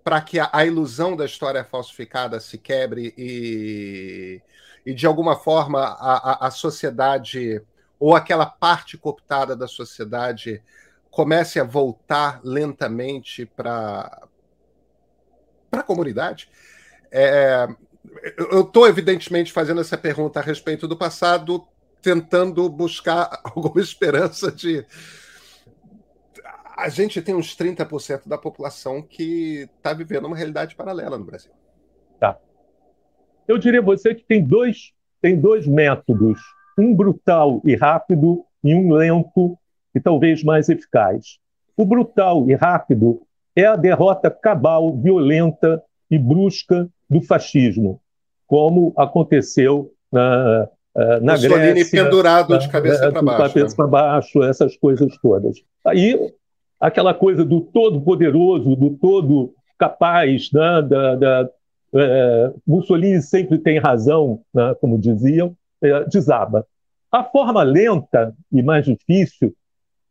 para 0.04 0.22
que 0.22 0.40
a, 0.40 0.50
a, 0.52 0.66
ilusão 0.66 1.16
da 1.16 1.26
história 1.26 1.64
falsificada 1.64 2.40
se 2.40 2.58
quebre 2.58 3.14
e, 3.18 4.42
e 4.86 4.94
de 4.94 5.08
alguma 5.08 5.36
forma, 5.36 5.80
a, 5.80 6.46
a, 6.46 6.48
a 6.48 6.52
sociedade 6.52 7.62
ou 8.04 8.14
aquela 8.14 8.46
parte 8.46 8.98
cooptada 8.98 9.56
da 9.56 9.66
sociedade 9.66 10.62
comece 11.10 11.58
a 11.58 11.64
voltar 11.64 12.42
lentamente 12.44 13.46
para 13.46 14.28
a 15.72 15.84
comunidade? 15.84 16.50
É, 17.10 17.66
eu 18.52 18.60
estou, 18.60 18.90
evidentemente, 18.90 19.54
fazendo 19.54 19.80
essa 19.80 19.98
pergunta 19.98 20.42
a 20.42 20.44
respeito 20.44 20.86
do 20.86 20.98
passado, 20.98 21.66
tentando 22.02 22.70
buscar 22.70 23.40
alguma 23.42 23.80
esperança 23.80 24.52
de. 24.52 24.86
A 26.76 26.90
gente 26.90 27.22
tem 27.22 27.34
uns 27.34 27.56
30% 27.56 28.28
da 28.28 28.38
população 28.38 29.02
que 29.02 29.70
está 29.78 29.94
vivendo 29.94 30.26
uma 30.26 30.36
realidade 30.36 30.76
paralela 30.76 31.18
no 31.18 31.24
Brasil. 31.24 31.54
Tá. 32.20 32.38
Eu 33.48 33.58
diria 33.58 33.80
a 33.80 33.84
você 33.84 34.14
que 34.14 34.26
tem 34.26 34.44
dois, 34.44 34.92
tem 35.22 35.40
dois 35.40 35.66
métodos 35.66 36.42
um 36.78 36.96
brutal 36.96 37.62
e 37.64 37.76
rápido 37.76 38.44
e 38.64 38.74
um 38.74 38.94
lento 38.94 39.58
e 39.94 40.00
talvez 40.00 40.44
mais 40.44 40.70
eficaz. 40.70 41.38
O 41.78 41.86
brutal 41.86 42.50
e 42.50 42.56
rápido 42.56 43.22
é 43.56 43.66
a 43.66 43.76
derrota 43.76 44.32
cabal, 44.32 44.96
violenta 44.98 45.82
e 46.10 46.18
brusca 46.18 46.88
do 47.10 47.22
fascismo, 47.22 48.00
como 48.48 48.94
aconteceu 48.98 49.92
na, 50.12 50.70
eh, 50.96 51.20
na 51.20 51.34
Mussolini 51.34 51.74
Grécia. 51.74 52.04
pendurado 52.04 52.58
de 52.58 52.70
cabeça 52.70 53.12
para 53.12 53.22
baixo. 53.22 53.54
cabeça 53.54 53.68
né? 53.70 53.76
para 53.76 53.88
baixo, 53.88 54.44
essas 54.44 54.78
coisas 54.78 55.16
todas. 55.22 55.58
Aí, 55.86 56.34
aquela 56.80 57.14
coisa 57.14 57.44
do 57.46 57.62
todo-poderoso, 57.62 58.76
do 58.76 58.92
todo 58.92 59.54
capaz, 59.78 60.52
né, 60.52 60.82
da, 60.84 61.16
da 61.16 61.50
é, 61.96 62.54
Mussolini 62.66 63.22
sempre 63.22 63.58
tem 63.58 63.80
razão, 63.80 64.42
né, 64.54 64.76
como 64.80 65.00
diziam, 65.00 65.56
é, 65.84 66.06
desaba. 66.06 66.66
A 67.12 67.24
forma 67.24 67.62
lenta 67.62 68.36
e 68.52 68.64
mais 68.64 68.86
difícil 68.86 69.54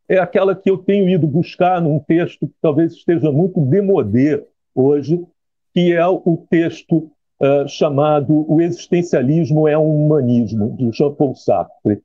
é 0.09 0.19
aquela 0.19 0.55
que 0.55 0.71
eu 0.71 0.79
tenho 0.79 1.09
ido 1.09 1.27
buscar 1.27 1.81
num 1.81 1.99
texto 1.99 2.47
que 2.47 2.55
talvez 2.61 2.93
esteja 2.93 3.33
muito 3.33 3.61
demodé 3.61 4.45
hoje, 4.75 5.25
que 5.73 5.93
é 5.93 6.07
o 6.07 6.47
texto 6.49 7.11
uh, 7.41 7.67
chamado 7.67 8.45
O 8.49 8.61
Existencialismo 8.61 9.67
é 9.67 9.77
um 9.77 10.05
Humanismo, 10.05 10.77
de 10.77 10.91
Jean-Paul 10.93 11.35
Sartre, 11.35 12.01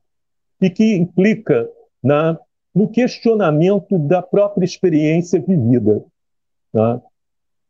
e 0.62 0.70
que 0.70 0.96
implica 0.96 1.70
na, 2.02 2.40
no 2.74 2.88
questionamento 2.88 4.00
da 4.00 4.22
própria 4.22 4.66
experiência 4.66 5.40
vivida. 5.40 6.04
Tá? 6.72 7.02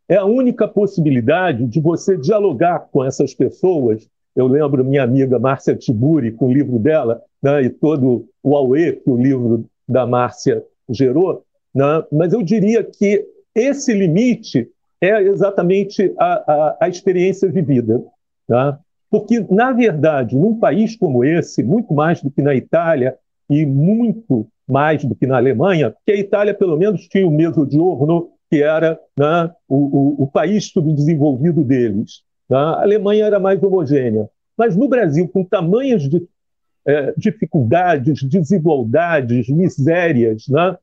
É 0.07 0.15
a 0.15 0.25
única 0.25 0.67
possibilidade 0.67 1.65
de 1.65 1.81
você 1.81 2.17
dialogar 2.17 2.87
com 2.91 3.03
essas 3.03 3.33
pessoas 3.33 4.07
eu 4.37 4.45
lembro 4.45 4.85
minha 4.85 5.01
amiga 5.01 5.39
Márcia 5.39 5.75
Tiburi, 5.75 6.31
com 6.31 6.45
o 6.47 6.53
livro 6.53 6.77
dela, 6.77 7.23
né, 7.41 7.63
e 7.63 7.69
todo 7.71 8.29
o 8.43 8.55
auê 8.55 8.93
que 8.93 9.09
o 9.09 9.17
livro 9.17 9.65
da 9.89 10.05
Márcia 10.05 10.63
gerou, 10.87 11.43
né, 11.73 12.03
mas 12.11 12.31
eu 12.33 12.43
diria 12.43 12.83
que 12.83 13.25
esse 13.55 13.91
limite 13.91 14.69
é 15.01 15.19
exatamente 15.23 16.13
a, 16.19 16.53
a, 16.53 16.77
a 16.81 16.87
experiência 16.87 17.51
vivida. 17.51 17.99
Né? 18.47 18.77
Porque, 19.09 19.43
na 19.49 19.71
verdade, 19.71 20.35
num 20.35 20.59
país 20.59 20.95
como 20.95 21.25
esse, 21.25 21.63
muito 21.63 21.91
mais 21.93 22.21
do 22.21 22.29
que 22.29 22.41
na 22.43 22.53
Itália 22.53 23.17
e 23.49 23.65
muito 23.65 24.47
mais 24.67 25.03
do 25.03 25.15
que 25.15 25.25
na 25.25 25.37
Alemanha, 25.37 25.95
que 26.05 26.11
a 26.11 26.15
Itália, 26.15 26.53
pelo 26.53 26.77
menos, 26.77 27.07
tinha 27.07 27.27
o 27.27 27.31
mesmo 27.31 27.65
de 27.65 27.79
Orno, 27.79 28.29
que 28.51 28.61
era 28.61 28.99
né, 29.17 29.51
o, 29.67 29.75
o, 29.75 30.23
o 30.23 30.27
país 30.27 30.65
subdesenvolvido 30.67 31.63
deles. 31.63 32.21
Tá? 32.47 32.59
A 32.59 32.81
Alemanha 32.81 33.25
era 33.25 33.39
mais 33.39 33.61
homogênea. 33.61 34.29
Mas 34.57 34.75
no 34.75 34.87
Brasil, 34.87 35.27
com 35.27 35.43
tamanhas 35.43 36.03
de, 36.03 36.27
é, 36.85 37.13
dificuldades, 37.17 38.23
desigualdades, 38.23 39.49
misérias, 39.49 40.47
né? 40.47 40.77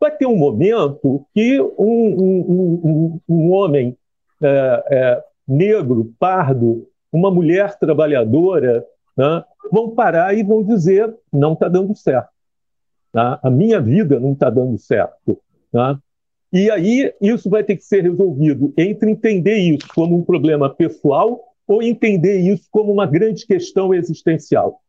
vai 0.00 0.16
ter 0.16 0.26
um 0.26 0.36
momento 0.36 1.26
que 1.34 1.60
um, 1.60 1.70
um, 1.78 2.40
um, 2.88 3.20
um 3.28 3.50
homem 3.52 3.96
é, 4.40 4.84
é, 4.90 5.24
negro, 5.46 6.12
pardo, 6.18 6.86
uma 7.10 7.30
mulher 7.30 7.76
trabalhadora, 7.78 8.84
né? 9.16 9.44
vão 9.72 9.90
parar 9.90 10.34
e 10.36 10.42
vão 10.42 10.62
dizer: 10.62 11.12
não 11.32 11.54
está 11.54 11.68
dando 11.68 11.94
certo. 11.96 12.28
Tá? 13.12 13.40
A 13.42 13.50
minha 13.50 13.80
vida 13.80 14.20
não 14.20 14.32
está 14.32 14.50
dando 14.50 14.78
certo. 14.78 15.40
Tá? 15.72 15.98
E 16.52 16.70
aí 16.70 17.12
isso 17.20 17.50
vai 17.50 17.62
ter 17.62 17.76
que 17.76 17.84
ser 17.84 18.02
resolvido 18.02 18.72
entre 18.76 19.10
entender 19.10 19.56
isso 19.56 19.86
como 19.94 20.16
um 20.16 20.22
problema 20.22 20.72
pessoal 20.72 21.44
ou 21.66 21.82
entender 21.82 22.38
isso 22.38 22.66
como 22.70 22.92
uma 22.92 23.06
grande 23.06 23.46
questão 23.46 23.92
existencial. 23.92 24.80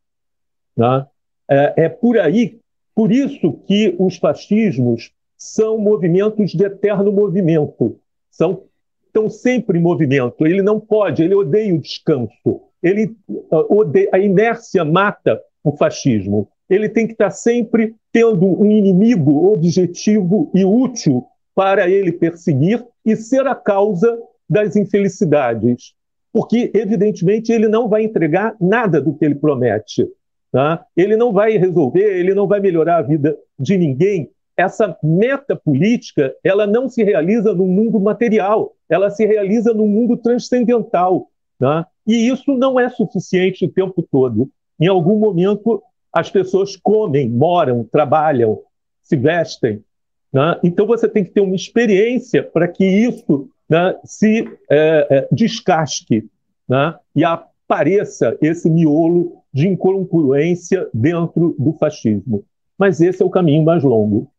Né? 0.76 1.06
É, 1.50 1.74
é 1.86 1.90
por 1.90 2.18
aí, 2.18 2.60
por 2.96 3.12
isso 3.12 3.54
que 3.68 3.94
os 4.00 4.18
fascismos 4.18 5.12
são 5.38 5.78
movimentos 5.78 6.52
de 6.52 6.64
eterno 6.64 7.12
movimento, 7.12 8.00
são 8.32 8.64
estão 9.10 9.30
sempre 9.30 9.78
em 9.78 9.82
movimento. 9.82 10.46
Ele 10.46 10.62
não 10.62 10.80
pode, 10.80 11.24
ele 11.24 11.36
odeia 11.36 11.74
o 11.74 11.80
descanso. 11.80 12.62
Ele 12.82 13.16
uh, 13.28 13.76
odeia, 13.78 14.10
a 14.14 14.20
inércia 14.20 14.86
mata 14.86 15.42
o 15.64 15.76
fascismo. 15.76 16.48
Ele 16.70 16.88
tem 16.88 17.08
que 17.08 17.14
estar 17.14 17.32
sempre 17.32 17.96
tendo 18.12 18.46
um 18.46 18.72
inimigo 18.72 19.52
objetivo 19.52 20.52
e 20.54 20.64
útil 20.64 21.26
para 21.60 21.90
ele 21.90 22.14
perseguir 22.14 22.82
e 23.06 23.18
ser 23.18 23.46
a 23.46 23.54
causa 23.54 24.18
das 24.50 24.78
infelicidades. 24.78 25.94
Porque, 26.32 26.72
evidentemente, 26.74 27.52
ele 27.52 27.68
não 27.68 27.90
vai 27.90 28.04
entregar 28.04 28.56
nada 28.62 29.02
do 29.02 29.14
que 29.14 29.26
ele 29.26 29.36
promete. 29.36 30.08
Tá? 30.54 30.86
Ele 30.96 31.18
não 31.18 31.34
vai 31.34 31.58
resolver, 31.58 32.18
ele 32.18 32.34
não 32.34 32.48
vai 32.48 32.62
melhorar 32.62 33.00
a 33.00 33.02
vida 33.02 33.38
de 33.60 33.78
ninguém. 33.78 34.32
Essa 34.56 34.98
meta 35.04 35.54
política, 35.54 36.34
ela 36.46 36.66
não 36.66 36.88
se 36.88 37.04
realiza 37.04 37.54
no 37.54 37.66
mundo 37.66 38.00
material, 38.00 38.74
ela 38.88 39.10
se 39.10 39.26
realiza 39.26 39.74
no 39.74 39.86
mundo 39.86 40.16
transcendental. 40.16 41.28
Tá? 41.60 41.86
E 42.08 42.30
isso 42.30 42.54
não 42.54 42.80
é 42.80 42.88
suficiente 42.88 43.66
o 43.66 43.70
tempo 43.70 44.02
todo. 44.10 44.50
Em 44.80 44.88
algum 44.88 45.20
momento, 45.20 45.84
as 46.14 46.32
pessoas 46.32 46.78
comem, 46.78 47.30
moram, 47.30 47.84
trabalham, 47.84 48.62
se 49.02 49.18
vestem, 49.18 49.84
né? 50.32 50.60
Então 50.64 50.86
você 50.86 51.08
tem 51.08 51.24
que 51.24 51.32
ter 51.32 51.42
uma 51.42 51.56
experiência 51.56 52.44
para 52.44 52.68
que 52.68 52.86
isso 52.86 53.50
né, 53.70 54.00
se 54.04 54.46
é, 54.70 55.08
é, 55.10 55.28
descasque 55.32 56.30
né, 56.68 56.98
e 57.16 57.24
apareça 57.24 58.38
esse 58.42 58.70
miolo 58.70 59.44
de 59.54 59.68
incongruência 59.68 60.90
dentro 60.94 61.56
do 61.58 61.74
fascismo. 61.74 62.46
Mas 62.78 63.02
esse 63.02 63.22
é 63.22 63.26
o 63.26 63.30
caminho 63.30 63.64
mais 63.64 63.84
longo. 63.84 64.32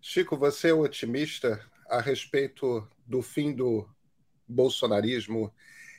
Chico, 0.00 0.36
você 0.36 0.68
é 0.68 0.74
otimista 0.74 1.60
a 1.88 2.00
respeito 2.00 2.86
do 3.06 3.22
fim 3.22 3.54
do 3.54 3.86
bolsonarismo 4.46 5.52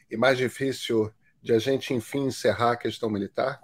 e 0.10 0.16
mais 0.16 0.38
difícil 0.38 1.12
de 1.42 1.54
a 1.54 1.60
gente, 1.60 1.94
enfim, 1.94 2.28
encerrar 2.28 2.72
a 2.72 2.78
questão 2.78 3.10
militar? 3.10 3.62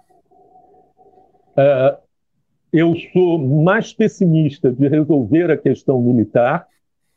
É, 1.56 1.98
eu 2.72 2.94
sou 3.12 3.38
mais 3.38 3.92
pessimista 3.92 4.72
de 4.72 4.88
resolver 4.88 5.50
a 5.50 5.56
questão 5.56 6.00
militar, 6.00 6.66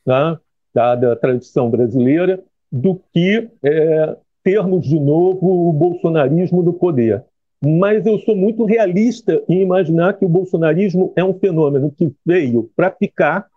tá? 0.03 0.39
dada 0.74 1.14
a 1.14 1.16
tradição 1.16 1.70
brasileira, 1.70 2.43
do 2.70 3.01
que 3.14 3.49
é, 3.64 4.18
termos 4.43 4.86
de 4.86 4.99
novo 4.99 5.70
o 5.70 5.72
bolsonarismo 5.72 6.62
no 6.62 6.74
poder. 6.74 7.24
Mas 7.64 8.06
eu 8.06 8.20
sou 8.20 8.36
muito 8.36 8.66
realista 8.66 9.41
em 9.47 9.62
imaginar 9.62 10.14
que 10.14 10.26
o 10.26 10.30
bolsonarismo 10.30 11.14
é 11.16 11.24
um 11.24 11.34
fenômeno 11.34 11.89
que 11.89 12.14
veio 12.26 12.70
para 12.76 12.91
ficar. 12.91 13.47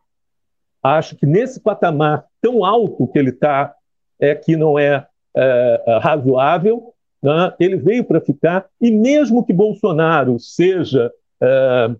Acho 0.81 1.17
que 1.17 1.27
nesse 1.27 1.61
patamar 1.61 2.25
tão 2.41 2.65
alto 2.65 3.09
que 3.09 3.19
ele 3.19 3.31
está, 3.31 3.75
é 4.21 4.35
que 4.37 4.57
não 4.57 4.79
é, 4.79 5.05
é 5.37 5.99
razoável, 6.01 6.95
né? 7.21 7.53
ele 7.59 7.77
veio 7.77 8.05
para 8.05 8.21
ficar. 8.21 8.67
E 8.81 8.93
mesmo 8.93 9.45
que 9.45 9.53
Bolsonaro 9.53 10.39
seja 10.39 11.13
é, 11.43 11.91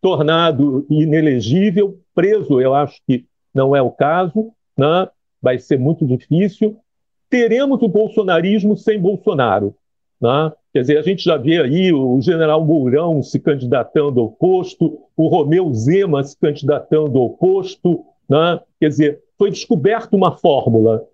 tornado 0.00 0.86
inelegível, 0.90 1.98
preso, 2.14 2.60
eu 2.60 2.74
acho 2.74 3.00
que 3.06 3.24
não 3.54 3.74
é 3.74 3.82
o 3.82 3.90
caso, 3.90 4.52
né? 4.76 5.08
vai 5.42 5.58
ser 5.58 5.78
muito 5.78 6.06
difícil. 6.06 6.76
Teremos 7.28 7.82
o 7.82 7.88
bolsonarismo 7.88 8.76
sem 8.76 8.98
Bolsonaro. 8.98 9.74
Né? 10.20 10.52
Quer 10.72 10.80
dizer, 10.80 10.98
a 10.98 11.02
gente 11.02 11.24
já 11.24 11.36
vê 11.36 11.60
aí 11.60 11.92
o 11.92 12.20
general 12.20 12.64
Mourão 12.64 13.22
se 13.22 13.38
candidatando 13.38 14.20
ao 14.20 14.30
posto, 14.30 15.00
o 15.16 15.28
Romeu 15.28 15.72
Zema 15.72 16.22
se 16.22 16.36
candidatando 16.36 17.18
ao 17.18 17.30
posto. 17.30 18.04
Né? 18.28 18.60
Quer 18.80 18.88
dizer, 18.88 19.22
foi 19.38 19.50
descoberta 19.50 20.16
uma 20.16 20.32
fórmula. 20.32 21.04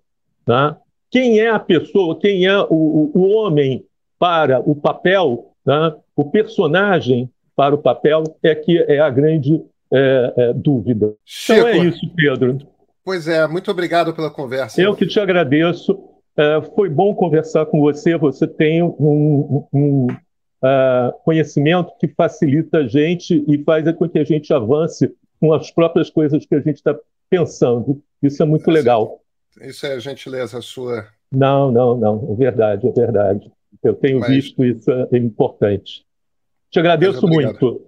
Né? 0.45 0.75
Quem 1.09 1.39
é 1.39 1.49
a 1.49 1.59
pessoa, 1.59 2.19
quem 2.19 2.45
é 2.45 2.59
o, 2.59 3.11
o 3.13 3.29
homem 3.29 3.85
para 4.19 4.59
o 4.59 4.75
papel, 4.75 5.51
né? 5.65 5.95
O 6.17 6.25
personagem 6.25 7.29
para 7.55 7.73
o 7.73 7.77
papel, 7.77 8.23
é 8.43 8.53
que 8.53 8.77
é 8.79 8.99
a 8.99 9.09
grande 9.09 9.63
é, 9.93 10.33
é, 10.35 10.53
dúvida. 10.53 11.13
Chico, 11.23 11.59
então 11.59 11.67
é 11.67 11.77
isso, 11.77 12.11
Pedro. 12.15 12.57
Pois 13.05 13.27
é, 13.27 13.47
muito 13.47 13.71
obrigado 13.71 14.13
pela 14.13 14.29
conversa. 14.29 14.81
Eu 14.81 14.95
que 14.95 15.07
te 15.07 15.19
agradeço. 15.19 15.97
É, 16.35 16.61
foi 16.75 16.89
bom 16.89 17.15
conversar 17.15 17.65
com 17.67 17.79
você. 17.79 18.17
Você 18.17 18.47
tem 18.47 18.83
um, 18.83 18.87
um, 18.99 19.67
um 19.73 20.07
uh, 20.07 21.13
conhecimento 21.23 21.93
que 21.99 22.07
facilita 22.07 22.79
a 22.79 22.87
gente 22.87 23.43
e 23.47 23.63
faz 23.63 23.89
com 23.93 24.09
que 24.09 24.19
a 24.19 24.23
gente 24.23 24.51
avance 24.53 25.11
com 25.39 25.53
as 25.53 25.71
próprias 25.71 26.09
coisas 26.09 26.45
que 26.45 26.55
a 26.55 26.59
gente 26.59 26.77
está 26.77 26.95
pensando. 27.29 28.01
Isso 28.21 28.41
é 28.41 28.45
muito 28.45 28.69
legal. 28.69 29.21
Isso 29.61 29.85
é 29.85 29.99
gentileza 29.99 30.61
sua. 30.61 31.05
Não, 31.31 31.71
não, 31.71 31.95
não. 31.95 32.33
É 32.33 32.35
verdade, 32.35 32.87
é 32.87 32.91
verdade. 32.91 33.51
Eu 33.83 33.93
tenho 33.93 34.19
Mas... 34.19 34.29
visto 34.29 34.63
isso, 34.63 34.91
é 34.91 35.17
importante. 35.17 36.06
Te 36.69 36.79
agradeço 36.79 37.27
muito. 37.27 37.86